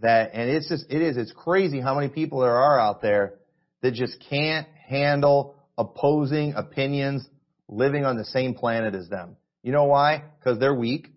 that, 0.00 0.32
and 0.34 0.50
it's 0.50 0.68
just, 0.68 0.84
it 0.90 1.00
is, 1.00 1.16
it's 1.16 1.32
crazy 1.32 1.80
how 1.80 1.94
many 1.94 2.08
people 2.08 2.40
there 2.40 2.56
are 2.56 2.78
out 2.78 3.00
there 3.00 3.34
that 3.80 3.94
just 3.94 4.22
can't 4.28 4.66
handle 4.86 5.55
opposing 5.78 6.54
opinions 6.54 7.26
living 7.68 8.04
on 8.04 8.16
the 8.16 8.24
same 8.24 8.54
planet 8.54 8.94
as 8.94 9.08
them. 9.08 9.36
You 9.62 9.72
know 9.72 9.84
why? 9.84 10.22
Because 10.38 10.58
they're 10.58 10.74
weak, 10.74 11.08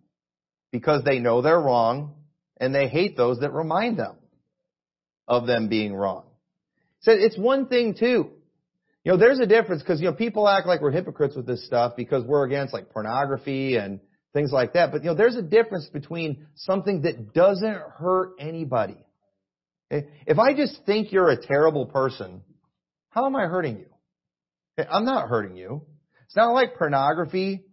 because 0.71 1.03
they 1.03 1.19
know 1.19 1.41
they're 1.41 1.59
wrong, 1.59 2.15
and 2.57 2.73
they 2.73 2.87
hate 2.87 3.15
those 3.15 3.39
that 3.39 3.53
remind 3.53 3.97
them 3.97 4.15
of 5.27 5.45
them 5.47 5.69
being 5.69 5.93
wrong. 5.93 6.23
So 7.01 7.11
it's 7.11 7.37
one 7.37 7.67
thing 7.67 7.95
too. 7.97 8.31
You 9.05 9.13
know, 9.13 9.17
there's 9.17 9.39
a 9.39 9.45
difference 9.45 9.81
because, 9.81 10.01
you 10.01 10.07
know, 10.07 10.13
people 10.13 10.47
act 10.47 10.67
like 10.67 10.81
we're 10.81 10.91
hypocrites 10.91 11.35
with 11.35 11.45
this 11.45 11.65
stuff 11.65 11.93
because 11.95 12.25
we're 12.25 12.43
against 12.43 12.73
like 12.73 12.89
pornography 12.89 13.77
and 13.77 14.01
things 14.33 14.51
like 14.51 14.73
that. 14.73 14.91
But, 14.91 15.03
you 15.03 15.09
know, 15.09 15.15
there's 15.15 15.37
a 15.37 15.41
difference 15.41 15.87
between 15.87 16.47
something 16.55 17.03
that 17.03 17.33
doesn't 17.33 17.77
hurt 17.97 18.33
anybody. 18.39 18.97
Okay? 19.91 20.07
If 20.27 20.37
I 20.37 20.53
just 20.53 20.81
think 20.85 21.13
you're 21.13 21.29
a 21.29 21.41
terrible 21.41 21.85
person, 21.85 22.41
how 23.09 23.25
am 23.25 23.35
I 23.35 23.45
hurting 23.45 23.77
you? 23.77 23.85
I'm 24.89 25.05
not 25.05 25.29
hurting 25.29 25.57
you. 25.57 25.85
It's 26.25 26.35
not 26.35 26.51
like 26.51 26.75
pornography 26.75 27.63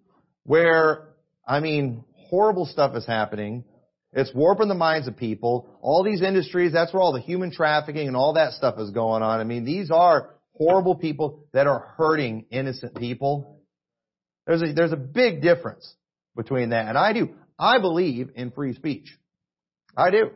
where, 0.45 1.09
I 1.47 1.61
mean, 1.61 2.05
horrible 2.15 2.67
stuff 2.67 2.97
is 2.97 3.07
happening. 3.07 3.65
It's 4.13 4.33
warping 4.35 4.69
the 4.69 4.75
minds 4.75 5.09
of 5.09 5.17
people. 5.17 5.69
All 5.83 6.03
these 6.03 6.23
industries, 6.23 6.73
that's 6.73 6.93
where 6.93 7.03
all 7.03 7.13
the 7.13 7.21
human 7.21 7.53
trafficking 7.53 8.09
and 8.09 8.17
all 8.17 8.35
that 8.35 8.53
stuff 8.53 8.79
is 8.79 8.91
going 8.91 9.23
on. 9.23 9.41
I 9.41 9.45
mean, 9.45 9.65
these 9.65 9.91
are 9.91 10.35
horrible 10.55 10.95
people 10.95 11.45
that 11.53 11.67
are 11.67 11.95
hurting 11.99 12.47
innocent 12.51 12.97
people. 12.97 13.61
There's 14.47 14.63
a, 14.63 14.73
there's 14.73 14.93
a 14.93 14.97
big 14.97 15.43
difference 15.43 15.95
between 16.35 16.71
that. 16.71 16.89
And 16.89 16.97
I 16.97 17.13
do. 17.13 17.35
I 17.59 17.79
believe 17.79 18.31
in 18.35 18.53
free 18.53 18.75
speech. 18.75 19.15
I 19.97 20.11
do. 20.11 20.31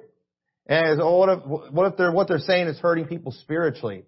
And 0.66 0.98
so 0.98 1.16
what 1.16 1.28
if, 1.30 1.72
what 1.72 1.92
if 1.92 1.96
they're, 1.96 2.12
what 2.12 2.28
they're 2.28 2.38
saying 2.38 2.68
is 2.68 2.78
hurting 2.78 3.06
people 3.06 3.32
spiritually? 3.32 4.04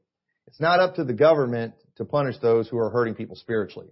It's 0.49 0.61
not 0.61 0.81
up 0.81 0.97
to 0.97 1.05
the 1.05 1.15
government 1.15 1.75
to 1.97 2.05
punish 2.05 2.37
those 2.41 2.69
who 2.69 2.79
are 2.79 2.91
hurting 2.91 3.15
people 3.15 3.37
spiritually. 3.37 3.89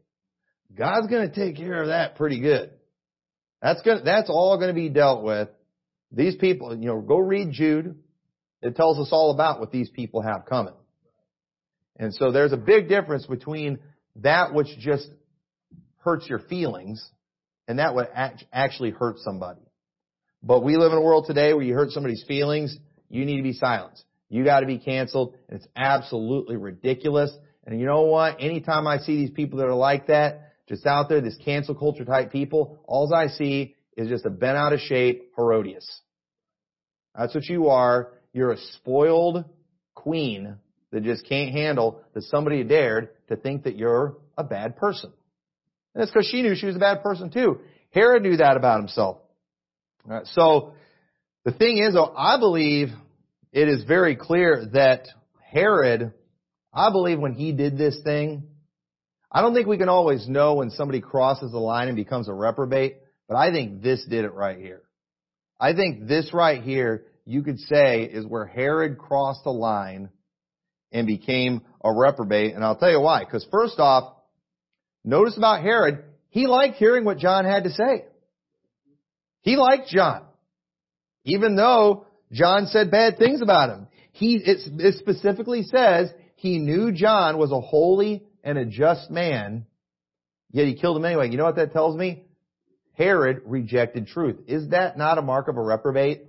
God's 0.77 1.09
going 1.09 1.29
to 1.29 1.35
take 1.35 1.57
care 1.57 1.83
of 1.83 1.89
that 1.89 2.17
pretty 2.17 2.41
good. 2.41 2.71
That's 3.61 3.83
going 3.83 4.05
that's 4.05 4.31
all 4.31 4.57
going 4.57 4.69
to 4.69 4.75
be 4.75 4.89
dealt 4.89 5.23
with. 5.23 5.49
These 6.13 6.37
people, 6.37 6.75
you 6.77 6.87
know, 6.87 7.01
go 7.01 7.19
read 7.19 7.53
Jude. 7.53 7.97
It 8.63 8.77
tells 8.77 8.99
us 8.99 9.09
all 9.13 9.33
about 9.33 9.61
what 9.61 9.71
these 9.71 9.91
people 9.91 10.23
have 10.23 10.47
coming. 10.47 10.75
And 11.99 12.15
so 12.15 12.33
there's 12.33 12.53
a 12.53 12.57
big 12.57 12.89
difference 12.89 13.27
between 13.27 13.79
that 14.17 14.55
which 14.55 14.69
just 14.79 15.09
hurts 15.99 16.29
your 16.29 16.39
feelings 16.39 17.07
and 17.69 17.79
that 17.79 17.95
would 17.95 18.09
actually 18.53 18.91
hurt 18.91 19.19
somebody. 19.19 19.61
But 20.43 20.65
we 20.65 20.77
live 20.77 20.91
in 20.93 20.99
a 20.99 21.03
world 21.03 21.27
today 21.27 21.53
where 21.53 21.63
you 21.63 21.75
hurt 21.75 21.91
somebody's 21.91 22.25
feelings, 22.27 22.77
you 23.09 23.25
need 23.25 23.37
to 23.37 23.43
be 23.43 23.53
silenced. 23.53 24.05
You 24.29 24.45
got 24.45 24.61
to 24.61 24.67
be 24.67 24.79
canceled, 24.79 25.37
and 25.49 25.59
it's 25.59 25.69
absolutely 25.77 26.57
ridiculous. 26.57 27.31
And 27.67 27.79
you 27.79 27.87
know 27.87 28.03
what? 28.03 28.37
Anytime 28.41 28.87
I 28.87 28.99
see 28.99 29.17
these 29.17 29.31
people 29.31 29.59
that 29.59 29.67
are 29.67 29.75
like 29.75 30.07
that, 30.07 30.53
just 30.69 30.87
out 30.87 31.09
there, 31.09 31.21
this 31.21 31.37
cancel 31.45 31.75
culture 31.75 32.05
type 32.05 32.33
people, 32.33 32.81
all 32.87 33.13
I 33.13 33.27
see 33.29 33.75
is 33.97 34.09
just 34.09 34.25
a 34.25 34.31
bent 34.31 34.57
out 34.57 34.73
of 34.73 34.81
shape 34.81 35.33
Herodias. 35.37 36.01
That's 37.17 37.35
what 37.35 37.47
you 37.47 37.69
are. 37.69 38.13
You're 38.33 38.53
a 38.53 38.59
spoiled 38.77 39.45
queen 39.95 40.57
that 40.93 41.03
just 41.03 41.27
can't 41.29 41.53
handle 41.53 42.01
that 42.15 42.23
somebody 42.23 42.63
dared 42.65 43.11
to 43.29 43.37
think 43.37 43.65
that 43.65 43.77
you're 43.77 44.17
a 44.39 44.45
bad 44.45 44.77
person. 44.77 45.13
And 45.95 46.03
it's 46.03 46.13
because 46.13 46.29
she 46.29 46.43
knew 46.43 46.55
she 46.55 46.67
was 46.67 46.77
a 46.77 46.81
bad 46.81 47.03
person 47.03 47.31
too. 47.31 47.61
Herod 47.91 48.23
knew 48.23 48.37
that 48.37 48.57
about 48.57 48.79
himself. 48.79 49.19
So 50.25 50.75
the 51.45 51.53
thing 51.53 51.79
is, 51.79 51.95
though, 51.95 52.13
I 52.17 52.39
believe 52.39 52.89
it 53.53 53.69
is 53.69 53.85
very 53.85 54.15
clear 54.17 54.67
that 54.73 55.09
Herod, 55.53 56.13
I 56.73 56.91
believe 56.91 57.19
when 57.19 57.35
he 57.35 57.53
did 57.53 57.77
this 57.77 57.99
thing, 58.05 58.45
I 59.31 59.43
don't 59.43 59.55
think 59.55 59.67
we 59.67 59.79
can 59.79 59.89
always 59.89 60.29
know 60.29 60.55
when 60.55 60.71
somebody 60.71 61.01
crosses 61.01 61.53
the 61.53 61.59
line 61.59 61.89
and 61.89 61.97
becomes 61.97 62.29
a 62.29 62.33
reprobate, 62.33 62.97
but 63.29 63.37
I 63.37 63.53
think 63.53 63.83
this 63.83 64.05
did 64.09 64.25
it 64.25 64.33
right 64.33 64.59
here. 64.59 64.83
I 65.59 65.75
think 65.75 66.09
this 66.09 66.33
right 66.33 66.63
here, 66.63 67.05
you 67.25 67.43
could 67.43 67.59
say, 67.61 68.03
is 68.03 68.27
where 68.27 68.47
Herod 68.47 68.99
crossed 68.99 69.45
the 69.45 69.51
line 69.51 70.11
and 70.91 71.07
became 71.07 71.63
a 71.85 71.93
reprobate. 71.93 72.55
And 72.55 72.65
I'll 72.65 72.77
tell 72.77 72.91
you 72.91 73.01
why. 73.01 73.25
Because 73.25 73.47
first 73.53 73.79
off, 73.79 74.17
notice 75.05 75.37
about 75.37 75.63
Herod, 75.63 76.05
he 76.31 76.47
liked 76.47 76.77
hearing 76.77 77.05
what 77.05 77.19
John 77.19 77.45
had 77.45 77.65
to 77.65 77.71
say. 77.71 78.05
He 79.43 79.57
liked 79.57 79.89
John. 79.89 80.23
Even 81.25 81.57
though 81.57 82.07
John 82.33 82.67
said 82.67 82.91
bad 82.91 83.19
things 83.19 83.43
about 83.43 83.71
him. 83.71 83.89
He, 84.13 84.37
it, 84.37 84.59
it 84.79 84.95
specifically 84.99 85.63
says 85.63 86.11
he 86.41 86.59
knew 86.59 86.91
John 86.91 87.37
was 87.37 87.53
a 87.53 87.61
holy 87.61 88.23
and 88.43 88.57
a 88.57 88.65
just 88.65 89.11
man, 89.11 89.67
yet 90.51 90.67
he 90.67 90.75
killed 90.75 90.97
him 90.97 91.05
anyway. 91.05 91.29
You 91.29 91.37
know 91.37 91.45
what 91.45 91.57
that 91.57 91.75
tells 91.75 91.95
me? 91.95 92.25
Herod 92.95 93.43
rejected 93.45 94.07
truth. 94.07 94.37
Is 94.47 94.71
that 94.71 94.97
not 94.97 95.19
a 95.19 95.23
mark 95.23 95.49
of 95.49 95.59
a 95.59 95.63
reprobate? 95.63 96.23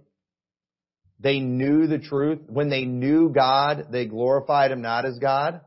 They 1.21 1.39
knew 1.39 1.88
the 1.88 1.97
truth. 1.97 2.39
When 2.47 2.69
they 2.69 2.84
knew 2.84 3.30
God, 3.30 3.88
they 3.91 4.06
glorified 4.06 4.74
Him 4.74 4.82
not 4.82 5.06
as 5.06 5.17
God. 5.17 5.62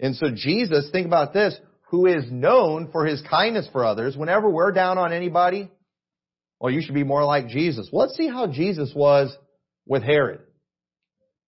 And 0.00 0.16
so 0.16 0.26
Jesus, 0.34 0.90
think 0.90 1.06
about 1.06 1.32
this, 1.32 1.56
who 1.90 2.06
is 2.06 2.24
known 2.32 2.90
for 2.90 3.06
His 3.06 3.22
kindness 3.30 3.68
for 3.70 3.84
others, 3.84 4.16
whenever 4.16 4.50
we're 4.50 4.72
down 4.72 4.98
on 4.98 5.12
anybody, 5.12 5.70
well, 6.58 6.72
you 6.72 6.82
should 6.82 6.94
be 6.96 7.04
more 7.04 7.24
like 7.24 7.46
Jesus. 7.46 7.88
Well, 7.92 8.06
let's 8.06 8.16
see 8.16 8.26
how 8.26 8.48
Jesus 8.48 8.92
was 8.92 9.36
with 9.86 10.02
Herod, 10.02 10.40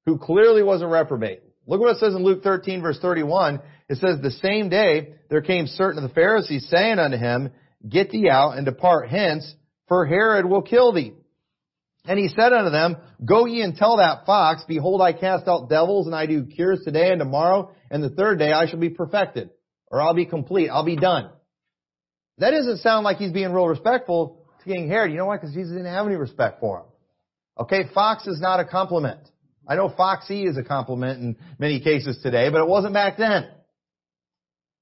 who 0.05 0.17
clearly 0.17 0.63
was 0.63 0.81
a 0.81 0.87
reprobate. 0.87 1.43
Look 1.67 1.81
what 1.81 1.97
it 1.97 1.99
says 1.99 2.15
in 2.15 2.23
Luke 2.23 2.43
13 2.43 2.83
verse 2.83 2.99
31. 3.01 3.61
It 3.89 3.99
says, 3.99 4.21
the 4.21 4.31
same 4.31 4.69
day 4.69 5.15
there 5.31 5.43
came 5.43 5.67
certain 5.67 6.03
of 6.03 6.09
the 6.09 6.15
Pharisees 6.15 6.69
saying 6.69 6.99
unto 6.99 7.17
him, 7.17 7.51
Get 7.89 8.11
thee 8.11 8.29
out 8.29 8.57
and 8.57 8.65
depart 8.65 9.09
hence, 9.09 9.55
for 9.89 10.07
Herod 10.07 10.47
will 10.47 10.63
kill 10.63 10.93
thee. 10.93 11.13
And 12.05 12.19
he 12.19 12.29
said 12.29 12.53
unto 12.53 12.71
them, 12.71 12.97
Go 13.25 13.47
ye 13.47 13.63
and 13.63 13.77
tell 13.77 13.97
that 13.97 14.27
fox, 14.27 14.65
Behold, 14.67 15.01
I 15.01 15.13
cast 15.13 15.49
out 15.49 15.69
devils, 15.69 16.07
and 16.07 16.15
I 16.15 16.27
do 16.27 16.47
cures 16.47 16.83
today 16.85 17.11
and 17.11 17.19
tomorrow, 17.19 17.73
and 17.91 18.03
the 18.03 18.11
third 18.11 18.39
day 18.39 18.53
I 18.53 18.67
shall 18.67 18.79
be 18.79 18.91
perfected. 18.91 19.51
Or 19.89 20.01
I'll 20.01 20.15
be 20.15 20.27
complete. 20.27 20.69
I'll 20.69 20.85
be 20.85 20.97
done. 20.97 21.31
That 22.39 22.51
doesn't 22.51 22.79
sound 22.79 23.05
like 23.05 23.19
he's 23.19 23.33
being 23.33 23.53
real 23.53 23.69
respectful 23.69 24.45
to 24.59 24.73
King 24.73 24.89
Herod. 24.89 25.13
You 25.13 25.19
know 25.19 25.27
why? 25.27 25.37
Because 25.37 25.55
Jesus 25.55 25.73
didn't 25.73 25.93
have 25.93 26.07
any 26.07 26.17
respect 26.17 26.61
for 26.61 26.81
him. 26.81 26.87
Okay, 27.59 27.85
fox 27.95 28.27
is 28.27 28.41
not 28.41 28.61
a 28.61 28.65
compliment. 28.65 29.21
I 29.67 29.75
know 29.77 29.93
foxy 29.97 30.45
is 30.45 30.57
a 30.57 30.63
compliment 30.63 31.21
in 31.21 31.37
many 31.59 31.81
cases 31.81 32.19
today, 32.23 32.49
but 32.51 32.61
it 32.61 32.69
wasn't 32.69 32.95
back 32.95 33.17
then. 33.17 33.49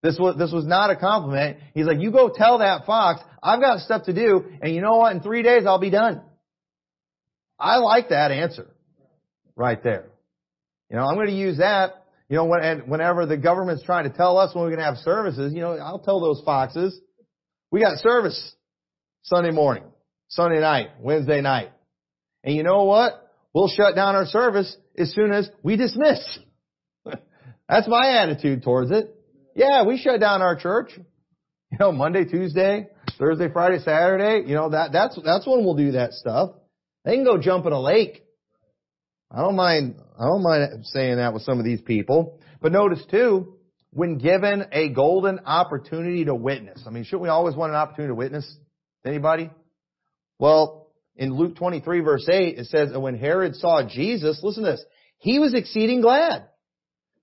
This 0.03 0.19
was, 0.19 0.37
this 0.37 0.53
was 0.53 0.67
not 0.67 0.91
a 0.91 0.97
compliment. 0.97 1.59
He's 1.73 1.87
like, 1.87 1.99
you 1.99 2.11
go 2.11 2.31
tell 2.33 2.59
that 2.59 2.85
fox, 2.85 3.23
I've 3.43 3.61
got 3.61 3.81
stuff 3.81 4.05
to 4.05 4.13
do, 4.13 4.45
and 4.61 4.75
you 4.75 4.83
know 4.83 4.97
what? 4.97 5.17
In 5.17 5.23
three 5.23 5.43
days 5.43 5.65
I'll 5.67 5.79
be 5.79 5.91
done. 5.91 6.21
I 7.59 7.77
like 7.77 8.11
that 8.11 8.31
answer 8.31 8.67
right 9.57 9.83
there. 9.83 10.07
You 10.91 10.97
know, 10.97 11.07
I'm 11.07 11.15
going 11.15 11.29
to 11.29 11.33
use 11.33 11.59
that. 11.59 12.05
You 12.29 12.37
know, 12.37 12.45
when, 12.45 12.89
whenever 12.89 13.25
the 13.27 13.37
government's 13.37 13.83
trying 13.85 14.11
to 14.11 14.15
tell 14.15 14.37
us 14.39 14.55
when 14.55 14.65
we're 14.65 14.71
going 14.71 14.81
to 14.81 14.85
have 14.85 14.99
services, 14.99 15.55
you 15.55 15.61
know, 15.61 15.73
I'll 15.73 15.99
tell 15.99 16.21
those 16.21 16.43
foxes, 16.45 16.99
we 17.71 17.81
got 17.81 17.99
service 17.99 18.55
Sunday 19.23 19.51
morning, 19.51 19.85
Sunday 20.29 20.61
night, 20.61 20.89
Wednesday 21.01 21.41
night. 21.41 21.71
And 22.43 22.55
you 22.55 22.63
know 22.63 22.85
what? 22.85 23.24
We'll 23.55 23.69
shut 23.69 23.95
down 23.95 24.17
our 24.17 24.27
service 24.27 24.77
as 24.99 25.13
soon 25.15 25.33
as 25.33 25.49
we 25.63 25.77
dismiss. 25.77 26.41
That's 27.69 27.89
my 27.89 28.21
attitude 28.21 28.65
towards 28.65 28.91
it. 28.91 29.15
Yeah, 29.55 29.85
we 29.85 29.97
shut 29.97 30.21
down 30.21 30.43
our 30.43 30.57
church. 30.57 30.91
You 30.97 31.79
know, 31.79 31.93
Monday, 31.93 32.25
Tuesday, 32.25 32.89
Thursday, 33.19 33.49
Friday, 33.53 33.79
Saturday, 33.79 34.49
you 34.49 34.55
know, 34.55 34.71
that, 34.71 34.93
that's, 34.93 35.19
that's 35.25 35.47
when 35.47 35.65
we'll 35.65 35.75
do 35.75 35.93
that 35.93 36.13
stuff. 36.13 36.51
They 37.05 37.15
can 37.15 37.25
go 37.25 37.39
jump 37.39 37.67
in 37.67 37.73
a 37.73 37.81
lake. 37.81 38.25
I 39.31 39.41
don't 39.41 39.57
mind, 39.57 39.97
I 40.19 40.25
don't 40.25 40.43
mind 40.43 40.87
saying 40.87 41.17
that 41.17 41.33
with 41.33 41.43
some 41.43 41.59
of 41.59 41.65
these 41.65 41.81
people. 41.81 42.41
But 42.61 42.73
notice 42.73 43.05
too, 43.11 43.57
when 43.91 44.19
given 44.19 44.67
a 44.73 44.89
golden 44.89 45.41
opportunity 45.41 46.25
to 46.25 46.35
witness, 46.35 46.83
I 46.87 46.91
mean, 46.91 47.05
shouldn't 47.05 47.23
we 47.23 47.29
always 47.29 47.55
want 47.55 47.71
an 47.71 47.77
opportunity 47.77 48.11
to 48.11 48.17
witness? 48.17 48.57
Anybody? 49.05 49.51
Well, 50.39 50.84
in 51.17 51.35
Luke 51.35 51.57
23 51.57 52.01
verse 52.01 52.29
8, 52.29 52.59
it 52.59 52.67
says, 52.67 52.91
and 52.91 53.03
when 53.03 53.19
Herod 53.19 53.57
saw 53.57 53.87
Jesus, 53.87 54.41
listen 54.43 54.65
to 54.65 54.73
this, 54.73 54.85
he 55.19 55.39
was 55.39 55.55
exceeding 55.55 56.01
glad. 56.01 56.49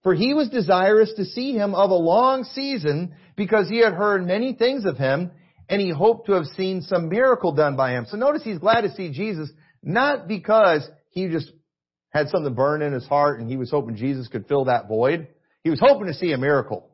For 0.03 0.15
he 0.15 0.33
was 0.33 0.49
desirous 0.49 1.13
to 1.17 1.25
see 1.25 1.53
him 1.53 1.75
of 1.75 1.91
a 1.91 1.95
long 1.95 2.43
season 2.43 3.15
because 3.35 3.69
he 3.69 3.79
had 3.79 3.93
heard 3.93 4.25
many 4.25 4.53
things 4.53 4.85
of 4.85 4.97
him 4.97 5.31
and 5.69 5.79
he 5.79 5.89
hoped 5.89 6.25
to 6.25 6.33
have 6.33 6.45
seen 6.57 6.81
some 6.81 7.09
miracle 7.09 7.53
done 7.53 7.75
by 7.75 7.91
him. 7.91 8.05
So 8.09 8.17
notice 8.17 8.43
he's 8.43 8.57
glad 8.57 8.81
to 8.81 8.93
see 8.93 9.11
Jesus, 9.11 9.49
not 9.83 10.27
because 10.27 10.87
he 11.11 11.27
just 11.27 11.51
had 12.09 12.29
something 12.29 12.53
burn 12.53 12.81
in 12.81 12.93
his 12.93 13.05
heart 13.05 13.39
and 13.39 13.49
he 13.49 13.57
was 13.57 13.69
hoping 13.69 13.95
Jesus 13.95 14.27
could 14.27 14.47
fill 14.47 14.65
that 14.65 14.87
void. 14.87 15.27
He 15.63 15.69
was 15.69 15.79
hoping 15.79 16.07
to 16.07 16.13
see 16.13 16.31
a 16.31 16.37
miracle. 16.37 16.89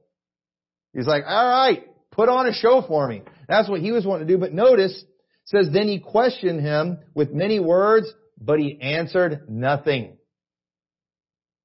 He's 0.94 1.08
like, 1.08 1.24
all 1.26 1.50
right, 1.50 1.88
put 2.12 2.30
on 2.30 2.48
a 2.48 2.54
show 2.54 2.84
for 2.88 3.08
me. 3.08 3.22
That's 3.48 3.70
what 3.70 3.82
he 3.82 3.92
was 3.92 4.06
wanting 4.06 4.28
to 4.28 4.34
do. 4.34 4.40
But 4.40 4.54
notice, 4.54 5.04
says, 5.48 5.70
then 5.72 5.88
he 5.88 6.00
questioned 6.00 6.62
him 6.62 7.00
with 7.14 7.32
many 7.32 7.60
words, 7.60 8.08
but 8.40 8.60
he 8.60 8.80
answered 8.82 9.50
nothing. 9.50 10.18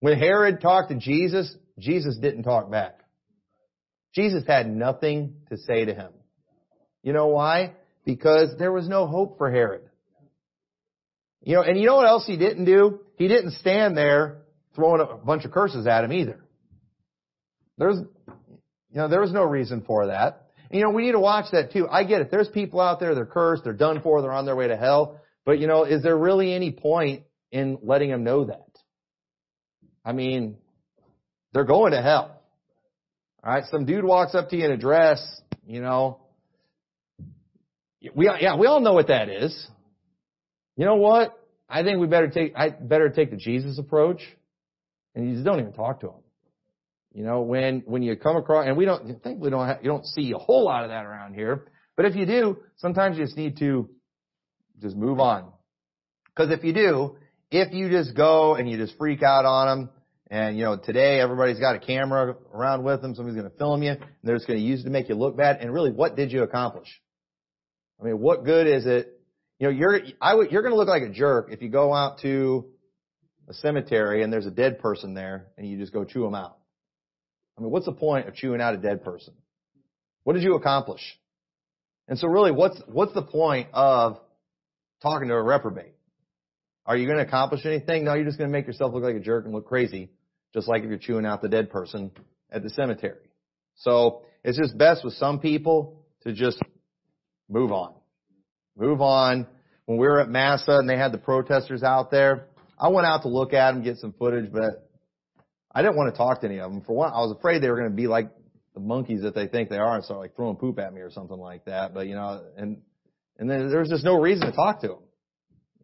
When 0.00 0.18
Herod 0.18 0.60
talked 0.60 0.90
to 0.90 0.96
Jesus, 0.96 1.54
Jesus 1.78 2.16
didn't 2.16 2.44
talk 2.44 2.70
back. 2.70 2.98
Jesus 4.14 4.44
had 4.46 4.68
nothing 4.68 5.34
to 5.50 5.56
say 5.56 5.84
to 5.84 5.94
him. 5.94 6.12
You 7.02 7.12
know 7.12 7.28
why? 7.28 7.74
Because 8.04 8.50
there 8.58 8.72
was 8.72 8.88
no 8.88 9.06
hope 9.06 9.38
for 9.38 9.50
Herod. 9.50 9.82
You 11.42 11.56
know, 11.56 11.62
and 11.62 11.78
you 11.78 11.86
know 11.86 11.96
what 11.96 12.06
else 12.06 12.26
he 12.26 12.36
didn't 12.36 12.66
do? 12.66 13.00
He 13.16 13.26
didn't 13.26 13.52
stand 13.52 13.96
there 13.96 14.42
throwing 14.76 15.00
a 15.00 15.16
bunch 15.16 15.44
of 15.44 15.50
curses 15.50 15.86
at 15.86 16.04
him 16.04 16.12
either. 16.12 16.44
There's, 17.78 17.96
you 17.96 18.96
know, 18.96 19.08
there 19.08 19.20
was 19.20 19.32
no 19.32 19.42
reason 19.42 19.82
for 19.84 20.06
that. 20.06 20.41
And, 20.72 20.78
you 20.78 20.86
know, 20.86 20.90
we 20.90 21.02
need 21.04 21.12
to 21.12 21.20
watch 21.20 21.50
that 21.52 21.70
too. 21.70 21.86
I 21.86 22.04
get 22.04 22.22
it. 22.22 22.30
There's 22.30 22.48
people 22.48 22.80
out 22.80 22.98
there, 22.98 23.14
they're 23.14 23.26
cursed, 23.26 23.64
they're 23.64 23.74
done 23.74 24.00
for, 24.00 24.22
they're 24.22 24.32
on 24.32 24.46
their 24.46 24.56
way 24.56 24.68
to 24.68 24.76
hell. 24.76 25.20
But, 25.44 25.58
you 25.58 25.66
know, 25.66 25.84
is 25.84 26.02
there 26.02 26.16
really 26.16 26.54
any 26.54 26.72
point 26.72 27.24
in 27.50 27.78
letting 27.82 28.10
them 28.10 28.24
know 28.24 28.46
that? 28.46 28.68
I 30.02 30.12
mean, 30.12 30.56
they're 31.52 31.64
going 31.64 31.92
to 31.92 32.00
hell. 32.00 32.40
Alright, 33.44 33.64
some 33.70 33.84
dude 33.84 34.04
walks 34.04 34.34
up 34.34 34.48
to 34.48 34.56
you 34.56 34.64
in 34.64 34.72
a 34.72 34.78
dress, 34.78 35.20
you 35.66 35.82
know. 35.82 36.20
We, 38.14 38.30
yeah, 38.40 38.56
we 38.56 38.66
all 38.66 38.80
know 38.80 38.94
what 38.94 39.08
that 39.08 39.28
is. 39.28 39.68
You 40.76 40.86
know 40.86 40.96
what? 40.96 41.38
I 41.68 41.82
think 41.82 42.00
we 42.00 42.06
better 42.06 42.28
take, 42.28 42.54
I 42.56 42.70
better 42.70 43.10
take 43.10 43.30
the 43.30 43.36
Jesus 43.36 43.78
approach 43.78 44.22
and 45.14 45.28
you 45.28 45.34
just 45.34 45.44
don't 45.44 45.60
even 45.60 45.74
talk 45.74 46.00
to 46.00 46.08
him. 46.08 46.21
You 47.14 47.24
know, 47.24 47.42
when, 47.42 47.82
when 47.84 48.02
you 48.02 48.16
come 48.16 48.36
across, 48.36 48.66
and 48.66 48.76
we 48.76 48.84
don't, 48.84 49.22
think 49.22 49.40
we 49.40 49.50
don't, 49.50 49.66
have, 49.66 49.78
you 49.82 49.88
don't 49.88 50.06
see 50.06 50.32
a 50.32 50.38
whole 50.38 50.64
lot 50.64 50.84
of 50.84 50.90
that 50.90 51.04
around 51.04 51.34
here, 51.34 51.66
but 51.96 52.06
if 52.06 52.14
you 52.14 52.24
do, 52.24 52.58
sometimes 52.76 53.18
you 53.18 53.24
just 53.24 53.36
need 53.36 53.58
to 53.58 53.90
just 54.80 54.96
move 54.96 55.20
on. 55.20 55.52
Cause 56.34 56.48
if 56.50 56.64
you 56.64 56.72
do, 56.72 57.16
if 57.50 57.72
you 57.74 57.90
just 57.90 58.16
go 58.16 58.54
and 58.54 58.68
you 58.70 58.78
just 58.78 58.96
freak 58.96 59.22
out 59.22 59.44
on 59.44 59.66
them, 59.66 59.90
and 60.30 60.56
you 60.56 60.64
know, 60.64 60.78
today 60.78 61.20
everybody's 61.20 61.60
got 61.60 61.76
a 61.76 61.78
camera 61.78 62.34
around 62.54 62.82
with 62.82 63.02
them, 63.02 63.14
somebody's 63.14 63.36
gonna 63.36 63.54
film 63.58 63.82
you, 63.82 63.90
and 63.90 64.00
they're 64.24 64.36
just 64.36 64.46
gonna 64.46 64.58
use 64.58 64.80
it 64.80 64.84
to 64.84 64.90
make 64.90 65.10
you 65.10 65.14
look 65.14 65.36
bad, 65.36 65.58
and 65.60 65.72
really, 65.72 65.92
what 65.92 66.16
did 66.16 66.32
you 66.32 66.42
accomplish? 66.42 66.88
I 68.00 68.04
mean, 68.04 68.18
what 68.18 68.44
good 68.44 68.66
is 68.66 68.86
it 68.86 69.22
you 69.62 69.68
know, 69.68 69.74
you're, 69.74 70.00
I 70.20 70.34
would, 70.34 70.50
you're 70.50 70.62
to 70.62 70.74
look 70.74 70.88
like 70.88 71.04
a 71.04 71.08
jerk 71.08 71.50
if 71.52 71.62
you 71.62 71.68
go 71.68 71.94
out 71.94 72.18
to 72.22 72.66
a 73.48 73.54
cemetery 73.54 74.24
and 74.24 74.32
there's 74.32 74.44
a 74.44 74.50
dead 74.50 74.80
person 74.80 75.14
there 75.14 75.46
and 75.56 75.68
you 75.68 75.78
just 75.78 75.92
go 75.92 76.04
chew 76.04 76.24
them 76.24 76.34
out. 76.34 76.58
Mean, 77.62 77.70
what's 77.70 77.86
the 77.86 77.92
point 77.92 78.28
of 78.28 78.34
chewing 78.34 78.60
out 78.60 78.74
a 78.74 78.78
dead 78.78 79.04
person? 79.04 79.34
What 80.24 80.34
did 80.34 80.42
you 80.42 80.54
accomplish? 80.54 81.00
And 82.08 82.18
so 82.18 82.28
really, 82.28 82.50
what's, 82.50 82.80
what's 82.86 83.14
the 83.14 83.22
point 83.22 83.68
of 83.72 84.18
talking 85.02 85.28
to 85.28 85.34
a 85.34 85.42
reprobate? 85.42 85.94
Are 86.84 86.96
you 86.96 87.06
going 87.06 87.18
to 87.18 87.24
accomplish 87.24 87.64
anything? 87.64 88.04
No, 88.04 88.14
you're 88.14 88.24
just 88.24 88.38
going 88.38 88.50
to 88.50 88.52
make 88.52 88.66
yourself 88.66 88.92
look 88.92 89.04
like 89.04 89.14
a 89.14 89.20
jerk 89.20 89.44
and 89.44 89.54
look 89.54 89.66
crazy, 89.66 90.10
just 90.52 90.68
like 90.68 90.82
if 90.82 90.88
you're 90.88 90.98
chewing 90.98 91.24
out 91.24 91.40
the 91.40 91.48
dead 91.48 91.70
person 91.70 92.10
at 92.50 92.62
the 92.62 92.70
cemetery. 92.70 93.30
So 93.76 94.22
it's 94.44 94.58
just 94.58 94.76
best 94.76 95.04
with 95.04 95.14
some 95.14 95.38
people 95.38 96.04
to 96.24 96.32
just 96.32 96.60
move 97.48 97.70
on. 97.70 97.94
Move 98.76 99.00
on. 99.00 99.46
When 99.86 99.98
we 99.98 100.06
were 100.06 100.20
at 100.20 100.28
Massa 100.28 100.78
and 100.78 100.88
they 100.88 100.96
had 100.96 101.12
the 101.12 101.18
protesters 101.18 101.82
out 101.82 102.10
there, 102.10 102.46
I 102.78 102.88
went 102.88 103.06
out 103.06 103.22
to 103.22 103.28
look 103.28 103.52
at 103.52 103.72
them, 103.72 103.82
get 103.82 103.98
some 103.98 104.12
footage, 104.12 104.50
but 104.52 104.90
I 105.74 105.82
didn't 105.82 105.96
want 105.96 106.12
to 106.12 106.18
talk 106.18 106.40
to 106.40 106.46
any 106.46 106.60
of 106.60 106.70
them. 106.70 106.82
For 106.82 106.94
one, 106.94 107.12
I 107.12 107.20
was 107.20 107.34
afraid 107.36 107.62
they 107.62 107.70
were 107.70 107.78
going 107.78 107.90
to 107.90 107.96
be 107.96 108.06
like 108.06 108.30
the 108.74 108.80
monkeys 108.80 109.22
that 109.22 109.34
they 109.34 109.46
think 109.46 109.68
they 109.68 109.78
are 109.78 109.94
and 109.94 110.04
start 110.04 110.20
like 110.20 110.36
throwing 110.36 110.56
poop 110.56 110.78
at 110.78 110.92
me 110.92 111.00
or 111.00 111.10
something 111.10 111.38
like 111.38 111.64
that. 111.66 111.94
But 111.94 112.06
you 112.06 112.14
know, 112.14 112.42
and 112.56 112.78
and 113.38 113.50
then 113.50 113.68
there 113.70 113.80
was 113.80 113.88
just 113.88 114.04
no 114.04 114.20
reason 114.20 114.46
to 114.46 114.52
talk 114.52 114.80
to 114.82 114.88
them. 114.88 115.02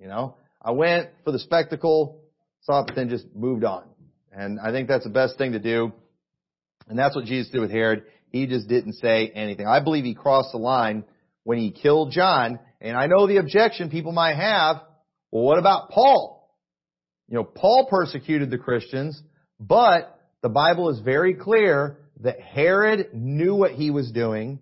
You 0.00 0.08
know, 0.08 0.36
I 0.62 0.72
went 0.72 1.10
for 1.24 1.32
the 1.32 1.38
spectacle, 1.38 2.22
saw 2.62 2.80
it, 2.80 2.86
but 2.86 2.96
then 2.96 3.08
just 3.08 3.26
moved 3.34 3.64
on. 3.64 3.84
And 4.32 4.60
I 4.60 4.70
think 4.70 4.88
that's 4.88 5.04
the 5.04 5.10
best 5.10 5.38
thing 5.38 5.52
to 5.52 5.58
do. 5.58 5.92
And 6.88 6.98
that's 6.98 7.16
what 7.16 7.24
Jesus 7.24 7.50
did 7.50 7.60
with 7.60 7.70
Herod. 7.70 8.04
He 8.30 8.46
just 8.46 8.68
didn't 8.68 8.94
say 8.94 9.28
anything. 9.34 9.66
I 9.66 9.80
believe 9.80 10.04
he 10.04 10.14
crossed 10.14 10.52
the 10.52 10.58
line 10.58 11.04
when 11.44 11.58
he 11.58 11.70
killed 11.70 12.12
John 12.12 12.58
and 12.80 12.96
I 12.96 13.06
know 13.06 13.26
the 13.26 13.38
objection 13.38 13.90
people 13.90 14.12
might 14.12 14.36
have, 14.36 14.76
well, 15.30 15.44
what 15.44 15.58
about 15.58 15.90
Paul? 15.90 16.48
You 17.28 17.36
know, 17.36 17.44
Paul 17.44 17.86
persecuted 17.90 18.50
the 18.50 18.58
Christians, 18.58 19.20
but 19.60 20.20
the 20.42 20.48
Bible 20.48 20.90
is 20.90 21.00
very 21.00 21.34
clear 21.34 21.98
that 22.20 22.40
Herod 22.40 23.10
knew 23.12 23.54
what 23.54 23.72
he 23.72 23.90
was 23.90 24.10
doing, 24.10 24.58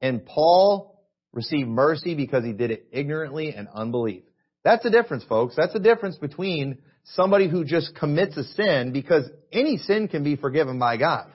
and 0.00 0.24
Paul 0.24 1.04
received 1.32 1.68
mercy 1.68 2.14
because 2.14 2.44
he 2.44 2.52
did 2.52 2.70
it 2.70 2.86
ignorantly 2.92 3.54
and 3.54 3.68
unbelief. 3.72 4.22
That's 4.64 4.82
the 4.82 4.90
difference, 4.90 5.24
folks. 5.24 5.54
That's 5.56 5.72
the 5.72 5.80
difference 5.80 6.16
between 6.16 6.78
somebody 7.04 7.48
who 7.48 7.64
just 7.64 7.94
commits 7.94 8.36
a 8.36 8.44
sin 8.44 8.92
because 8.92 9.24
any 9.52 9.78
sin 9.78 10.08
can 10.08 10.22
be 10.22 10.36
forgiven 10.36 10.78
by 10.78 10.96
God. 10.96 11.30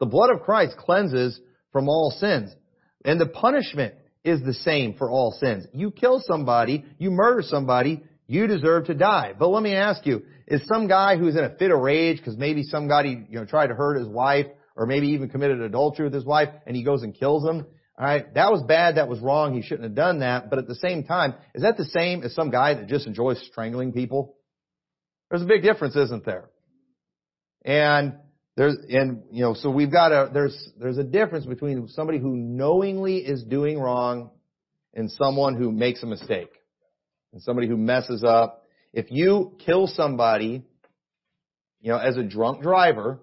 The 0.00 0.06
blood 0.06 0.30
of 0.30 0.42
Christ 0.42 0.76
cleanses 0.76 1.40
from 1.72 1.88
all 1.88 2.14
sins. 2.18 2.54
And 3.04 3.20
the 3.20 3.26
punishment 3.26 3.94
is 4.24 4.42
the 4.42 4.54
same 4.54 4.94
for 4.94 5.10
all 5.10 5.32
sins. 5.32 5.66
You 5.72 5.90
kill 5.90 6.22
somebody, 6.26 6.84
you 6.98 7.10
murder 7.10 7.42
somebody, 7.42 8.02
you 8.28 8.46
deserve 8.46 8.86
to 8.86 8.94
die. 8.94 9.32
But 9.36 9.48
let 9.48 9.62
me 9.62 9.74
ask 9.74 10.06
you, 10.06 10.22
is 10.46 10.64
some 10.66 10.86
guy 10.86 11.16
who's 11.16 11.34
in 11.34 11.44
a 11.44 11.56
fit 11.56 11.70
of 11.70 11.80
rage 11.80 12.18
because 12.18 12.36
maybe 12.36 12.62
somebody, 12.62 13.26
you 13.28 13.38
know, 13.38 13.46
tried 13.46 13.68
to 13.68 13.74
hurt 13.74 13.98
his 13.98 14.06
wife 14.06 14.46
or 14.76 14.86
maybe 14.86 15.08
even 15.08 15.28
committed 15.30 15.60
adultery 15.60 16.04
with 16.04 16.14
his 16.14 16.24
wife 16.24 16.50
and 16.66 16.76
he 16.76 16.84
goes 16.84 17.02
and 17.02 17.14
kills 17.14 17.44
him? 17.44 17.66
Alright, 17.98 18.34
that 18.34 18.52
was 18.52 18.62
bad, 18.62 18.96
that 18.96 19.08
was 19.08 19.18
wrong, 19.18 19.54
he 19.54 19.62
shouldn't 19.62 19.82
have 19.82 19.96
done 19.96 20.20
that, 20.20 20.50
but 20.50 20.60
at 20.60 20.68
the 20.68 20.76
same 20.76 21.02
time, 21.02 21.34
is 21.52 21.62
that 21.62 21.76
the 21.76 21.86
same 21.86 22.22
as 22.22 22.32
some 22.32 22.50
guy 22.50 22.74
that 22.74 22.86
just 22.86 23.08
enjoys 23.08 23.42
strangling 23.50 23.92
people? 23.92 24.36
There's 25.30 25.42
a 25.42 25.46
big 25.46 25.62
difference, 25.62 25.96
isn't 25.96 26.24
there? 26.24 26.48
And 27.64 28.14
there's, 28.56 28.76
and, 28.88 29.24
you 29.32 29.42
know, 29.42 29.54
so 29.54 29.70
we've 29.70 29.90
got 29.90 30.12
a, 30.12 30.30
there's, 30.32 30.70
there's 30.78 30.98
a 30.98 31.02
difference 31.02 31.44
between 31.44 31.88
somebody 31.88 32.18
who 32.18 32.36
knowingly 32.36 33.16
is 33.16 33.42
doing 33.42 33.80
wrong 33.80 34.30
and 34.94 35.10
someone 35.10 35.56
who 35.56 35.72
makes 35.72 36.02
a 36.04 36.06
mistake. 36.06 36.50
And 37.32 37.42
somebody 37.42 37.68
who 37.68 37.76
messes 37.76 38.24
up. 38.24 38.64
If 38.92 39.10
you 39.10 39.56
kill 39.64 39.86
somebody, 39.86 40.64
you 41.80 41.92
know, 41.92 41.98
as 41.98 42.16
a 42.16 42.22
drunk 42.22 42.62
driver, 42.62 43.20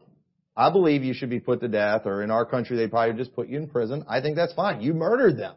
I 0.55 0.71
believe 0.71 1.03
you 1.03 1.13
should 1.13 1.29
be 1.29 1.39
put 1.39 1.59
to 1.61 1.67
death, 1.67 2.03
or 2.05 2.21
in 2.21 2.31
our 2.31 2.45
country 2.45 2.77
they'd 2.77 2.91
probably 2.91 3.17
just 3.17 3.35
put 3.35 3.49
you 3.49 3.57
in 3.57 3.67
prison. 3.67 4.05
I 4.07 4.21
think 4.21 4.35
that's 4.35 4.53
fine. 4.53 4.81
You 4.81 4.93
murdered 4.93 5.37
them. 5.37 5.55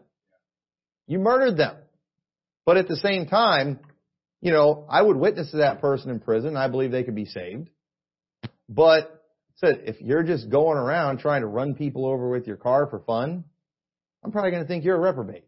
You 1.07 1.19
murdered 1.19 1.57
them. 1.57 1.77
But 2.67 2.77
at 2.77 2.89
the 2.89 2.97
same 2.97 3.27
time, 3.27 3.79
you 4.41 4.53
know, 4.53 4.87
I 4.89 5.03
would 5.03 5.17
witness 5.17 5.51
to 5.53 5.59
that 5.59 5.81
person 5.81 6.11
in 6.11 6.21
prison. 6.21 6.57
I 6.57 6.69
believe 6.69 6.91
they 6.91 7.05
could 7.05 7.15
be 7.15 7.27
saved. 7.27 7.71
But 8.69 9.25
said, 9.57 9.83
if 9.87 10.01
you're 10.01 10.23
just 10.23 10.51
going 10.51 10.79
around 10.79 11.19
trying 11.19 11.41
to 11.41 11.47
run 11.47 11.75
people 11.75 12.07
over 12.07 12.29
with 12.29 12.47
your 12.47 12.57
car 12.57 12.87
for 12.87 13.01
fun, 13.01 13.45
I'm 14.23 14.31
probably 14.31 14.51
going 14.51 14.63
to 14.63 14.69
think 14.69 14.85
you're 14.85 14.97
a 14.97 15.01
reprobate. 15.01 15.45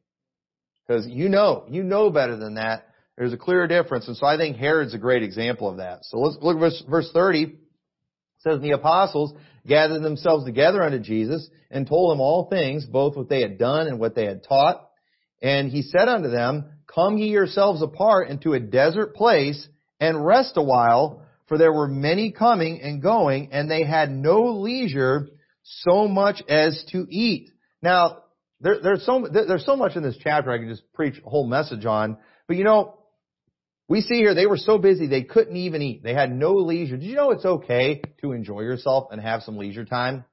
Because 0.86 1.06
you 1.06 1.28
know, 1.28 1.64
you 1.68 1.82
know 1.82 2.10
better 2.10 2.36
than 2.36 2.54
that. 2.54 2.88
There's 3.20 3.34
a 3.34 3.36
clear 3.36 3.66
difference. 3.66 4.08
And 4.08 4.16
so 4.16 4.24
I 4.24 4.38
think 4.38 4.56
Herod's 4.56 4.94
a 4.94 4.98
great 4.98 5.22
example 5.22 5.68
of 5.68 5.76
that. 5.76 6.06
So 6.06 6.20
let's 6.20 6.38
look 6.40 6.56
at 6.56 6.60
verse, 6.60 6.82
verse 6.88 7.10
30. 7.12 7.42
It 7.42 7.52
says, 8.38 8.62
the 8.62 8.70
apostles 8.70 9.34
gathered 9.66 10.00
themselves 10.00 10.46
together 10.46 10.82
unto 10.82 11.00
Jesus 11.00 11.46
and 11.70 11.86
told 11.86 12.14
him 12.14 12.22
all 12.22 12.48
things, 12.48 12.86
both 12.86 13.16
what 13.16 13.28
they 13.28 13.42
had 13.42 13.58
done 13.58 13.88
and 13.88 14.00
what 14.00 14.14
they 14.14 14.24
had 14.24 14.42
taught. 14.42 14.88
And 15.42 15.70
he 15.70 15.82
said 15.82 16.08
unto 16.08 16.30
them, 16.30 16.72
Come 16.86 17.18
ye 17.18 17.28
yourselves 17.28 17.82
apart 17.82 18.30
into 18.30 18.54
a 18.54 18.58
desert 18.58 19.14
place 19.14 19.68
and 20.00 20.24
rest 20.24 20.54
a 20.56 20.62
while, 20.62 21.22
for 21.46 21.58
there 21.58 21.74
were 21.74 21.88
many 21.88 22.32
coming 22.32 22.80
and 22.80 23.02
going, 23.02 23.50
and 23.52 23.70
they 23.70 23.84
had 23.84 24.10
no 24.10 24.44
leisure 24.44 25.28
so 25.62 26.08
much 26.08 26.42
as 26.48 26.82
to 26.92 27.06
eat. 27.10 27.50
Now, 27.82 28.22
there, 28.62 28.80
there's 28.82 29.04
so 29.04 29.28
there's 29.30 29.66
so 29.66 29.76
much 29.76 29.94
in 29.94 30.02
this 30.02 30.16
chapter 30.22 30.50
I 30.50 30.58
could 30.58 30.68
just 30.68 30.90
preach 30.94 31.20
a 31.22 31.28
whole 31.28 31.46
message 31.46 31.84
on, 31.84 32.16
but 32.48 32.56
you 32.56 32.64
know, 32.64 32.96
we 33.90 34.02
see 34.02 34.14
here 34.14 34.34
they 34.34 34.46
were 34.46 34.56
so 34.56 34.78
busy 34.78 35.08
they 35.08 35.24
couldn't 35.24 35.56
even 35.56 35.82
eat. 35.82 36.04
They 36.04 36.14
had 36.14 36.30
no 36.30 36.54
leisure. 36.54 36.96
Did 36.96 37.06
you 37.06 37.16
know 37.16 37.32
it's 37.32 37.44
okay 37.44 38.00
to 38.20 38.30
enjoy 38.30 38.60
yourself 38.60 39.08
and 39.10 39.20
have 39.20 39.42
some 39.42 39.58
leisure 39.58 39.84
time? 39.84 40.24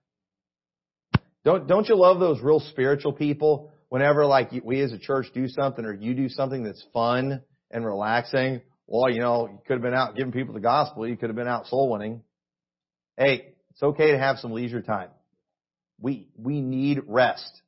Don't 1.44 1.68
don't 1.68 1.90
you 1.90 1.96
love 1.96 2.20
those 2.20 2.40
real 2.40 2.60
spiritual 2.60 3.14
people? 3.14 3.72
Whenever 3.90 4.28
like 4.28 4.52
we 4.64 4.80
as 4.82 4.92
a 4.92 5.00
church 5.00 5.26
do 5.34 5.48
something 5.48 5.84
or 5.84 5.94
you 5.94 6.14
do 6.14 6.30
something 6.30 6.62
that's 6.64 6.86
fun 6.94 7.42
and 7.72 7.84
relaxing, 7.84 8.62
well, 8.86 9.10
you 9.10 9.22
know, 9.22 9.48
you 9.48 9.60
could 9.66 9.74
have 9.74 9.82
been 9.82 9.96
out 9.96 10.16
giving 10.16 10.32
people 10.32 10.54
the 10.54 10.60
gospel. 10.60 11.08
You 11.08 11.18
could 11.18 11.30
have 11.30 11.36
been 11.36 11.48
out 11.48 11.66
soul 11.66 11.90
winning. 11.90 12.22
Hey, 13.18 13.54
it's 13.72 13.82
okay 13.82 14.12
to 14.12 14.20
have 14.20 14.38
some 14.38 14.52
leisure 14.52 14.84
time. 14.84 15.10
We 16.00 16.28
we 16.38 16.62
need 16.62 17.00
rest. 17.08 17.60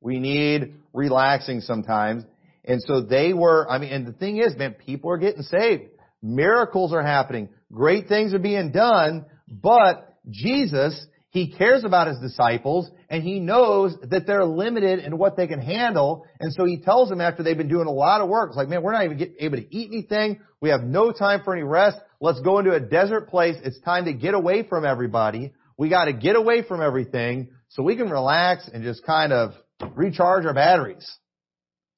We 0.00 0.20
need 0.20 0.74
relaxing 0.92 1.60
sometimes. 1.60 2.22
And 2.64 2.82
so 2.82 3.02
they 3.02 3.32
were, 3.32 3.70
I 3.70 3.78
mean, 3.78 3.92
and 3.92 4.06
the 4.06 4.12
thing 4.12 4.38
is, 4.38 4.56
man, 4.56 4.74
people 4.74 5.10
are 5.10 5.18
getting 5.18 5.42
saved. 5.42 5.84
Miracles 6.22 6.92
are 6.92 7.02
happening. 7.02 7.50
Great 7.72 8.08
things 8.08 8.32
are 8.32 8.38
being 8.38 8.72
done, 8.72 9.26
but 9.46 10.16
Jesus, 10.30 11.06
He 11.28 11.52
cares 11.52 11.84
about 11.84 12.06
His 12.06 12.18
disciples 12.20 12.90
and 13.10 13.22
He 13.22 13.40
knows 13.40 13.94
that 14.08 14.26
they're 14.26 14.44
limited 14.44 15.00
in 15.00 15.18
what 15.18 15.36
they 15.36 15.46
can 15.46 15.60
handle. 15.60 16.26
And 16.40 16.52
so 16.52 16.64
He 16.64 16.78
tells 16.78 17.10
them 17.10 17.20
after 17.20 17.42
they've 17.42 17.56
been 17.56 17.68
doing 17.68 17.86
a 17.86 17.92
lot 17.92 18.22
of 18.22 18.28
work, 18.28 18.50
it's 18.50 18.56
like, 18.56 18.68
man, 18.68 18.82
we're 18.82 18.92
not 18.92 19.04
even 19.04 19.18
get, 19.18 19.34
able 19.38 19.58
to 19.58 19.76
eat 19.76 19.90
anything. 19.92 20.40
We 20.62 20.70
have 20.70 20.82
no 20.82 21.12
time 21.12 21.42
for 21.44 21.54
any 21.54 21.64
rest. 21.64 21.98
Let's 22.20 22.40
go 22.40 22.58
into 22.58 22.72
a 22.72 22.80
desert 22.80 23.28
place. 23.28 23.56
It's 23.62 23.80
time 23.80 24.06
to 24.06 24.14
get 24.14 24.32
away 24.32 24.62
from 24.62 24.86
everybody. 24.86 25.52
We 25.76 25.90
got 25.90 26.06
to 26.06 26.14
get 26.14 26.36
away 26.36 26.62
from 26.62 26.80
everything 26.80 27.50
so 27.68 27.82
we 27.82 27.96
can 27.96 28.08
relax 28.08 28.70
and 28.72 28.82
just 28.82 29.04
kind 29.04 29.32
of 29.32 29.52
recharge 29.94 30.46
our 30.46 30.54
batteries. 30.54 31.06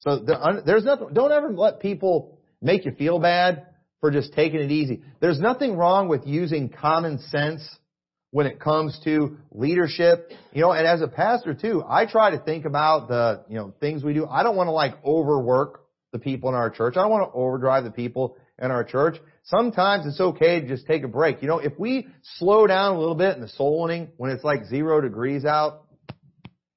So 0.07 0.19
there's 0.65 0.85
nothing, 0.85 1.09
don't 1.13 1.33
ever 1.33 1.53
let 1.53 1.81
people 1.81 2.39
make 2.63 2.85
you 2.85 2.93
feel 2.93 3.19
bad 3.19 3.67
for 4.01 4.13
just 4.13 4.33
taking 4.35 4.61
it 4.61 4.71
easy. 4.71 5.03
There's 5.21 5.41
nothing 5.41 5.77
wrong 5.77 6.07
with 6.09 6.25
using 6.25 6.69
common 6.69 7.19
sense 7.19 7.69
when 8.31 8.47
it 8.47 8.61
comes 8.61 9.01
to 9.03 9.37
leadership. 9.51 10.31
You 10.53 10.61
know, 10.61 10.71
and 10.71 10.87
as 10.87 11.01
a 11.01 11.09
pastor 11.09 11.55
too, 11.55 11.83
I 11.89 12.07
try 12.07 12.31
to 12.31 12.39
think 12.39 12.67
about 12.67 13.09
the, 13.09 13.45
you 13.49 13.57
know, 13.57 13.75
things 13.81 14.05
we 14.05 14.15
do. 14.15 14.29
I 14.29 14.45
don't 14.45 14.55
want 14.55 14.69
to 14.69 14.73
like 14.73 14.95
overwork 15.05 15.81
the 16.13 16.21
people 16.21 16.51
in 16.51 16.55
our 16.55 16.71
church. 16.71 16.95
I 16.97 17.03
don't 17.03 17.11
want 17.11 17.29
to 17.29 17.37
overdrive 17.37 17.83
the 17.83 17.91
people 17.91 18.37
in 18.63 18.71
our 18.71 18.85
church. 18.85 19.17
Sometimes 19.43 20.07
it's 20.07 20.21
okay 20.21 20.61
to 20.61 20.69
just 20.69 20.87
take 20.87 21.03
a 21.03 21.09
break. 21.09 21.43
You 21.43 21.49
know, 21.49 21.59
if 21.59 21.77
we 21.81 22.07
slow 22.39 22.69
down 22.69 22.95
a 22.95 22.99
little 23.01 23.17
bit 23.17 23.35
in 23.35 23.41
the 23.41 23.49
soul 23.49 23.83
winning 23.83 24.11
when 24.19 24.31
it's 24.31 24.45
like 24.45 24.67
zero 24.67 25.01
degrees 25.01 25.45
out, 25.45 25.83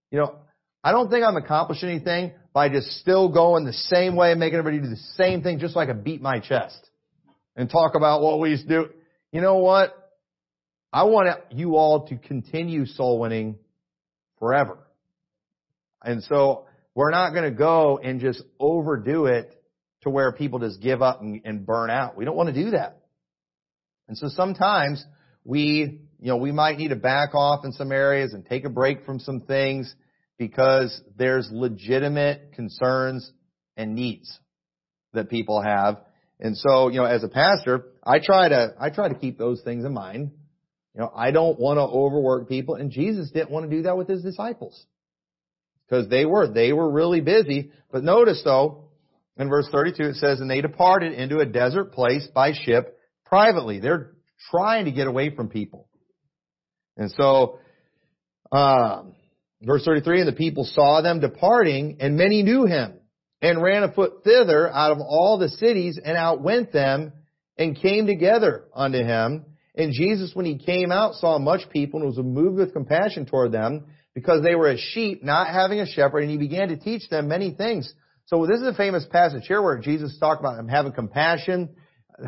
you 0.10 0.18
know, 0.18 0.36
I 0.84 0.92
don't 0.92 1.12
think 1.12 1.24
I'm 1.24 1.36
accomplishing 1.36 1.90
anything 1.90 2.32
by 2.54 2.70
just 2.70 2.88
still 3.00 3.30
going 3.30 3.66
the 3.66 3.74
same 3.74 4.16
way 4.16 4.32
and 4.32 4.40
making 4.40 4.58
everybody 4.58 4.82
do 4.84 4.90
the 4.90 5.02
same 5.16 5.42
thing 5.42 5.60
just 5.60 5.74
so 5.74 5.80
I 5.80 5.92
beat 5.94 6.22
my 6.22 6.40
chest 6.40 6.90
and 7.56 7.70
talk 7.70 7.96
about 7.96 8.22
what 8.22 8.40
we 8.40 8.50
used 8.50 8.68
to 8.68 8.84
do. 8.84 8.90
You 9.32 9.42
know 9.42 9.58
what? 9.58 9.96
I 10.92 11.04
want 11.04 11.30
you 11.52 11.76
all 11.76 12.08
to 12.08 12.18
continue 12.18 12.86
soul 12.86 13.20
winning 13.20 13.58
forever. 14.40 14.80
And 16.04 16.24
so 16.24 16.66
we're 16.96 17.12
not 17.12 17.32
going 17.32 17.44
to 17.44 17.56
go 17.56 18.00
and 18.02 18.20
just 18.20 18.42
overdo 18.60 19.26
it 19.26 19.56
to 20.02 20.10
where 20.10 20.32
people 20.32 20.60
just 20.60 20.82
give 20.82 21.02
up 21.02 21.22
and, 21.22 21.42
and 21.44 21.66
burn 21.66 21.90
out. 21.90 22.18
We 22.18 22.26
don't 22.26 22.36
want 22.36 22.54
to 22.54 22.64
do 22.64 22.72
that. 22.72 23.02
And 24.08 24.18
so 24.18 24.28
sometimes 24.30 25.06
we, 25.44 26.02
you 26.20 26.28
know, 26.28 26.38
we 26.38 26.52
might 26.52 26.78
need 26.78 26.88
to 26.88 26.96
back 26.96 27.36
off 27.36 27.64
in 27.66 27.72
some 27.74 27.92
areas 27.92 28.34
and 28.34 28.46
take 28.46 28.66
a 28.66 28.70
break 28.70 29.06
from 29.06 29.20
some 29.20 29.42
things 29.42 29.94
because 30.40 31.00
there's 31.18 31.50
legitimate 31.52 32.54
concerns 32.54 33.32
and 33.78 33.94
needs 33.94 34.40
that 35.14 35.30
people 35.30 35.62
have. 35.62 35.98
And 36.40 36.58
so, 36.58 36.88
you 36.88 36.98
know, 36.98 37.06
as 37.06 37.24
a 37.24 37.28
pastor, 37.28 37.88
I 38.04 38.20
try 38.20 38.48
to, 38.50 38.74
I 38.80 38.90
try 38.90 39.10
to 39.10 39.16
keep 39.16 39.38
those 39.38 39.62
things 39.62 39.84
in 39.84 39.94
mind. 39.94 40.32
You 40.96 41.02
know, 41.02 41.12
I 41.14 41.32
don't 41.32 41.60
want 41.60 41.78
to 41.78 41.82
overwork 41.82 42.48
people 42.48 42.76
and 42.76 42.90
Jesus 42.90 43.30
didn't 43.32 43.52
want 43.52 43.70
to 43.70 43.76
do 43.76 43.84
that 43.84 43.98
with 43.98 44.08
his 44.08 44.24
disciples. 44.24 44.86
Because 45.88 46.08
they 46.08 46.26
were, 46.26 46.48
they 46.48 46.72
were 46.72 46.90
really 46.90 47.20
busy. 47.20 47.72
But 47.92 48.04
notice 48.04 48.42
though, 48.44 48.86
in 49.38 49.50
verse 49.50 49.68
32 49.72 50.04
it 50.04 50.16
says, 50.16 50.40
and 50.40 50.50
they 50.50 50.62
departed 50.62 51.14
into 51.14 51.40
a 51.40 51.46
desert 51.46 51.92
place 51.92 52.28
by 52.34 52.54
ship 52.54 52.98
privately. 53.26 53.80
They're 53.80 54.12
trying 54.50 54.86
to 54.86 54.92
get 54.92 55.08
away 55.08 55.36
from 55.36 55.50
people. 55.50 55.88
And 56.96 57.12
so, 57.12 57.60
um, 58.52 59.16
Verse 59.62 59.84
33, 59.84 60.22
and 60.22 60.28
the 60.28 60.34
people 60.34 60.64
saw 60.64 61.02
them 61.02 61.20
departing, 61.20 61.98
and 62.00 62.16
many 62.16 62.44
knew 62.44 62.66
him, 62.66 62.94
and 63.42 63.62
ran 63.62 63.84
afoot 63.84 64.24
thither 64.24 64.70
out 64.70 64.92
of 64.92 65.00
all 65.00 65.38
the 65.38 65.50
cities, 65.50 66.00
and 66.04 66.16
outwent 66.16 66.72
them, 66.72 67.12
and 67.58 67.80
came 67.80 68.08
together 68.08 68.66
unto 68.74 69.00
him. 69.00 69.46
And 69.76 69.94
Jesus, 69.94 70.32
when 70.34 70.46
he 70.46 70.58
came 70.58 70.92
out, 70.92 71.16
saw 71.16 71.38
much 71.40 71.70
people, 71.72 72.00
and 72.00 72.08
was 72.08 72.18
moved 72.18 72.58
with 72.58 72.74
compassion 72.74 73.26
toward 73.26 73.52
them, 73.52 73.88
because 74.16 74.44
they 74.44 74.56
were 74.56 74.70
as 74.70 74.80
sheep, 74.80 75.24
not 75.24 75.48
having 75.48 75.80
a 75.82 75.86
shepherd, 75.86 76.22
and 76.22 76.32
he 76.32 76.38
began 76.38 76.70
to 76.70 76.78
teach 76.78 77.10
them 77.10 77.28
many 77.28 77.52
things. 77.52 77.94
So 78.28 78.46
this 78.46 78.62
is 78.62 78.68
a 78.68 78.74
famous 78.74 79.06
passage 79.12 79.44
here 79.48 79.62
where 79.62 79.78
Jesus 79.80 80.18
talked 80.20 80.40
about 80.40 80.56
them 80.56 80.68
having 80.68 80.94
compassion, 80.94 81.76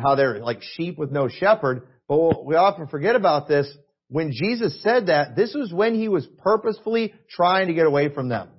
how 0.02 0.16
they're 0.16 0.40
like 0.40 0.62
sheep 0.74 0.98
with 0.98 1.10
no 1.10 1.28
shepherd. 1.28 1.86
But 2.08 2.44
we 2.44 2.56
often 2.56 2.88
forget 2.88 3.16
about 3.16 3.48
this 3.48 3.68
when 4.12 4.30
Jesus 4.30 4.82
said 4.82 5.06
that, 5.06 5.34
this 5.36 5.54
was 5.54 5.72
when 5.72 5.94
he 5.94 6.08
was 6.08 6.26
purposefully 6.44 7.14
trying 7.30 7.68
to 7.68 7.74
get 7.74 7.86
away 7.86 8.12
from 8.12 8.28
them. 8.28 8.50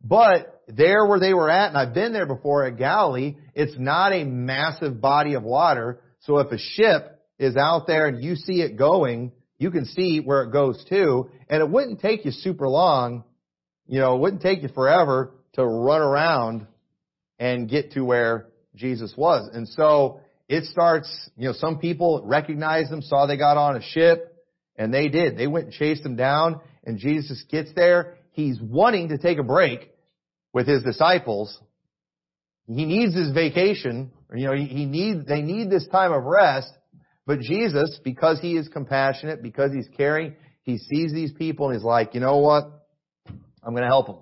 But 0.00 0.62
there 0.68 1.04
where 1.06 1.18
they 1.18 1.34
were 1.34 1.50
at, 1.50 1.68
and 1.70 1.76
I've 1.76 1.92
been 1.92 2.12
there 2.12 2.24
before 2.24 2.64
at 2.64 2.78
Galilee, 2.78 3.34
it's 3.52 3.74
not 3.76 4.12
a 4.12 4.22
massive 4.22 5.00
body 5.00 5.34
of 5.34 5.42
water. 5.42 6.00
So 6.20 6.38
if 6.38 6.52
a 6.52 6.58
ship 6.58 7.20
is 7.36 7.56
out 7.56 7.88
there 7.88 8.06
and 8.06 8.22
you 8.22 8.36
see 8.36 8.60
it 8.62 8.78
going, 8.78 9.32
you 9.58 9.72
can 9.72 9.86
see 9.86 10.20
where 10.20 10.44
it 10.44 10.52
goes 10.52 10.84
to, 10.88 11.30
and 11.48 11.60
it 11.60 11.68
wouldn't 11.68 12.00
take 12.00 12.24
you 12.24 12.30
super 12.30 12.68
long, 12.68 13.24
you 13.88 13.98
know, 13.98 14.14
it 14.14 14.20
wouldn't 14.20 14.42
take 14.42 14.62
you 14.62 14.68
forever 14.68 15.32
to 15.54 15.66
run 15.66 16.00
around 16.00 16.64
and 17.40 17.68
get 17.68 17.90
to 17.92 18.02
where 18.02 18.46
Jesus 18.76 19.14
was. 19.16 19.50
And 19.52 19.66
so 19.66 20.20
it 20.48 20.62
starts, 20.64 21.08
you 21.36 21.48
know, 21.48 21.54
some 21.54 21.80
people 21.80 22.22
recognized 22.24 22.92
them, 22.92 23.02
saw 23.02 23.26
they 23.26 23.36
got 23.36 23.56
on 23.56 23.76
a 23.76 23.82
ship, 23.82 24.32
and 24.76 24.92
they 24.92 25.08
did. 25.08 25.36
They 25.36 25.46
went 25.46 25.66
and 25.66 25.74
chased 25.74 26.04
him 26.04 26.16
down, 26.16 26.60
and 26.84 26.98
Jesus 26.98 27.42
gets 27.50 27.72
there. 27.74 28.16
He's 28.32 28.60
wanting 28.60 29.08
to 29.08 29.18
take 29.18 29.38
a 29.38 29.42
break 29.42 29.90
with 30.52 30.66
his 30.66 30.82
disciples. 30.82 31.58
He 32.66 32.84
needs 32.84 33.14
his 33.14 33.32
vacation. 33.32 34.10
You 34.34 34.46
know, 34.46 34.54
he 34.54 34.86
needs, 34.86 35.26
they 35.26 35.42
need 35.42 35.70
this 35.70 35.86
time 35.88 36.12
of 36.12 36.24
rest. 36.24 36.72
But 37.26 37.40
Jesus, 37.40 37.98
because 38.04 38.40
he 38.40 38.56
is 38.56 38.68
compassionate, 38.68 39.42
because 39.42 39.72
he's 39.72 39.88
caring, 39.96 40.36
he 40.62 40.78
sees 40.78 41.12
these 41.12 41.32
people 41.32 41.66
and 41.66 41.76
he's 41.76 41.84
like, 41.84 42.14
you 42.14 42.20
know 42.20 42.38
what? 42.38 42.64
I'm 43.62 43.72
going 43.72 43.82
to 43.82 43.88
help 43.88 44.06
them. 44.06 44.18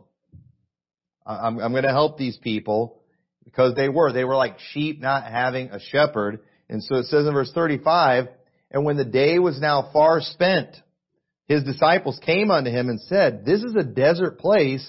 I'm, 1.27 1.59
I'm 1.59 1.73
going 1.73 1.85
to 1.85 1.91
help 1.91 2.19
these 2.19 2.37
people 2.39 3.01
because 3.45 3.75
they 3.75 3.89
were. 3.89 4.13
They 4.13 4.25
were 4.25 4.37
like 4.37 4.59
sheep 4.73 5.01
not 5.01 5.25
having 5.25 5.71
a 5.71 5.81
shepherd. 5.81 6.41
And 6.69 6.83
so 6.83 6.97
it 6.97 7.07
says 7.07 7.27
in 7.27 7.33
verse 7.33 7.53
35, 7.55 8.29
and 8.75 8.85
when 8.85 8.97
the 8.97 9.05
day 9.05 9.39
was 9.39 9.61
now 9.61 9.89
far 9.93 10.21
spent, 10.21 10.77
his 11.47 11.63
disciples 11.63 12.19
came 12.27 12.51
unto 12.51 12.71
him 12.71 12.89
and 12.89 13.01
said, 13.01 13.45
This 13.47 13.63
is 13.63 13.77
a 13.77 13.85
desert 13.85 14.41
place, 14.41 14.85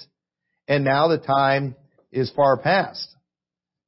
and 0.67 0.83
now 0.83 1.07
the 1.07 1.19
time 1.19 1.75
is 2.11 2.31
far 2.35 2.57
past. 2.57 3.07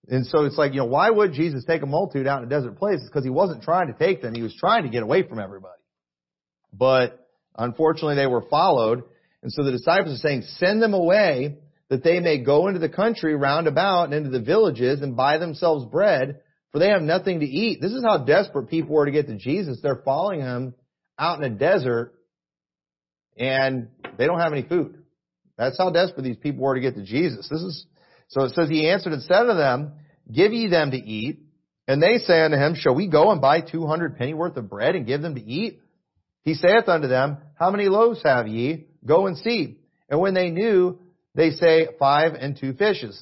And 0.07 0.27
so 0.27 0.45
it's 0.45 0.57
like, 0.57 0.73
you 0.73 0.81
know, 0.81 0.85
why 0.85 1.09
would 1.09 1.33
Jesus 1.33 1.65
take 1.65 1.81
a 1.81 1.87
multitude 1.87 2.27
out 2.27 2.43
in 2.43 2.45
a 2.45 2.49
desert 2.49 2.77
place? 2.77 2.99
It's 2.99 3.09
because 3.09 3.23
he 3.23 3.31
wasn't 3.31 3.63
trying 3.63 3.87
to 3.87 3.97
take 3.97 4.21
them. 4.21 4.35
He 4.35 4.43
was 4.43 4.55
trying 4.55 4.83
to 4.83 4.89
get 4.89 5.01
away 5.01 5.27
from 5.27 5.39
everybody. 5.39 5.81
But 6.71 7.27
unfortunately 7.57 8.15
they 8.15 8.27
were 8.27 8.45
followed. 8.49 9.03
And 9.41 9.51
so 9.51 9.63
the 9.63 9.71
disciples 9.71 10.19
are 10.19 10.27
saying, 10.27 10.43
send 10.59 10.81
them 10.81 10.93
away 10.93 11.57
that 11.89 12.03
they 12.03 12.19
may 12.19 12.37
go 12.37 12.67
into 12.67 12.79
the 12.79 12.87
country 12.87 13.35
round 13.35 13.67
about 13.67 14.05
and 14.05 14.13
into 14.13 14.29
the 14.29 14.39
villages 14.45 15.01
and 15.01 15.17
buy 15.17 15.39
themselves 15.39 15.85
bread 15.85 16.39
for 16.77 16.81
they 16.81 16.89
have 16.89 17.01
nothing 17.01 17.39
to 17.39 17.45
eat. 17.47 17.81
This 17.81 17.91
is 17.91 18.03
how 18.03 18.19
desperate 18.19 18.69
people 18.69 18.93
were 18.93 19.07
to 19.07 19.11
get 19.11 19.25
to 19.25 19.35
Jesus. 19.35 19.79
They're 19.81 20.03
following 20.05 20.41
him 20.41 20.75
out 21.17 21.43
in 21.43 21.51
a 21.51 21.55
desert 21.55 22.13
and 23.35 23.87
they 24.15 24.27
don't 24.27 24.39
have 24.39 24.53
any 24.53 24.61
food. 24.61 24.99
That's 25.57 25.75
how 25.75 25.89
desperate 25.89 26.21
these 26.21 26.37
people 26.37 26.63
were 26.63 26.75
to 26.75 26.81
get 26.81 26.93
to 26.93 27.03
Jesus. 27.03 27.49
This 27.49 27.61
is, 27.61 27.85
so 28.27 28.43
it 28.43 28.51
says 28.51 28.69
he 28.69 28.87
answered 28.87 29.13
and 29.13 29.23
said 29.23 29.45
to 29.45 29.55
them, 29.55 29.93
give 30.31 30.53
ye 30.53 30.69
them 30.69 30.91
to 30.91 30.97
eat. 30.97 31.39
And 31.87 31.99
they 31.99 32.19
say 32.19 32.41
unto 32.41 32.57
him, 32.57 32.75
shall 32.75 32.93
we 32.93 33.07
go 33.07 33.31
and 33.31 33.41
buy 33.41 33.61
200 33.61 34.15
penny 34.15 34.35
worth 34.35 34.55
of 34.55 34.69
bread 34.69 34.93
and 34.93 35.07
give 35.07 35.23
them 35.23 35.33
to 35.33 35.41
eat? 35.41 35.79
He 36.43 36.53
saith 36.53 36.87
unto 36.87 37.07
them, 37.07 37.37
How 37.55 37.71
many 37.71 37.89
loaves 37.89 38.21
have 38.23 38.47
ye? 38.47 38.85
Go 39.03 39.25
and 39.25 39.35
see. 39.35 39.79
And 40.09 40.19
when 40.19 40.35
they 40.35 40.51
knew, 40.51 40.99
they 41.33 41.49
say, 41.49 41.87
Five 41.97 42.35
and 42.35 42.55
two 42.55 42.73
fishes. 42.73 43.21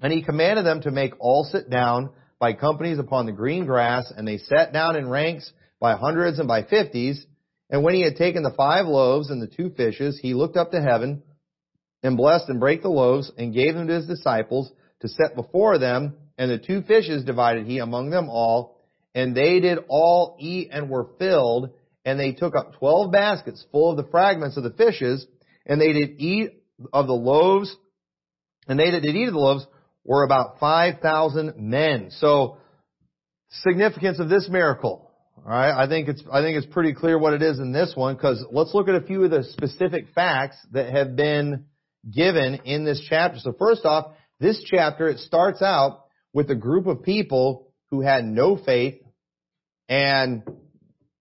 And 0.00 0.12
he 0.12 0.24
commanded 0.24 0.66
them 0.66 0.80
to 0.82 0.90
make 0.90 1.12
all 1.20 1.44
sit 1.44 1.70
down 1.70 2.10
by 2.38 2.52
companies 2.52 2.98
upon 2.98 3.26
the 3.26 3.32
green 3.32 3.66
grass, 3.66 4.12
and 4.14 4.26
they 4.26 4.38
sat 4.38 4.72
down 4.72 4.96
in 4.96 5.08
ranks 5.08 5.50
by 5.80 5.96
hundreds 5.96 6.38
and 6.38 6.48
by 6.48 6.62
fifties. 6.62 7.24
And 7.70 7.82
when 7.82 7.94
he 7.94 8.02
had 8.02 8.16
taken 8.16 8.42
the 8.42 8.54
five 8.56 8.86
loaves 8.86 9.30
and 9.30 9.42
the 9.42 9.46
two 9.46 9.70
fishes, 9.70 10.18
he 10.20 10.34
looked 10.34 10.56
up 10.56 10.70
to 10.70 10.80
heaven 10.80 11.22
and 12.02 12.16
blessed 12.16 12.48
and 12.48 12.60
brake 12.60 12.82
the 12.82 12.88
loaves 12.88 13.32
and 13.36 13.54
gave 13.54 13.74
them 13.74 13.88
to 13.88 13.94
his 13.94 14.06
disciples 14.06 14.70
to 15.00 15.08
set 15.08 15.34
before 15.34 15.78
them. 15.78 16.14
And 16.38 16.50
the 16.50 16.58
two 16.58 16.82
fishes 16.82 17.24
divided 17.24 17.66
he 17.66 17.78
among 17.78 18.10
them 18.10 18.28
all. 18.28 18.78
And 19.14 19.34
they 19.34 19.60
did 19.60 19.78
all 19.88 20.36
eat 20.38 20.68
and 20.70 20.90
were 20.90 21.08
filled. 21.18 21.70
And 22.04 22.20
they 22.20 22.32
took 22.32 22.54
up 22.54 22.74
twelve 22.74 23.10
baskets 23.10 23.64
full 23.72 23.90
of 23.90 23.96
the 23.96 24.10
fragments 24.10 24.56
of 24.56 24.62
the 24.62 24.70
fishes. 24.70 25.26
And 25.64 25.80
they 25.80 25.92
did 25.92 26.20
eat 26.20 26.62
of 26.92 27.06
the 27.06 27.14
loaves. 27.14 27.74
And 28.68 28.78
they 28.78 28.90
that 28.90 29.02
did 29.02 29.16
eat 29.16 29.28
of 29.28 29.34
the 29.34 29.40
loaves 29.40 29.66
were 30.06 30.24
about 30.24 30.58
5,000 30.58 31.54
men. 31.56 32.10
So, 32.10 32.58
significance 33.50 34.20
of 34.20 34.28
this 34.28 34.48
miracle. 34.48 35.10
Alright, 35.38 35.74
I 35.76 35.86
think 35.88 36.08
it's, 36.08 36.22
I 36.32 36.40
think 36.40 36.56
it's 36.56 36.72
pretty 36.72 36.94
clear 36.94 37.18
what 37.18 37.34
it 37.34 37.42
is 37.42 37.58
in 37.58 37.72
this 37.72 37.92
one, 37.94 38.14
because 38.14 38.44
let's 38.50 38.72
look 38.72 38.88
at 38.88 38.94
a 38.94 39.02
few 39.02 39.24
of 39.24 39.30
the 39.30 39.44
specific 39.44 40.06
facts 40.14 40.56
that 40.72 40.90
have 40.90 41.14
been 41.14 41.66
given 42.10 42.60
in 42.64 42.84
this 42.84 43.04
chapter. 43.08 43.38
So 43.40 43.52
first 43.58 43.84
off, 43.84 44.14
this 44.40 44.62
chapter, 44.66 45.08
it 45.08 45.18
starts 45.18 45.62
out 45.62 46.04
with 46.32 46.50
a 46.50 46.54
group 46.54 46.86
of 46.86 47.02
people 47.02 47.72
who 47.90 48.00
had 48.00 48.24
no 48.24 48.56
faith 48.56 49.00
and 49.88 50.42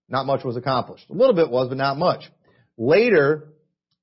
not 0.08 0.26
much 0.26 0.44
was 0.44 0.58
accomplished. 0.58 1.06
A 1.10 1.14
little 1.14 1.36
bit 1.36 1.50
was, 1.50 1.70
but 1.70 1.78
not 1.78 1.98
much. 1.98 2.24
Later, 2.78 3.50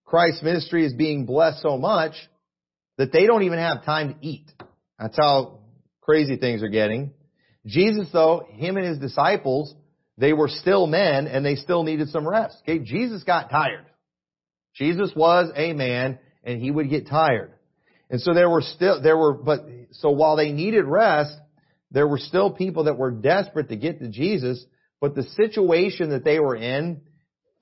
Christ's 0.05 0.43
ministry 0.43 0.85
is 0.85 0.93
being 0.93 1.27
blessed 1.27 1.63
so 1.63 1.79
much 1.79 2.13
that 2.99 3.13
they 3.13 3.27
don't 3.27 3.43
even 3.43 3.59
have 3.59 3.85
time 3.85 4.15
to 4.15 4.27
eat. 4.27 4.51
That's 5.03 5.17
how 5.17 5.59
crazy 6.01 6.37
things 6.37 6.63
are 6.63 6.69
getting. 6.69 7.13
Jesus 7.67 8.09
though, 8.13 8.47
him 8.49 8.77
and 8.77 8.87
his 8.87 8.99
disciples, 8.99 9.75
they 10.17 10.33
were 10.33 10.49
still 10.49 10.87
men 10.87 11.27
and 11.27 11.45
they 11.45 11.57
still 11.57 11.83
needed 11.83 12.09
some 12.11 12.27
rest. 12.27 12.57
Okay, 12.63 12.79
Jesus 12.79 13.25
got 13.25 13.51
tired. 13.51 13.85
Jesus 14.75 15.11
was 15.17 15.51
a 15.57 15.73
man 15.73 16.21
and 16.45 16.61
he 16.61 16.71
would 16.71 16.89
get 16.89 17.09
tired. 17.09 17.53
And 18.11 18.21
so 18.21 18.33
there 18.33 18.49
were 18.49 18.63
still, 18.63 19.03
there 19.03 19.17
were, 19.17 19.33
but, 19.33 19.65
so 19.93 20.11
while 20.11 20.37
they 20.37 20.53
needed 20.53 20.85
rest, 20.85 21.35
there 21.91 22.07
were 22.07 22.19
still 22.19 22.51
people 22.51 22.85
that 22.85 22.97
were 22.97 23.11
desperate 23.11 23.69
to 23.71 23.77
get 23.77 23.99
to 24.01 24.09
Jesus, 24.09 24.65
but 25.01 25.15
the 25.15 25.25
situation 25.25 26.11
that 26.11 26.25
they 26.25 26.39
were 26.39 26.57
in, 26.57 27.01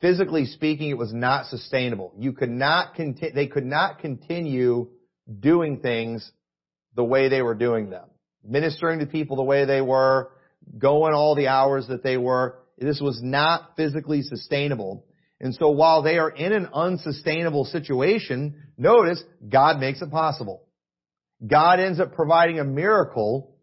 physically 0.01 0.45
speaking, 0.45 0.91
it 0.91 0.99
was 0.99 1.12
not 1.12 1.47
sustainable. 1.47 2.12
You 2.18 2.32
could 2.32 2.51
not 2.51 2.95
conti- 2.95 3.32
they 3.34 3.47
could 3.47 3.64
not 3.64 4.01
continue 4.01 4.88
doing 5.41 5.80
things 5.80 6.30
the 6.95 7.05
way 7.05 7.28
they 7.28 7.43
were 7.43 7.55
doing 7.55 7.91
them. 7.91 8.09
Ministering 8.45 9.01
to 9.01 9.07
people 9.07 9.36
the 9.36 9.43
way 9.43 9.64
they 9.64 9.80
were, 9.80 10.30
going 10.78 11.14
all 11.14 11.34
the 11.34 11.49
hours 11.49 11.86
that 11.88 12.03
they 12.03 12.16
were. 12.16 12.59
This 12.78 13.01
was 13.01 13.20
not 13.22 13.76
physically 13.76 14.22
sustainable. 14.22 15.05
And 15.41 15.55
so 15.55 15.70
while 15.70 16.03
they 16.03 16.18
are 16.18 16.30
in 16.30 16.53
an 16.53 16.68
unsustainable 16.72 17.64
situation, 17.64 18.62
notice 18.76 19.22
God 19.47 19.78
makes 19.78 20.03
it 20.03 20.11
possible. 20.11 20.62
God 21.47 21.80
ends 21.80 22.01
up 22.01 22.14
providing 22.14 22.59
a 22.59 22.64
miracle 22.64 23.57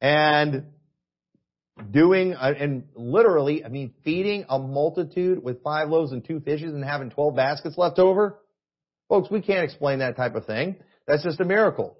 and 0.00 0.66
doing, 1.90 2.34
and 2.34 2.84
literally, 2.94 3.64
I 3.64 3.68
mean, 3.68 3.94
feeding 4.04 4.44
a 4.48 4.58
multitude 4.58 5.42
with 5.42 5.62
five 5.62 5.88
loaves 5.88 6.12
and 6.12 6.24
two 6.24 6.40
fishes 6.40 6.74
and 6.74 6.84
having 6.84 7.10
12 7.10 7.34
baskets 7.34 7.78
left 7.78 7.98
over. 7.98 8.38
Folks, 9.08 9.30
we 9.30 9.40
can't 9.40 9.64
explain 9.64 10.00
that 10.00 10.16
type 10.16 10.34
of 10.34 10.44
thing. 10.46 10.76
That's 11.06 11.24
just 11.24 11.40
a 11.40 11.44
miracle. 11.44 11.96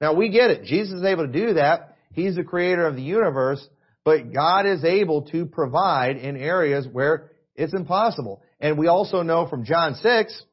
Now 0.00 0.14
we 0.14 0.30
get 0.30 0.50
it. 0.50 0.64
Jesus 0.64 1.00
is 1.00 1.04
able 1.04 1.26
to 1.26 1.32
do 1.32 1.54
that. 1.54 1.96
He's 2.12 2.36
the 2.36 2.44
creator 2.44 2.86
of 2.86 2.96
the 2.96 3.02
universe, 3.02 3.64
but 4.04 4.32
God 4.32 4.66
is 4.66 4.84
able 4.84 5.22
to 5.30 5.46
provide 5.46 6.16
in 6.16 6.36
areas 6.36 6.86
where 6.90 7.30
it's 7.54 7.74
impossible. 7.74 8.42
And 8.58 8.78
we 8.78 8.88
also 8.88 9.22
know 9.22 9.46
from 9.48 9.64
John 9.64 9.94
6 9.94 10.44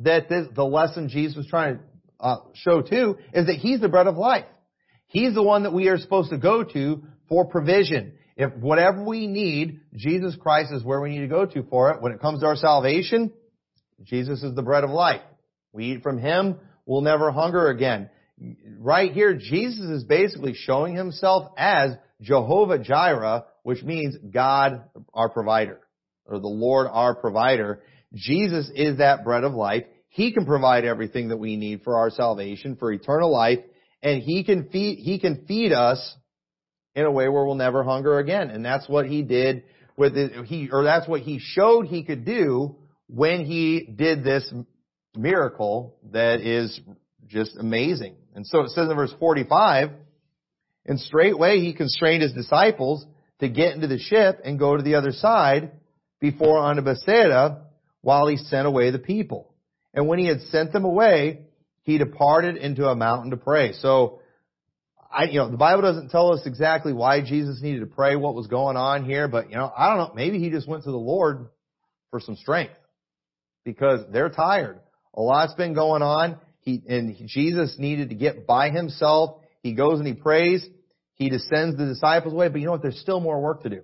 that 0.00 0.28
this, 0.28 0.46
the 0.54 0.64
lesson 0.64 1.08
Jesus 1.08 1.36
was 1.36 1.46
trying 1.46 1.76
to 1.76 1.82
uh, 2.20 2.36
show 2.54 2.82
too 2.82 3.18
is 3.32 3.46
that 3.46 3.56
He's 3.56 3.80
the 3.80 3.88
bread 3.88 4.06
of 4.06 4.16
life. 4.16 4.46
He's 5.06 5.34
the 5.34 5.42
one 5.42 5.62
that 5.62 5.72
we 5.72 5.88
are 5.88 5.98
supposed 5.98 6.30
to 6.30 6.38
go 6.38 6.64
to 6.64 7.04
for 7.28 7.46
provision. 7.46 8.14
If 8.36 8.52
whatever 8.54 9.02
we 9.02 9.26
need, 9.26 9.80
Jesus 9.94 10.36
Christ 10.38 10.72
is 10.72 10.84
where 10.84 11.00
we 11.00 11.10
need 11.10 11.20
to 11.20 11.28
go 11.28 11.46
to 11.46 11.62
for 11.64 11.92
it. 11.92 12.02
When 12.02 12.12
it 12.12 12.20
comes 12.20 12.40
to 12.40 12.46
our 12.46 12.56
salvation, 12.56 13.32
Jesus 14.02 14.42
is 14.42 14.54
the 14.54 14.62
bread 14.62 14.84
of 14.84 14.90
life. 14.90 15.22
We 15.72 15.92
eat 15.92 16.02
from 16.02 16.18
Him, 16.18 16.58
we'll 16.84 17.00
never 17.00 17.30
hunger 17.30 17.68
again. 17.68 18.10
Right 18.78 19.12
here, 19.12 19.34
Jesus 19.34 19.84
is 19.84 20.04
basically 20.04 20.54
showing 20.54 20.94
Himself 20.94 21.52
as 21.56 21.92
Jehovah 22.20 22.78
Jireh, 22.78 23.44
which 23.62 23.82
means 23.82 24.16
God, 24.32 24.84
our 25.14 25.28
provider 25.28 25.80
or 26.26 26.38
the 26.38 26.46
Lord 26.46 26.88
our 26.90 27.14
provider. 27.14 27.82
Jesus 28.14 28.70
is 28.74 28.98
that 28.98 29.24
bread 29.24 29.44
of 29.44 29.54
life. 29.54 29.84
He 30.08 30.32
can 30.32 30.46
provide 30.46 30.84
everything 30.84 31.28
that 31.28 31.36
we 31.36 31.56
need 31.56 31.82
for 31.82 31.96
our 31.98 32.10
salvation, 32.10 32.76
for 32.76 32.92
eternal 32.92 33.32
life, 33.32 33.60
and 34.02 34.22
He 34.22 34.44
can 34.44 34.68
feed, 34.68 34.98
He 34.98 35.18
can 35.18 35.44
feed 35.46 35.72
us 35.72 36.16
in 36.94 37.04
a 37.04 37.10
way 37.10 37.28
where 37.28 37.44
we'll 37.44 37.54
never 37.54 37.84
hunger 37.84 38.18
again. 38.18 38.50
And 38.50 38.64
that's 38.64 38.88
what 38.88 39.06
He 39.06 39.22
did 39.22 39.64
with 39.96 40.16
it, 40.16 40.46
He, 40.46 40.70
or 40.70 40.84
that's 40.84 41.08
what 41.08 41.20
He 41.20 41.38
showed 41.38 41.86
He 41.86 42.02
could 42.02 42.24
do 42.24 42.76
when 43.08 43.44
He 43.44 43.88
did 43.94 44.24
this 44.24 44.50
miracle 45.14 45.96
that 46.12 46.40
is 46.40 46.80
just 47.26 47.56
amazing. 47.56 48.16
And 48.36 48.46
so 48.46 48.60
it 48.60 48.70
says 48.70 48.88
in 48.88 48.94
verse 48.94 49.14
45, 49.18 49.90
and 50.86 51.00
straightway 51.00 51.58
He 51.58 51.72
constrained 51.72 52.22
His 52.22 52.32
disciples 52.32 53.04
to 53.40 53.48
get 53.48 53.74
into 53.74 53.88
the 53.88 53.98
ship 53.98 54.38
and 54.44 54.58
go 54.58 54.76
to 54.76 54.82
the 54.82 54.94
other 54.94 55.10
side, 55.10 55.72
before 56.20 56.58
unto 56.58 56.82
Bethsaida 56.82 57.62
while 58.00 58.26
he 58.26 58.36
sent 58.36 58.66
away 58.66 58.90
the 58.90 58.98
people. 58.98 59.52
And 59.94 60.06
when 60.08 60.18
he 60.18 60.26
had 60.26 60.40
sent 60.42 60.72
them 60.72 60.84
away, 60.84 61.42
he 61.82 61.98
departed 61.98 62.56
into 62.56 62.86
a 62.86 62.96
mountain 62.96 63.30
to 63.30 63.36
pray. 63.36 63.72
So, 63.72 64.20
I, 65.10 65.24
you 65.24 65.38
know, 65.38 65.50
the 65.50 65.56
Bible 65.56 65.82
doesn't 65.82 66.10
tell 66.10 66.32
us 66.32 66.40
exactly 66.46 66.92
why 66.92 67.20
Jesus 67.20 67.60
needed 67.62 67.80
to 67.80 67.86
pray, 67.86 68.16
what 68.16 68.34
was 68.34 68.48
going 68.48 68.76
on 68.76 69.04
here, 69.04 69.28
but 69.28 69.50
you 69.50 69.56
know, 69.56 69.72
I 69.76 69.88
don't 69.88 69.98
know, 69.98 70.14
maybe 70.14 70.38
he 70.38 70.50
just 70.50 70.68
went 70.68 70.84
to 70.84 70.90
the 70.90 70.96
Lord 70.96 71.48
for 72.10 72.20
some 72.20 72.36
strength. 72.36 72.74
Because 73.64 74.00
they're 74.12 74.28
tired. 74.28 74.78
A 75.14 75.20
lot's 75.20 75.54
been 75.54 75.74
going 75.74 76.02
on. 76.02 76.38
He, 76.66 76.82
and 76.88 77.16
Jesus 77.26 77.76
needed 77.78 78.10
to 78.10 78.16
get 78.16 78.46
by 78.46 78.70
himself. 78.70 79.40
He 79.62 79.72
goes 79.72 80.00
and 80.00 80.06
he 80.06 80.14
prays. 80.14 80.66
He 81.14 81.30
descends 81.30 81.78
the 81.78 81.86
disciples 81.86 82.34
away, 82.34 82.48
but 82.48 82.60
you 82.60 82.66
know 82.66 82.72
what? 82.72 82.82
There's 82.82 83.00
still 83.00 83.20
more 83.20 83.40
work 83.40 83.62
to 83.62 83.70
do. 83.70 83.82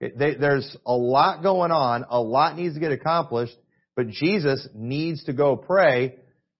They, 0.00 0.34
there's 0.34 0.76
a 0.84 0.94
lot 0.94 1.44
going 1.44 1.70
on, 1.70 2.04
a 2.08 2.20
lot 2.20 2.56
needs 2.56 2.74
to 2.74 2.80
get 2.80 2.90
accomplished, 2.90 3.56
but 3.94 4.08
Jesus 4.08 4.66
needs 4.74 5.22
to 5.24 5.32
go 5.32 5.54
pray. 5.54 6.16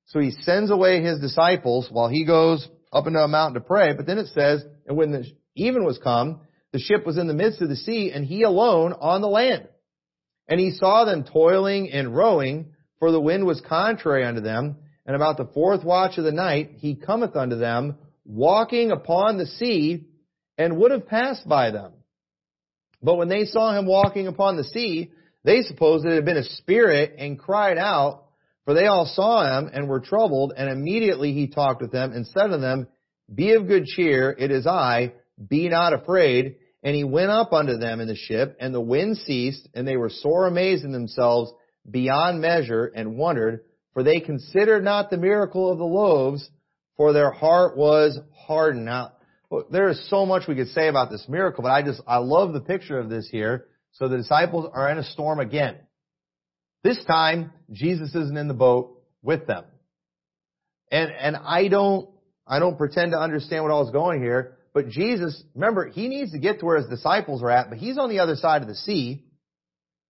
So 0.07 0.21
he 0.21 0.31
sends 0.31 0.71
away 0.71 1.03
his 1.03 1.19
disciples 1.19 1.89
while 1.91 2.09
he 2.09 2.25
goes 2.25 2.69
up 2.93 3.07
into 3.07 3.19
a 3.19 3.27
mountain 3.27 3.55
to 3.55 3.67
pray. 3.67 3.95
But 3.95 4.07
then 4.07 4.19
it 4.19 4.29
says, 4.29 4.63
and 4.87 4.97
when 4.97 5.11
the 5.11 5.25
even 5.57 5.85
was 5.85 5.99
come, 5.99 6.43
the 6.73 6.79
ship 6.79 7.05
was 7.05 7.19
in 7.19 7.27
the 7.27 7.35
midst 7.35 7.61
of 7.63 7.69
the 7.69 7.77
sea, 7.77 8.13
and 8.13 8.25
he 8.25 8.43
alone 8.43 8.93
on 8.93 9.23
the 9.23 9.29
land. 9.29 9.69
And 10.49 10.61
he 10.61 10.73
saw 10.73 11.05
them 11.05 11.25
toiling 11.25 11.91
and 11.91 12.15
rowing, 12.15 12.72
for 13.03 13.11
the 13.11 13.21
wind 13.21 13.45
was 13.45 13.61
contrary 13.69 14.25
unto 14.25 14.41
them. 14.41 14.77
And 15.07 15.17
about 15.17 15.37
the 15.37 15.51
fourth 15.53 15.83
watch 15.83 16.19
of 16.19 16.25
the 16.25 16.31
night, 16.31 16.75
he 16.77 16.95
cometh 16.95 17.35
unto 17.35 17.57
them, 17.57 17.97
walking 18.25 18.93
upon 18.93 19.39
the 19.39 19.47
sea, 19.47 20.07
and 20.57 20.77
would 20.77 20.93
have 20.93 21.09
passed 21.09 21.49
by 21.49 21.73
them. 21.73 21.95
But 23.03 23.17
when 23.17 23.29
they 23.29 23.45
saw 23.45 23.77
him 23.77 23.87
walking 23.87 24.29
upon 24.29 24.57
the 24.57 24.63
sea, 24.63 25.11
they 25.43 25.63
supposed 25.63 26.07
it 26.07 26.15
had 26.15 26.25
been 26.25 26.37
a 26.37 26.45
spirit 26.45 27.17
and 27.19 27.37
cried 27.37 27.77
out, 27.77 28.27
for 28.65 28.73
they 28.73 28.87
all 28.87 29.07
saw 29.07 29.59
him 29.59 29.69
and 29.73 29.89
were 29.89 29.99
troubled, 29.99 30.53
and 30.57 30.71
immediately 30.71 31.33
he 31.33 31.49
talked 31.49 31.83
with 31.83 31.91
them 31.91 32.13
and 32.13 32.25
said 32.25 32.53
to 32.53 32.59
them, 32.59 32.87
Be 33.35 33.55
of 33.55 33.67
good 33.67 33.87
cheer, 33.87 34.31
it 34.31 34.53
is 34.53 34.65
I, 34.65 35.15
be 35.49 35.69
not 35.69 35.93
afraid. 35.93 36.55
And 36.85 36.95
he 36.95 37.03
went 37.03 37.33
up 37.33 37.53
unto 37.53 37.79
them 37.79 37.99
in 37.99 38.07
the 38.07 38.15
ship, 38.15 38.57
and 38.61 38.73
the 38.73 38.81
wind 38.81 39.17
ceased, 39.17 39.69
and 39.75 39.89
they 39.89 39.97
were 39.97 40.09
sore 40.09 40.47
amazed 40.47 40.85
in 40.85 40.93
themselves 40.93 41.53
beyond 41.89 42.41
measure, 42.41 42.87
and 42.95 43.17
wondered, 43.17 43.65
for 43.93 44.03
they 44.03 44.21
considered 44.21 44.85
not 44.85 45.11
the 45.11 45.17
miracle 45.17 45.71
of 45.71 45.79
the 45.79 45.85
loaves, 45.85 46.49
for 46.97 47.13
their 47.13 47.31
heart 47.31 47.77
was 47.77 48.19
hardened. 48.47 48.85
Now, 48.85 49.13
there 49.71 49.89
is 49.89 50.09
so 50.09 50.25
much 50.25 50.49
we 50.49 50.55
could 50.55 50.69
say 50.69 50.89
about 50.89 51.11
this 51.11 51.27
miracle, 51.29 51.63
but 51.63 51.71
I 51.71 51.83
just, 51.83 52.01
I 52.07 52.19
love 52.19 52.53
the 52.53 52.61
picture 52.61 52.99
of 52.99 53.09
this 53.09 53.29
here. 53.31 53.67
So 53.93 54.09
the 54.09 54.17
disciples 54.17 54.71
are 54.73 54.89
in 54.91 54.99
a 54.99 55.05
storm 55.05 55.41
again. 55.41 55.77
This 56.83 57.03
time, 57.05 57.53
Jesus 57.71 58.15
isn't 58.15 58.37
in 58.37 58.49
the 58.49 58.55
boat 58.55 59.03
with 59.23 59.47
them. 59.47 59.65
And, 60.91 61.11
and 61.11 61.37
I 61.37 61.69
don't, 61.69 62.09
I 62.47 62.59
don't 62.59 62.77
pretend 62.77 63.13
to 63.13 63.19
understand 63.19 63.65
what 63.65 63.73
all 63.73 63.85
is 63.87 63.93
going 63.93 64.23
here, 64.23 64.57
but 64.75 64.89
Jesus, 64.89 65.43
remember, 65.55 65.89
he 65.89 66.09
needs 66.09 66.33
to 66.33 66.39
get 66.39 66.61
to 66.61 66.67
where 66.67 66.79
his 66.79 66.89
disciples 66.89 67.43
are 67.43 67.51
at, 67.51 67.69
but 67.69 67.79
he's 67.79 67.99
on 67.99 68.09
the 68.09 68.21
other 68.21 68.37
side 68.37 68.63
of 68.63 68.69
the 68.69 68.75
sea. 68.75 69.25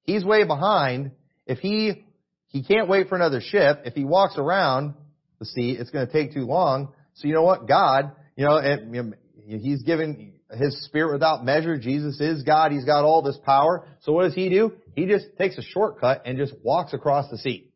He's 0.04 0.24
way 0.24 0.44
behind. 0.44 1.12
If 1.46 1.58
he, 1.58 2.04
he 2.46 2.62
can't 2.62 2.88
wait 2.88 3.08
for 3.08 3.16
another 3.16 3.40
ship. 3.40 3.82
If 3.84 3.94
he 3.94 4.04
walks 4.04 4.36
around 4.38 4.94
the 5.38 5.46
sea, 5.46 5.72
it's 5.72 5.90
going 5.90 6.06
to 6.06 6.12
take 6.12 6.32
too 6.32 6.44
long. 6.44 6.92
So 7.14 7.28
you 7.28 7.34
know 7.34 7.42
what? 7.42 7.66
God, 7.66 8.12
you 8.36 8.44
know, 8.44 8.58
and, 8.58 9.16
he's 9.44 9.82
given 9.82 10.34
his 10.50 10.84
spirit 10.84 11.12
without 11.12 11.44
measure. 11.44 11.76
Jesus 11.78 12.20
is 12.20 12.42
God. 12.42 12.72
He's 12.72 12.84
got 12.84 13.04
all 13.04 13.22
this 13.22 13.38
power. 13.44 13.86
So 14.00 14.12
what 14.12 14.24
does 14.24 14.34
he 14.34 14.48
do? 14.48 14.72
He 14.94 15.06
just 15.06 15.26
takes 15.38 15.58
a 15.58 15.62
shortcut 15.62 16.22
and 16.24 16.38
just 16.38 16.54
walks 16.62 16.92
across 16.92 17.30
the 17.30 17.38
sea. 17.38 17.70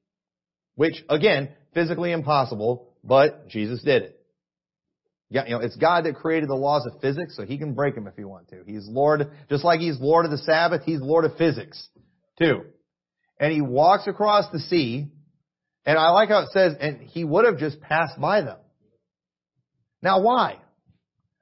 Which, 0.75 1.03
again, 1.09 1.51
physically 1.75 2.13
impossible, 2.13 2.93
but 3.03 3.49
Jesus 3.49 3.83
did 3.83 4.03
it. 4.03 4.21
Yeah, 5.29 5.45
you 5.45 5.51
know, 5.53 5.61
it's 5.61 5.77
God 5.77 6.05
that 6.05 6.15
created 6.15 6.49
the 6.49 6.55
laws 6.55 6.87
of 6.87 7.01
physics, 7.01 7.37
so 7.37 7.45
He 7.45 7.59
can 7.59 7.75
break 7.75 7.95
them 7.95 8.07
if 8.07 8.15
He 8.15 8.25
wants 8.25 8.51
to. 8.51 8.63
He's 8.65 8.87
Lord, 8.87 9.29
just 9.49 9.65
like 9.65 9.81
He's 9.81 9.99
Lord 9.99 10.25
of 10.25 10.31
the 10.31 10.39
Sabbath, 10.39 10.83
He's 10.85 11.01
Lord 11.01 11.25
of 11.25 11.37
physics, 11.37 11.89
too. 12.39 12.67
And 13.39 13.53
He 13.53 13.61
walks 13.61 14.07
across 14.07 14.51
the 14.53 14.61
sea, 14.61 15.09
and 15.85 15.99
I 15.99 16.11
like 16.11 16.29
how 16.29 16.41
it 16.41 16.51
says, 16.53 16.75
and 16.81 17.01
He 17.03 17.25
would 17.25 17.45
have 17.45 17.59
just 17.59 17.81
passed 17.81 18.21
by 18.21 18.43
them. 18.43 18.59
Now 20.03 20.21
why? 20.21 20.59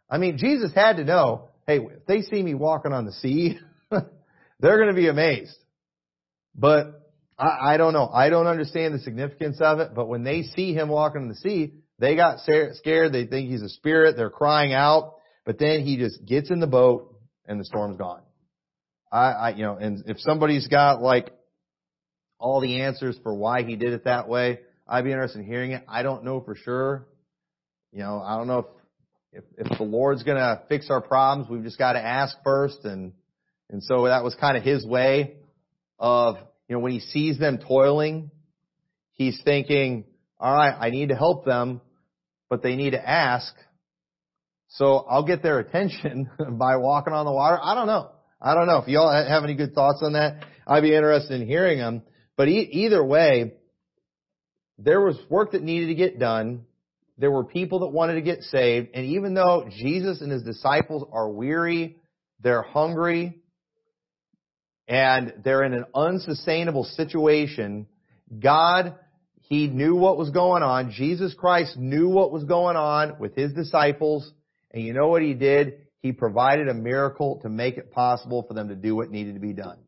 I 0.09 0.19
mean, 0.19 0.39
Jesus 0.39 0.73
had 0.75 0.97
to 0.97 1.05
know, 1.05 1.49
hey, 1.67 1.79
if 1.79 2.07
they 2.07 2.23
see 2.23 2.43
me 2.43 2.55
walking 2.55 2.93
on 2.93 3.05
the 3.05 3.13
sea, 3.13 3.59
they're 3.91 4.77
going 4.77 4.89
to 4.89 4.95
be 4.95 5.09
amazed. 5.09 5.57
But 6.55 7.05
I, 7.39 7.75
I 7.75 7.77
don't 7.77 7.93
know. 7.93 8.09
I 8.09 8.29
don't 8.29 8.47
understand 8.47 8.95
the 8.95 9.01
significance 9.01 9.59
of 9.61 9.81
it, 9.81 9.95
but 9.95 10.09
when 10.09 10.25
they 10.25 10.43
see 10.43 10.75
him 10.75 10.89
walking 10.89 11.23
on 11.23 11.29
the 11.29 11.35
sea, 11.35 11.75
they 11.99 12.17
got 12.17 12.41
scared. 12.41 13.13
They 13.13 13.27
think 13.27 13.51
he's 13.51 13.63
a 13.63 13.69
spirit. 13.69 14.17
They're 14.17 14.31
crying 14.31 14.73
out. 14.73 15.15
But 15.45 15.59
then 15.59 15.85
he 15.85 15.97
just 15.97 16.25
gets 16.25 16.51
in 16.51 16.61
the 16.61 16.67
boat 16.67 17.15
and 17.47 17.61
the 17.61 17.65
storm's 17.65 17.97
gone. 17.97 18.23
I, 19.13 19.31
I, 19.31 19.51
you 19.51 19.63
know, 19.63 19.77
and 19.77 20.03
if 20.07 20.19
somebody's 20.21 20.67
got 20.67 21.01
like 21.01 21.31
all 22.45 22.61
the 22.61 22.83
answers 22.83 23.19
for 23.23 23.35
why 23.35 23.63
he 23.63 23.75
did 23.75 23.95
it 23.95 24.05
that 24.05 24.29
way, 24.29 24.61
I'd 24.87 25.05
be 25.05 25.11
interested 25.13 25.41
in 25.41 25.47
hearing 25.47 25.73
it. 25.73 25.83
I 25.89 26.03
don't 26.03 26.25
know 26.25 26.43
for 26.43 26.55
sure. 26.55 27.09
You 27.91 28.01
know, 28.01 28.21
I 28.21 28.37
don't 28.37 28.47
know 28.47 28.59
if 28.59 28.67
if, 29.35 29.45
if 29.59 29.79
the 29.79 29.85
Lord's 29.85 30.23
going 30.23 30.37
to 30.37 30.63
fix 30.69 30.91
our 30.91 31.01
problems, 31.01 31.51
we've 31.51 31.65
just 31.65 31.79
got 31.79 31.95
to 31.95 32.05
ask 32.05 32.37
first. 32.45 32.85
And, 32.85 33.13
and 33.69 33.83
so 33.83 34.05
that 34.05 34.23
was 34.23 34.35
kind 34.37 34.57
of 34.57 34.63
his 34.63 34.87
way 34.87 35.37
of, 35.99 36.37
you 36.69 36.77
know, 36.77 36.81
when 36.81 36.93
he 36.93 37.01
sees 37.01 37.39
them 37.39 37.59
toiling, 37.59 38.31
he's 39.13 39.41
thinking, 39.45 40.05
all 40.39 40.55
right, 40.55 40.77
I 40.79 40.91
need 40.91 41.09
to 41.09 41.17
help 41.17 41.45
them, 41.45 41.81
but 42.49 42.63
they 42.63 42.77
need 42.77 42.91
to 42.91 43.09
ask. 43.09 43.53
So 44.69 44.99
I'll 45.09 45.27
get 45.27 45.43
their 45.43 45.59
attention 45.61 46.31
by 46.39 46.77
walking 46.77 47.13
on 47.13 47.27
the 47.27 47.33
water. 47.33 47.59
I 47.61 47.75
don't 47.75 47.87
know. 47.87 48.11
I 48.41 48.55
don't 48.55 48.67
know. 48.67 48.79
If 48.79 48.89
y'all 48.89 49.11
have 49.11 49.43
any 49.43 49.55
good 49.55 49.75
thoughts 49.75 50.01
on 50.05 50.13
that, 50.13 50.45
I'd 50.67 50.83
be 50.83 50.95
interested 50.95 51.41
in 51.41 51.47
hearing 51.47 51.79
them. 51.79 52.03
But 52.37 52.49
e- 52.49 52.69
either 52.73 53.03
way, 53.05 53.55
there 54.79 55.01
was 55.01 55.17
work 55.29 55.53
that 55.53 55.63
needed 55.63 55.89
to 55.89 55.95
get 55.95 56.19
done. 56.19 56.65
There 57.17 57.31
were 57.31 57.45
people 57.45 57.81
that 57.81 57.89
wanted 57.89 58.15
to 58.15 58.23
get 58.23 58.43
saved. 58.43 58.89
And 58.95 59.07
even 59.07 59.35
though 59.35 59.69
Jesus 59.71 60.21
and 60.21 60.33
his 60.33 60.43
disciples 60.43 61.07
are 61.13 61.31
weary, 61.31 61.97
they're 62.41 62.63
hungry, 62.63 63.41
and 64.87 65.33
they're 65.45 65.63
in 65.63 65.73
an 65.73 65.85
unsustainable 65.95 66.85
situation, 66.85 67.87
God, 68.39 68.97
He 69.43 69.67
knew 69.67 69.95
what 69.95 70.19
was 70.19 70.31
going 70.31 70.63
on. 70.63 70.91
Jesus 70.91 71.35
Christ 71.35 71.77
knew 71.77 72.09
what 72.09 72.33
was 72.33 72.45
going 72.45 72.77
on 72.77 73.17
with 73.19 73.35
His 73.35 73.53
disciples. 73.53 74.31
And 74.71 74.83
you 74.83 74.93
know 74.93 75.09
what 75.09 75.23
He 75.23 75.35
did? 75.35 75.87
He 76.01 76.13
provided 76.13 76.69
a 76.69 76.75
miracle 76.75 77.41
to 77.43 77.49
make 77.49 77.79
it 77.79 77.93
possible 77.93 78.45
for 78.47 78.55
them 78.55 78.69
to 78.69 78.75
do 78.75 78.95
what 78.95 79.11
needed 79.11 79.35
to 79.35 79.41
be 79.41 79.55
done. 79.55 79.79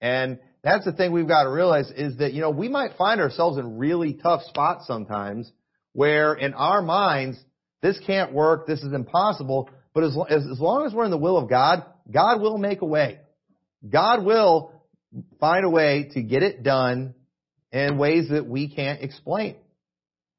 And 0.00 0.38
that's 0.64 0.86
the 0.86 0.92
thing 0.92 1.12
we've 1.12 1.28
got 1.28 1.44
to 1.44 1.50
realize 1.50 1.90
is 1.90 2.16
that, 2.16 2.32
you 2.32 2.40
know, 2.40 2.50
we 2.50 2.68
might 2.68 2.96
find 2.96 3.20
ourselves 3.20 3.58
in 3.58 3.76
really 3.76 4.14
tough 4.14 4.42
spots 4.44 4.86
sometimes 4.86 5.52
where 5.92 6.34
in 6.34 6.54
our 6.54 6.80
minds, 6.80 7.38
this 7.82 8.00
can't 8.06 8.32
work, 8.32 8.66
this 8.66 8.82
is 8.82 8.92
impossible, 8.94 9.68
but 9.92 10.04
as, 10.04 10.16
as, 10.30 10.46
as 10.50 10.58
long 10.58 10.86
as 10.86 10.94
we're 10.94 11.04
in 11.04 11.10
the 11.10 11.18
will 11.18 11.36
of 11.36 11.50
God, 11.50 11.84
God 12.10 12.40
will 12.40 12.56
make 12.56 12.80
a 12.80 12.86
way. 12.86 13.20
God 13.88 14.24
will 14.24 14.72
find 15.38 15.66
a 15.66 15.70
way 15.70 16.08
to 16.14 16.22
get 16.22 16.42
it 16.42 16.62
done 16.62 17.14
in 17.70 17.98
ways 17.98 18.30
that 18.30 18.46
we 18.46 18.74
can't 18.74 19.02
explain. 19.02 19.56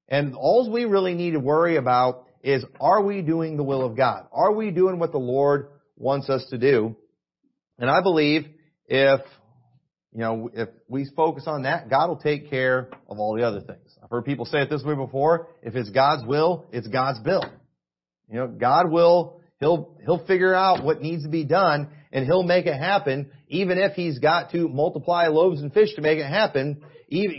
And 0.10 0.36
all 0.36 0.72
we 0.72 0.86
really 0.86 1.14
need 1.14 1.32
to 1.32 1.40
worry 1.40 1.78
about 1.78 2.26
is, 2.44 2.66
are 2.80 3.04
we 3.04 3.22
doing 3.22 3.58
the 3.58 3.64
will 3.64 3.86
of 3.86 3.96
God? 3.96 4.26
Are 4.32 4.54
we 4.54 4.72
doing 4.72 4.98
what 4.98 5.12
the 5.12 5.20
Lord 5.20 5.68
wants 5.98 6.30
us 6.30 6.46
to 6.50 6.58
do? 6.58 6.96
And 7.78 7.90
I 7.90 8.02
believe 8.02 8.48
if, 8.88 9.22
you 10.16 10.22
know, 10.22 10.50
if 10.54 10.70
we 10.88 11.06
focus 11.14 11.44
on 11.46 11.64
that, 11.64 11.90
God 11.90 12.08
will 12.08 12.16
take 12.16 12.50
care 12.50 12.88
of 13.10 13.20
all 13.20 13.36
the 13.36 13.44
other 13.44 13.60
things. 13.60 13.98
I've 14.02 14.10
heard 14.10 14.24
people 14.24 14.46
say 14.46 14.62
it 14.62 14.70
this 14.70 14.82
way 14.82 14.96
before. 14.96 15.50
If 15.62 15.76
it's 15.76 15.90
God's 15.90 16.26
will, 16.26 16.66
it's 16.72 16.88
God's 16.88 17.20
bill. 17.20 17.44
You 18.30 18.36
know, 18.36 18.48
God 18.48 18.90
will, 18.90 19.42
He'll, 19.60 19.98
He'll 20.06 20.26
figure 20.26 20.56
out 20.56 20.86
what 20.86 21.02
needs 21.02 21.24
to 21.24 21.30
be 21.30 21.44
done 21.44 21.90
and 22.14 22.26
He'll 22.26 22.44
make 22.44 22.66
it 22.66 22.80
happen 22.80 23.30
even 23.50 23.78
if 23.78 23.92
He's 23.92 24.20
got 24.20 24.52
to 24.54 24.70
multiply 24.70 25.28
loaves 25.28 25.62
and 25.62 25.74
fish 25.74 25.94
to 25.96 26.02
make 26.02 26.18
it 26.18 26.28
happen. 26.28 26.82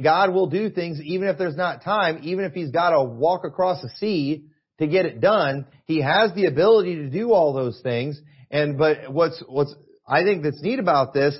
God 0.03 0.35
will 0.35 0.49
do 0.49 0.69
things 0.69 1.01
even 1.03 1.29
if 1.29 1.39
there's 1.39 1.57
not 1.57 1.83
time, 1.83 2.21
even 2.25 2.45
if 2.45 2.53
He's 2.53 2.71
got 2.71 2.91
to 2.91 3.03
walk 3.03 3.47
across 3.47 3.81
the 3.81 3.89
sea 3.97 4.49
to 4.81 4.87
get 4.87 5.07
it 5.07 5.23
done. 5.23 5.65
He 5.87 6.03
has 6.03 6.35
the 6.35 6.45
ability 6.45 6.97
to 6.97 7.09
do 7.09 7.33
all 7.33 7.55
those 7.55 7.81
things. 7.83 8.21
And, 8.51 8.77
but 8.77 9.11
what's, 9.11 9.43
what's, 9.49 9.75
I 10.07 10.25
think 10.25 10.43
that's 10.43 10.61
neat 10.61 10.79
about 10.79 11.15
this 11.15 11.39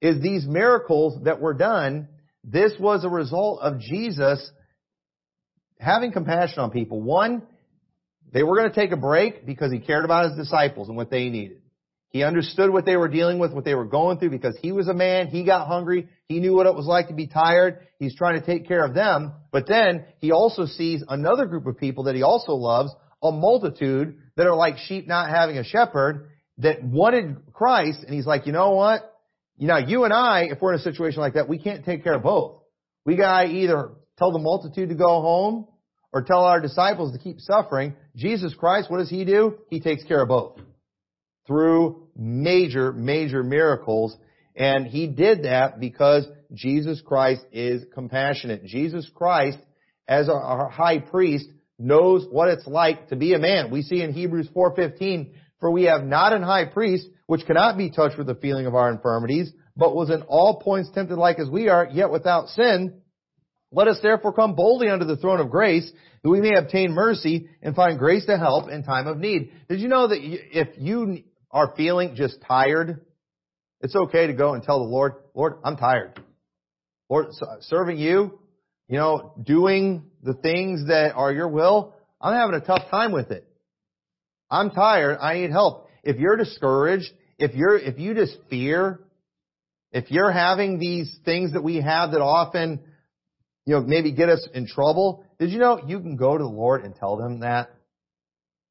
is 0.00 0.20
these 0.20 0.46
miracles 0.46 1.24
that 1.24 1.40
were 1.40 1.54
done, 1.54 2.08
this 2.44 2.72
was 2.78 3.04
a 3.04 3.08
result 3.08 3.60
of 3.60 3.80
Jesus 3.80 4.50
having 5.78 6.12
compassion 6.12 6.60
on 6.60 6.70
people. 6.70 7.02
One, 7.02 7.42
they 8.32 8.42
were 8.42 8.56
going 8.56 8.68
to 8.68 8.74
take 8.74 8.92
a 8.92 8.96
break 8.96 9.46
because 9.46 9.72
he 9.72 9.78
cared 9.78 10.04
about 10.04 10.30
his 10.30 10.38
disciples 10.38 10.88
and 10.88 10.96
what 10.96 11.10
they 11.10 11.28
needed. 11.28 11.62
He 12.10 12.22
understood 12.22 12.70
what 12.70 12.86
they 12.86 12.96
were 12.96 13.08
dealing 13.08 13.38
with, 13.38 13.52
what 13.52 13.64
they 13.64 13.74
were 13.74 13.84
going 13.84 14.18
through 14.18 14.30
because 14.30 14.56
he 14.62 14.72
was 14.72 14.88
a 14.88 14.94
man, 14.94 15.26
he 15.26 15.44
got 15.44 15.66
hungry, 15.66 16.08
he 16.28 16.40
knew 16.40 16.54
what 16.54 16.66
it 16.66 16.74
was 16.74 16.86
like 16.86 17.08
to 17.08 17.14
be 17.14 17.26
tired, 17.26 17.86
he's 17.98 18.16
trying 18.16 18.40
to 18.40 18.46
take 18.46 18.66
care 18.66 18.84
of 18.84 18.94
them, 18.94 19.32
but 19.52 19.66
then 19.66 20.04
he 20.18 20.30
also 20.30 20.66
sees 20.66 21.02
another 21.08 21.46
group 21.46 21.66
of 21.66 21.76
people 21.76 22.04
that 22.04 22.14
he 22.14 22.22
also 22.22 22.52
loves, 22.52 22.90
a 23.22 23.32
multitude 23.32 24.16
that 24.36 24.46
are 24.46 24.56
like 24.56 24.78
sheep 24.78 25.06
not 25.06 25.30
having 25.30 25.58
a 25.58 25.64
shepherd 25.64 26.30
that 26.58 26.82
wanted 26.82 27.36
Christ 27.52 27.98
and 28.04 28.14
he's 28.14 28.26
like, 28.26 28.46
you 28.46 28.52
know 28.52 28.70
what? 28.70 29.15
You 29.58 29.68
know, 29.68 29.78
you 29.78 30.04
and 30.04 30.12
I, 30.12 30.48
if 30.50 30.60
we're 30.60 30.74
in 30.74 30.80
a 30.80 30.82
situation 30.82 31.20
like 31.20 31.34
that, 31.34 31.48
we 31.48 31.58
can't 31.58 31.84
take 31.84 32.04
care 32.04 32.14
of 32.14 32.22
both. 32.22 32.62
We 33.04 33.16
gotta 33.16 33.48
either 33.48 33.90
tell 34.18 34.32
the 34.32 34.38
multitude 34.38 34.90
to 34.90 34.94
go 34.94 35.20
home 35.20 35.66
or 36.12 36.22
tell 36.22 36.44
our 36.44 36.60
disciples 36.60 37.12
to 37.12 37.18
keep 37.18 37.40
suffering. 37.40 37.94
Jesus 38.14 38.54
Christ, 38.54 38.90
what 38.90 38.98
does 38.98 39.10
He 39.10 39.24
do? 39.24 39.58
He 39.70 39.80
takes 39.80 40.04
care 40.04 40.22
of 40.22 40.28
both. 40.28 40.58
Through 41.46 42.08
major, 42.16 42.92
major 42.92 43.42
miracles. 43.42 44.16
And 44.54 44.86
He 44.86 45.06
did 45.06 45.44
that 45.44 45.80
because 45.80 46.26
Jesus 46.52 47.00
Christ 47.00 47.42
is 47.52 47.84
compassionate. 47.94 48.64
Jesus 48.64 49.10
Christ, 49.14 49.58
as 50.08 50.28
our 50.28 50.68
high 50.68 50.98
priest, 50.98 51.48
knows 51.78 52.26
what 52.30 52.48
it's 52.48 52.66
like 52.66 53.08
to 53.08 53.16
be 53.16 53.34
a 53.34 53.38
man. 53.38 53.70
We 53.70 53.82
see 53.82 54.02
in 54.02 54.12
Hebrews 54.12 54.48
4.15, 54.54 55.32
for 55.60 55.70
we 55.70 55.84
have 55.84 56.04
not 56.04 56.32
an 56.32 56.42
high 56.42 56.66
priest 56.66 57.06
which 57.26 57.46
cannot 57.46 57.76
be 57.76 57.90
touched 57.90 58.18
with 58.18 58.26
the 58.26 58.34
feeling 58.34 58.66
of 58.66 58.74
our 58.74 58.90
infirmities, 58.90 59.52
but 59.76 59.94
was 59.94 60.10
in 60.10 60.22
all 60.22 60.60
points 60.60 60.90
tempted 60.94 61.16
like 61.16 61.38
as 61.38 61.50
we 61.50 61.68
are, 61.68 61.88
yet 61.90 62.10
without 62.10 62.48
sin. 62.48 63.00
Let 63.72 63.88
us 63.88 63.98
therefore 64.02 64.32
come 64.32 64.54
boldly 64.54 64.88
unto 64.88 65.04
the 65.04 65.16
throne 65.16 65.40
of 65.40 65.50
grace, 65.50 65.90
that 66.22 66.30
we 66.30 66.40
may 66.40 66.54
obtain 66.56 66.92
mercy 66.92 67.48
and 67.62 67.74
find 67.74 67.98
grace 67.98 68.26
to 68.26 68.38
help 68.38 68.70
in 68.70 68.84
time 68.84 69.06
of 69.06 69.18
need. 69.18 69.52
Did 69.68 69.80
you 69.80 69.88
know 69.88 70.08
that 70.08 70.18
if 70.20 70.68
you 70.78 71.24
are 71.50 71.74
feeling 71.76 72.14
just 72.14 72.38
tired, 72.46 73.04
it's 73.80 73.96
okay 73.96 74.28
to 74.28 74.32
go 74.32 74.54
and 74.54 74.62
tell 74.62 74.78
the 74.78 74.90
Lord, 74.90 75.14
Lord, 75.34 75.54
I'm 75.64 75.76
tired. 75.76 76.20
Lord, 77.08 77.26
serving 77.60 77.98
you, 77.98 78.38
you 78.88 78.98
know, 78.98 79.34
doing 79.42 80.10
the 80.22 80.34
things 80.34 80.88
that 80.88 81.12
are 81.14 81.32
your 81.32 81.48
will, 81.48 81.94
I'm 82.20 82.34
having 82.34 82.54
a 82.54 82.64
tough 82.64 82.90
time 82.90 83.12
with 83.12 83.30
it. 83.30 83.46
I'm 84.50 84.70
tired. 84.70 85.18
I 85.20 85.34
need 85.34 85.50
help. 85.50 85.88
If 86.02 86.16
you're 86.16 86.36
discouraged, 86.36 87.10
if 87.38 87.54
you're, 87.54 87.76
if 87.76 87.98
you 87.98 88.14
just 88.14 88.36
fear, 88.48 89.00
if 89.92 90.10
you're 90.10 90.30
having 90.30 90.78
these 90.78 91.14
things 91.24 91.52
that 91.52 91.62
we 91.62 91.76
have 91.76 92.12
that 92.12 92.20
often 92.20 92.80
you 93.66 93.74
know, 93.74 93.82
maybe 93.82 94.12
get 94.12 94.28
us 94.28 94.48
in 94.54 94.66
trouble. 94.66 95.24
Did 95.38 95.50
you 95.50 95.58
know 95.58 95.80
you 95.86 96.00
can 96.00 96.16
go 96.16 96.38
to 96.38 96.42
the 96.42 96.48
Lord 96.48 96.84
and 96.84 96.94
tell 96.94 97.16
them 97.16 97.40
that? 97.40 97.74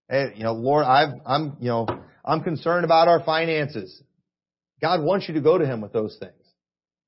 Hey, 0.10 0.32
you 0.36 0.44
know, 0.44 0.54
Lord, 0.54 0.86
I've, 0.86 1.20
I'm, 1.26 1.58
you 1.60 1.68
know, 1.68 1.88
I'm 2.24 2.42
concerned 2.42 2.86
about 2.86 3.08
our 3.08 3.24
finances. 3.24 4.02
God 4.82 5.04
wants 5.04 5.28
you 5.28 5.34
to 5.36 5.42
go 5.42 5.58
to 5.58 5.66
Him 5.66 5.82
with 5.82 5.92
those 5.92 6.16
things. 6.20 6.32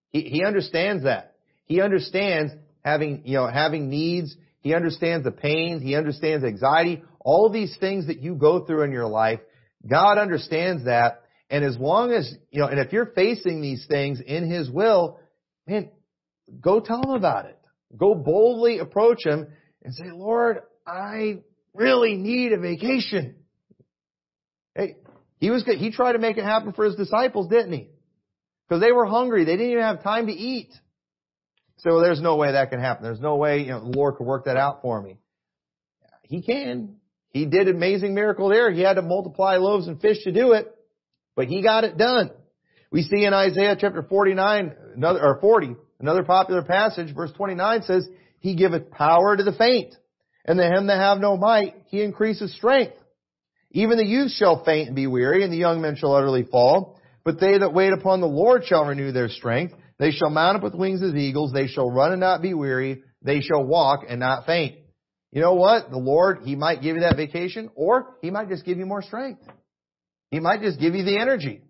He, 0.10 0.22
he 0.22 0.44
understands 0.44 1.04
that. 1.06 1.36
He 1.66 1.82
understands 1.82 2.54
having, 2.84 3.22
you 3.26 3.38
know, 3.38 3.48
having 3.48 3.90
needs. 3.90 4.36
He 4.60 4.74
understands 4.74 5.24
the 5.24 5.32
pains. 5.32 5.82
He 5.82 5.96
understands 5.96 6.44
anxiety. 6.44 7.04
All 7.28 7.50
these 7.50 7.76
things 7.78 8.08
that 8.08 8.22
you 8.22 8.36
go 8.36 8.64
through 8.64 8.84
in 8.84 8.94
your 8.94 9.06
life, 9.06 9.42
God 9.86 10.18
understands 10.18 10.86
that. 10.86 11.24
And 11.50 11.66
as 11.66 11.76
long 11.78 12.14
as, 12.14 12.34
you 12.52 12.62
know, 12.62 12.68
and 12.68 12.80
if 12.80 12.94
you're 12.94 13.08
facing 13.08 13.60
these 13.62 13.86
things 13.86 14.22
in 14.26 14.50
His 14.50 14.72
will, 14.72 15.20
man, 15.68 15.90
go 16.62 16.80
tell 16.80 17.04
Him 17.04 17.10
about 17.10 17.44
it. 17.44 17.60
Go 17.98 18.16
boldly 18.16 18.80
approach 18.80 19.26
Him 19.26 19.46
and 19.84 19.94
say, 19.94 20.06
Lord, 20.10 20.60
I 20.88 21.40
really 21.74 22.16
need 22.16 22.54
a 22.54 22.60
vacation. 22.60 23.36
Hey, 24.74 24.96
he 25.40 25.50
was, 25.50 25.64
good. 25.64 25.80
he 25.80 25.92
tried 25.92 26.14
to 26.14 26.20
make 26.20 26.38
it 26.38 26.46
happen 26.46 26.72
for 26.72 26.86
his 26.86 26.96
disciples, 26.96 27.50
didn't 27.50 27.74
he? 27.74 27.90
Because 28.70 28.82
they 28.82 28.94
were 28.94 29.06
hungry. 29.06 29.44
They 29.44 29.58
didn't 29.58 29.72
even 29.72 29.84
have 29.84 30.02
time 30.02 30.28
to 30.28 30.34
eat. 30.34 30.72
So 31.80 32.00
there's 32.00 32.22
no 32.22 32.38
way 32.38 32.54
that 32.54 32.70
can 32.70 32.80
happen. 32.80 33.04
There's 33.04 33.20
no 33.20 33.36
way, 33.36 33.64
you 33.64 33.72
know, 33.72 33.82
the 33.82 33.98
Lord 33.98 34.16
could 34.16 34.26
work 34.26 34.46
that 34.46 34.56
out 34.56 34.82
for 34.82 35.02
me. 35.02 35.18
He 36.24 36.42
can. 36.42 36.96
He 37.38 37.46
did 37.46 37.68
amazing 37.68 38.16
miracle 38.16 38.50
there. 38.50 38.72
He 38.72 38.82
had 38.82 38.96
to 38.96 39.04
multiply 39.04 39.58
loaves 39.58 39.88
and 39.88 40.02
fish 40.02 40.24
to 40.24 40.32
do 40.32 40.54
it, 40.54 40.74
but 41.36 41.48
he 41.48 41.62
got 41.62 41.84
it 41.84 41.96
done. 41.96 42.32
We 42.92 43.04
see 43.04 43.26
in 43.26 43.34
Isaiah 43.34 43.78
chapter 43.80 44.02
49, 44.02 44.74
another, 44.96 45.24
or 45.24 45.40
40, 45.40 45.76
another 46.00 46.24
popular 46.24 46.64
passage, 46.64 47.14
verse 47.14 47.32
29 47.34 47.84
says, 47.84 48.10
He 48.40 48.56
giveth 48.56 48.90
power 48.90 49.38
to 49.38 49.44
the 49.44 49.52
faint, 49.52 49.94
and 50.46 50.58
to 50.58 50.66
him 50.66 50.88
that 50.88 50.98
have 50.98 51.20
no 51.20 51.38
might, 51.38 51.76
He 51.90 52.02
increases 52.02 52.56
strength. 52.56 52.96
Even 53.70 53.98
the 53.98 54.06
youth 54.06 54.32
shall 54.32 54.64
faint 54.64 54.88
and 54.88 54.96
be 54.96 55.06
weary, 55.06 55.44
and 55.44 55.54
the 55.54 55.58
young 55.58 55.80
men 55.80 55.96
shall 55.96 56.16
utterly 56.16 56.44
fall. 56.44 57.00
But 57.24 57.40
they 57.40 57.58
that 57.60 57.74
wait 57.74 57.94
upon 57.94 58.20
the 58.20 58.28
Lord 58.28 58.66
shall 58.66 58.86
renew 58.86 59.12
their 59.12 59.30
strength. 59.30 59.76
They 60.00 60.10
shall 60.10 60.32
mount 60.32 60.58
up 60.58 60.64
with 60.64 60.74
wings 60.74 61.04
as 61.04 61.14
eagles. 61.14 61.52
They 61.54 61.68
shall 61.68 61.92
run 61.92 62.14
and 62.14 62.22
not 62.22 62.42
be 62.42 62.56
weary. 62.56 63.04
They 63.22 63.42
shall 63.42 63.64
walk 63.64 64.06
and 64.08 64.20
not 64.20 64.46
faint. 64.48 64.78
You 65.38 65.44
know 65.44 65.54
what? 65.54 65.92
The 65.92 66.00
Lord, 66.00 66.40
He 66.46 66.56
might 66.56 66.82
give 66.82 66.96
you 66.96 67.02
that 67.02 67.16
vacation, 67.16 67.70
or 67.76 68.16
He 68.24 68.32
might 68.32 68.50
just 68.50 68.66
give 68.66 68.80
you 68.80 68.88
more 68.88 69.04
strength. 69.04 69.44
He 70.32 70.40
might 70.40 70.62
just 70.62 70.80
give 70.80 70.96
you 70.96 71.04
the 71.04 71.20
energy. 71.20 71.62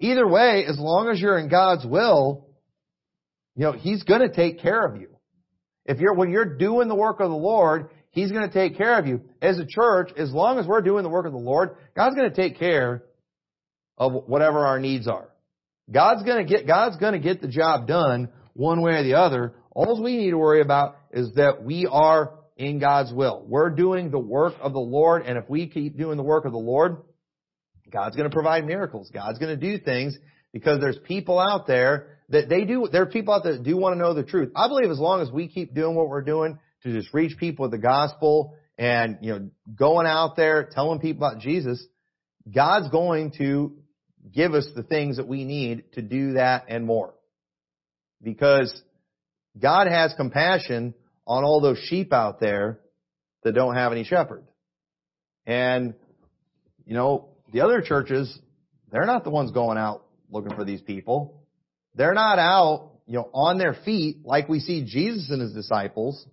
Either 0.00 0.26
way, 0.26 0.64
as 0.66 0.78
long 0.78 1.10
as 1.10 1.20
you're 1.20 1.36
in 1.36 1.50
God's 1.50 1.84
will, 1.84 2.48
you 3.54 3.64
know, 3.64 3.72
He's 3.72 4.02
gonna 4.04 4.32
take 4.32 4.60
care 4.60 4.82
of 4.82 4.98
you. 4.98 5.08
If 5.84 6.00
you're, 6.00 6.14
when 6.14 6.30
you're 6.30 6.56
doing 6.56 6.88
the 6.88 6.94
work 6.94 7.20
of 7.20 7.28
the 7.28 7.36
Lord, 7.36 7.90
He's 8.12 8.32
gonna 8.32 8.50
take 8.50 8.78
care 8.78 8.98
of 8.98 9.06
you. 9.06 9.20
As 9.42 9.58
a 9.58 9.66
church, 9.68 10.12
as 10.16 10.32
long 10.32 10.58
as 10.58 10.66
we're 10.66 10.80
doing 10.80 11.02
the 11.02 11.10
work 11.10 11.26
of 11.26 11.32
the 11.32 11.38
Lord, 11.38 11.76
God's 11.94 12.16
gonna 12.16 12.34
take 12.34 12.58
care 12.58 13.02
of 13.98 14.14
whatever 14.26 14.64
our 14.64 14.80
needs 14.80 15.06
are. 15.06 15.28
God's 15.90 16.22
gonna 16.22 16.46
get, 16.46 16.66
God's 16.66 16.96
gonna 16.96 17.18
get 17.18 17.42
the 17.42 17.48
job 17.48 17.86
done 17.86 18.30
one 18.54 18.80
way 18.80 18.92
or 18.92 19.02
the 19.02 19.18
other. 19.18 19.52
All 19.72 20.02
we 20.02 20.16
need 20.16 20.30
to 20.30 20.38
worry 20.38 20.62
about 20.62 20.96
is 21.12 21.34
that 21.34 21.62
we 21.62 21.84
are 21.84 22.32
in 22.56 22.78
God's 22.78 23.12
will. 23.12 23.44
We're 23.46 23.70
doing 23.70 24.10
the 24.10 24.18
work 24.18 24.54
of 24.60 24.72
the 24.72 24.78
Lord, 24.78 25.22
and 25.26 25.36
if 25.38 25.48
we 25.48 25.68
keep 25.68 25.96
doing 25.96 26.16
the 26.16 26.22
work 26.22 26.44
of 26.44 26.52
the 26.52 26.58
Lord, 26.58 26.98
God's 27.90 28.16
going 28.16 28.28
to 28.28 28.34
provide 28.34 28.64
miracles. 28.64 29.10
God's 29.12 29.38
going 29.38 29.58
to 29.58 29.78
do 29.78 29.82
things 29.82 30.16
because 30.52 30.80
there's 30.80 30.98
people 31.04 31.38
out 31.38 31.66
there 31.66 32.18
that 32.30 32.48
they 32.48 32.64
do, 32.64 32.88
there 32.90 33.02
are 33.02 33.06
people 33.06 33.34
out 33.34 33.44
there 33.44 33.52
that 33.52 33.62
do 33.62 33.76
want 33.76 33.94
to 33.94 33.98
know 33.98 34.14
the 34.14 34.24
truth. 34.24 34.50
I 34.56 34.68
believe 34.68 34.90
as 34.90 34.98
long 34.98 35.20
as 35.20 35.30
we 35.30 35.48
keep 35.48 35.74
doing 35.74 35.94
what 35.94 36.08
we're 36.08 36.22
doing 36.22 36.58
to 36.82 36.92
just 36.92 37.12
reach 37.14 37.36
people 37.38 37.64
with 37.64 37.72
the 37.72 37.78
gospel 37.78 38.54
and, 38.78 39.18
you 39.20 39.32
know, 39.32 39.50
going 39.74 40.06
out 40.06 40.36
there 40.36 40.68
telling 40.70 40.98
people 40.98 41.26
about 41.26 41.40
Jesus, 41.40 41.84
God's 42.52 42.88
going 42.90 43.32
to 43.38 43.76
give 44.32 44.54
us 44.54 44.68
the 44.74 44.82
things 44.82 45.18
that 45.18 45.28
we 45.28 45.44
need 45.44 45.92
to 45.92 46.02
do 46.02 46.32
that 46.32 46.64
and 46.68 46.84
more. 46.84 47.14
Because 48.22 48.74
God 49.60 49.86
has 49.88 50.14
compassion 50.16 50.94
on 51.26 51.44
all 51.44 51.60
those 51.60 51.78
sheep 51.78 52.12
out 52.12 52.40
there 52.40 52.80
that 53.42 53.52
don't 53.52 53.74
have 53.74 53.92
any 53.92 54.04
shepherd. 54.04 54.44
And, 55.46 55.94
you 56.84 56.94
know, 56.94 57.28
the 57.52 57.60
other 57.60 57.80
churches, 57.80 58.38
they're 58.90 59.06
not 59.06 59.24
the 59.24 59.30
ones 59.30 59.50
going 59.52 59.78
out 59.78 60.04
looking 60.30 60.54
for 60.54 60.64
these 60.64 60.80
people. 60.80 61.42
They're 61.94 62.14
not 62.14 62.38
out, 62.38 62.92
you 63.06 63.14
know, 63.14 63.30
on 63.32 63.58
their 63.58 63.74
feet 63.84 64.18
like 64.24 64.48
we 64.48 64.60
see 64.60 64.84
Jesus 64.84 65.30
and 65.30 65.40
his 65.40 65.52
disciples. 65.52 66.26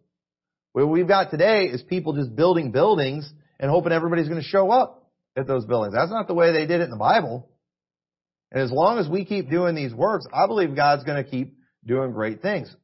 What 0.74 0.89
we've 0.89 1.08
got 1.08 1.30
today 1.30 1.66
is 1.66 1.84
people 1.84 2.14
just 2.14 2.36
building 2.36 2.72
buildings 2.72 3.32
and 3.60 3.70
hoping 3.70 3.91
everybody's 3.91 4.28
going 4.28 4.41
to 4.41 4.48
show 4.48 4.72
up 4.72 5.12
at 5.38 5.48
those 5.48 5.66
buildings. 5.66 5.94
That's 5.94 6.12
not 6.12 6.28
the 6.28 6.34
way 6.34 6.52
they 6.52 6.66
did 6.66 6.82
it 6.82 6.86
in 6.86 6.89
the 6.89 6.98
Bible. 6.98 7.48
And 8.52 8.62
as 8.62 8.72
long 8.72 8.98
as 8.98 9.08
we 9.08 9.26
keep 9.26 9.50
doing 9.50 9.76
these 9.76 9.94
works, 9.94 10.26
I 10.34 10.48
believe 10.48 10.76
God's 10.76 11.04
going 11.04 11.24
to 11.24 11.30
keep 11.30 11.56
doing 11.86 12.12
great 12.12 12.41
things. 12.41 12.76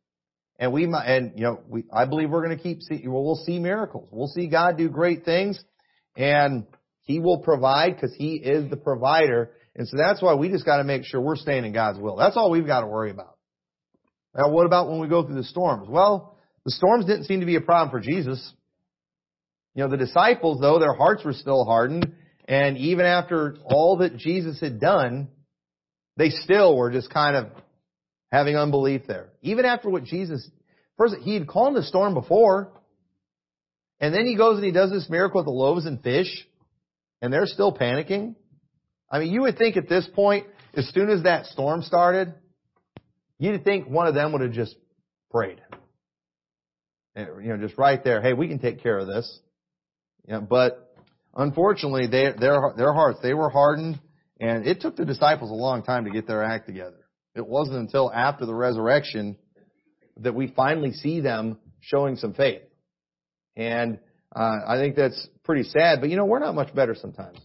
And 0.59 0.73
we 0.73 0.85
might, 0.85 1.05
and 1.05 1.31
you 1.35 1.43
know, 1.43 1.61
we, 1.67 1.85
I 1.91 2.05
believe 2.05 2.29
we're 2.29 2.45
going 2.45 2.55
to 2.55 2.61
keep 2.61 2.81
see, 2.81 3.07
well, 3.07 3.23
we'll 3.23 3.43
see 3.45 3.59
miracles. 3.59 4.09
We'll 4.11 4.27
see 4.27 4.47
God 4.47 4.77
do 4.77 4.89
great 4.89 5.23
things 5.23 5.59
and 6.17 6.65
He 7.03 7.19
will 7.19 7.39
provide 7.39 7.95
because 7.95 8.13
He 8.13 8.35
is 8.35 8.69
the 8.69 8.75
provider. 8.75 9.51
And 9.75 9.87
so 9.87 9.95
that's 9.97 10.21
why 10.21 10.33
we 10.35 10.49
just 10.49 10.65
got 10.65 10.77
to 10.77 10.83
make 10.83 11.05
sure 11.05 11.21
we're 11.21 11.37
staying 11.37 11.63
in 11.63 11.71
God's 11.71 11.97
will. 11.97 12.17
That's 12.17 12.35
all 12.35 12.51
we've 12.51 12.67
got 12.67 12.81
to 12.81 12.87
worry 12.87 13.09
about. 13.09 13.37
Now 14.35 14.49
what 14.49 14.65
about 14.65 14.89
when 14.89 14.99
we 14.99 15.07
go 15.07 15.25
through 15.25 15.35
the 15.35 15.45
storms? 15.45 15.87
Well, 15.89 16.37
the 16.65 16.71
storms 16.71 17.05
didn't 17.05 17.23
seem 17.23 17.39
to 17.39 17.45
be 17.45 17.55
a 17.55 17.61
problem 17.61 17.89
for 17.89 18.01
Jesus. 18.01 18.53
You 19.75 19.83
know, 19.83 19.89
the 19.89 19.97
disciples 19.97 20.59
though, 20.59 20.77
their 20.77 20.93
hearts 20.93 21.23
were 21.23 21.33
still 21.33 21.63
hardened. 21.63 22.13
And 22.49 22.77
even 22.77 23.05
after 23.05 23.55
all 23.63 23.97
that 23.97 24.17
Jesus 24.17 24.59
had 24.59 24.81
done, 24.81 25.29
they 26.17 26.31
still 26.31 26.75
were 26.75 26.91
just 26.91 27.09
kind 27.13 27.37
of 27.37 27.45
having 28.31 28.55
unbelief 28.55 29.01
there. 29.07 29.29
Even 29.41 29.65
after 29.65 29.89
what 29.89 30.03
Jesus, 30.03 30.49
first, 30.97 31.15
he 31.21 31.33
had 31.33 31.47
calmed 31.47 31.75
the 31.75 31.83
storm 31.83 32.13
before, 32.13 32.71
and 33.99 34.13
then 34.13 34.25
he 34.25 34.35
goes 34.35 34.57
and 34.57 34.65
he 34.65 34.71
does 34.71 34.91
this 34.91 35.09
miracle 35.09 35.39
with 35.39 35.45
the 35.45 35.51
loaves 35.51 35.85
and 35.85 36.01
fish, 36.01 36.47
and 37.21 37.33
they're 37.33 37.45
still 37.45 37.75
panicking. 37.75 38.35
I 39.11 39.19
mean, 39.19 39.31
you 39.31 39.41
would 39.41 39.57
think 39.57 39.77
at 39.77 39.89
this 39.89 40.07
point, 40.13 40.47
as 40.75 40.87
soon 40.93 41.09
as 41.09 41.23
that 41.23 41.47
storm 41.47 41.81
started, 41.81 42.33
you'd 43.39 43.63
think 43.63 43.87
one 43.89 44.07
of 44.07 44.13
them 44.13 44.31
would 44.31 44.41
have 44.41 44.51
just 44.51 44.75
prayed. 45.31 45.61
Eh, 47.15 47.25
you 47.41 47.49
know, 47.49 47.57
just 47.57 47.77
right 47.77 48.03
there, 48.03 48.21
hey, 48.21 48.33
we 48.33 48.47
can 48.47 48.59
take 48.59 48.83
care 48.83 48.97
of 48.97 49.07
this. 49.07 49.39
But 50.47 50.93
unfortunately, 51.35 52.05
they, 52.05 52.31
their, 52.39 52.73
their 52.77 52.93
hearts, 52.93 53.19
they 53.23 53.33
were 53.33 53.49
hardened, 53.49 53.99
and 54.39 54.67
it 54.67 54.79
took 54.79 54.95
the 54.95 55.05
disciples 55.05 55.49
a 55.49 55.55
long 55.55 55.81
time 55.83 56.05
to 56.05 56.11
get 56.11 56.27
their 56.27 56.43
act 56.43 56.67
together. 56.67 56.98
It 57.35 57.45
wasn't 57.47 57.77
until 57.77 58.11
after 58.11 58.45
the 58.45 58.55
resurrection 58.55 59.37
that 60.17 60.35
we 60.35 60.47
finally 60.47 60.91
see 60.91 61.21
them 61.21 61.57
showing 61.81 62.15
some 62.15 62.33
faith. 62.33 62.61
And 63.55 63.99
uh, 64.35 64.57
I 64.67 64.77
think 64.77 64.95
that's 64.95 65.27
pretty 65.43 65.63
sad. 65.63 66.01
But 66.01 66.09
you 66.09 66.17
know, 66.17 66.25
we're 66.25 66.39
not 66.39 66.55
much 66.55 66.73
better 66.73 66.95
sometimes. 66.95 67.39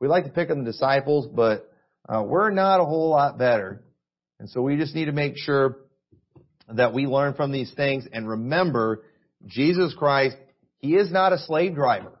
We 0.00 0.08
like 0.08 0.24
to 0.24 0.30
pick 0.30 0.50
on 0.50 0.58
the 0.58 0.70
disciples, 0.70 1.26
but 1.26 1.70
uh, 2.08 2.22
we're 2.22 2.50
not 2.50 2.80
a 2.80 2.84
whole 2.84 3.10
lot 3.10 3.38
better. 3.38 3.82
And 4.38 4.48
so 4.50 4.60
we 4.62 4.76
just 4.76 4.94
need 4.94 5.06
to 5.06 5.12
make 5.12 5.34
sure 5.36 5.78
that 6.68 6.92
we 6.92 7.06
learn 7.06 7.34
from 7.34 7.52
these 7.52 7.72
things 7.74 8.06
and 8.12 8.28
remember 8.28 9.04
Jesus 9.46 9.94
Christ, 9.94 10.36
He 10.78 10.94
is 10.94 11.10
not 11.10 11.32
a 11.32 11.38
slave 11.38 11.74
driver. 11.74 12.12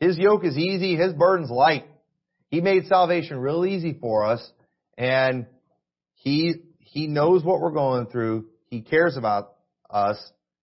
His 0.00 0.18
yoke 0.18 0.44
is 0.44 0.56
easy, 0.56 0.96
His 0.96 1.12
burden's 1.12 1.50
light. 1.50 1.84
He 2.50 2.60
made 2.60 2.86
salvation 2.86 3.38
real 3.38 3.64
easy 3.64 3.96
for 4.00 4.24
us 4.24 4.50
and 4.98 5.46
he, 6.20 6.54
he 6.80 7.06
knows 7.06 7.42
what 7.42 7.60
we're 7.60 7.70
going 7.70 8.06
through. 8.06 8.48
He 8.66 8.82
cares 8.82 9.16
about 9.16 9.54
us 9.88 10.18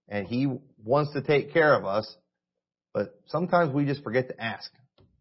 and 0.08 0.28
he 0.28 0.48
wants 0.84 1.14
to 1.14 1.22
take 1.24 1.52
care 1.52 1.74
of 1.74 1.84
us. 1.84 2.16
But 2.94 3.20
sometimes 3.26 3.74
we 3.74 3.86
just 3.86 4.04
forget 4.04 4.28
to 4.28 4.40
ask. 4.40 4.72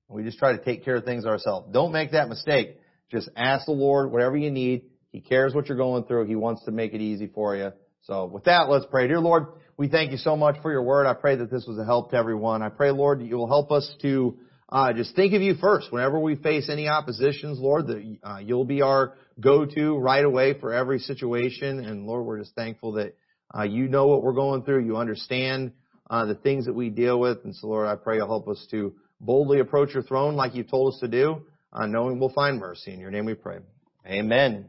We 0.08 0.24
just 0.24 0.38
try 0.38 0.52
to 0.52 0.62
take 0.62 0.84
care 0.84 0.96
of 0.96 1.04
things 1.04 1.24
ourselves. 1.24 1.72
Don't 1.72 1.90
make 1.90 2.12
that 2.12 2.28
mistake. 2.28 2.76
Just 3.10 3.30
ask 3.34 3.64
the 3.64 3.72
Lord 3.72 4.12
whatever 4.12 4.36
you 4.36 4.50
need. 4.50 4.82
He 5.10 5.22
cares 5.22 5.54
what 5.54 5.68
you're 5.68 5.78
going 5.78 6.04
through. 6.04 6.26
He 6.26 6.36
wants 6.36 6.64
to 6.66 6.70
make 6.70 6.92
it 6.92 7.00
easy 7.00 7.28
for 7.28 7.56
you. 7.56 7.72
So 8.02 8.26
with 8.26 8.44
that, 8.44 8.68
let's 8.68 8.84
pray. 8.90 9.08
Dear 9.08 9.20
Lord, 9.20 9.46
we 9.78 9.88
thank 9.88 10.12
you 10.12 10.18
so 10.18 10.36
much 10.36 10.56
for 10.60 10.70
your 10.70 10.82
word. 10.82 11.06
I 11.06 11.14
pray 11.14 11.36
that 11.36 11.50
this 11.50 11.64
was 11.66 11.78
a 11.78 11.84
help 11.84 12.10
to 12.10 12.16
everyone. 12.16 12.60
I 12.60 12.68
pray, 12.68 12.90
Lord, 12.90 13.20
that 13.20 13.26
you 13.26 13.36
will 13.36 13.48
help 13.48 13.72
us 13.72 13.90
to 14.02 14.38
uh, 14.68 14.92
just 14.92 15.14
think 15.14 15.32
of 15.32 15.42
you 15.42 15.54
first. 15.54 15.92
Whenever 15.92 16.18
we 16.18 16.34
face 16.34 16.68
any 16.68 16.88
oppositions, 16.88 17.58
Lord, 17.60 17.86
that 17.86 18.16
uh, 18.22 18.38
you'll 18.38 18.64
be 18.64 18.82
our 18.82 19.14
go-to 19.40 19.96
right 19.96 20.24
away 20.24 20.58
for 20.58 20.72
every 20.72 20.98
situation. 20.98 21.84
And 21.84 22.06
Lord, 22.06 22.26
we're 22.26 22.38
just 22.38 22.54
thankful 22.54 22.92
that 22.92 23.14
uh, 23.56 23.62
you 23.62 23.88
know 23.88 24.06
what 24.08 24.22
we're 24.22 24.32
going 24.32 24.64
through. 24.64 24.84
You 24.84 24.96
understand 24.96 25.72
uh, 26.10 26.24
the 26.26 26.34
things 26.34 26.66
that 26.66 26.74
we 26.74 26.90
deal 26.90 27.18
with. 27.20 27.38
And 27.44 27.54
so, 27.54 27.68
Lord, 27.68 27.86
I 27.86 27.94
pray 27.94 28.16
you'll 28.16 28.26
help 28.26 28.48
us 28.48 28.66
to 28.72 28.94
boldly 29.20 29.60
approach 29.60 29.94
your 29.94 30.02
throne 30.02 30.34
like 30.34 30.54
you've 30.54 30.70
told 30.70 30.94
us 30.94 31.00
to 31.00 31.08
do, 31.08 31.42
uh, 31.72 31.86
knowing 31.86 32.18
we'll 32.18 32.30
find 32.30 32.58
mercy. 32.58 32.92
In 32.92 33.00
your 33.00 33.10
name 33.10 33.24
we 33.24 33.34
pray. 33.34 33.58
Amen. 34.06 34.68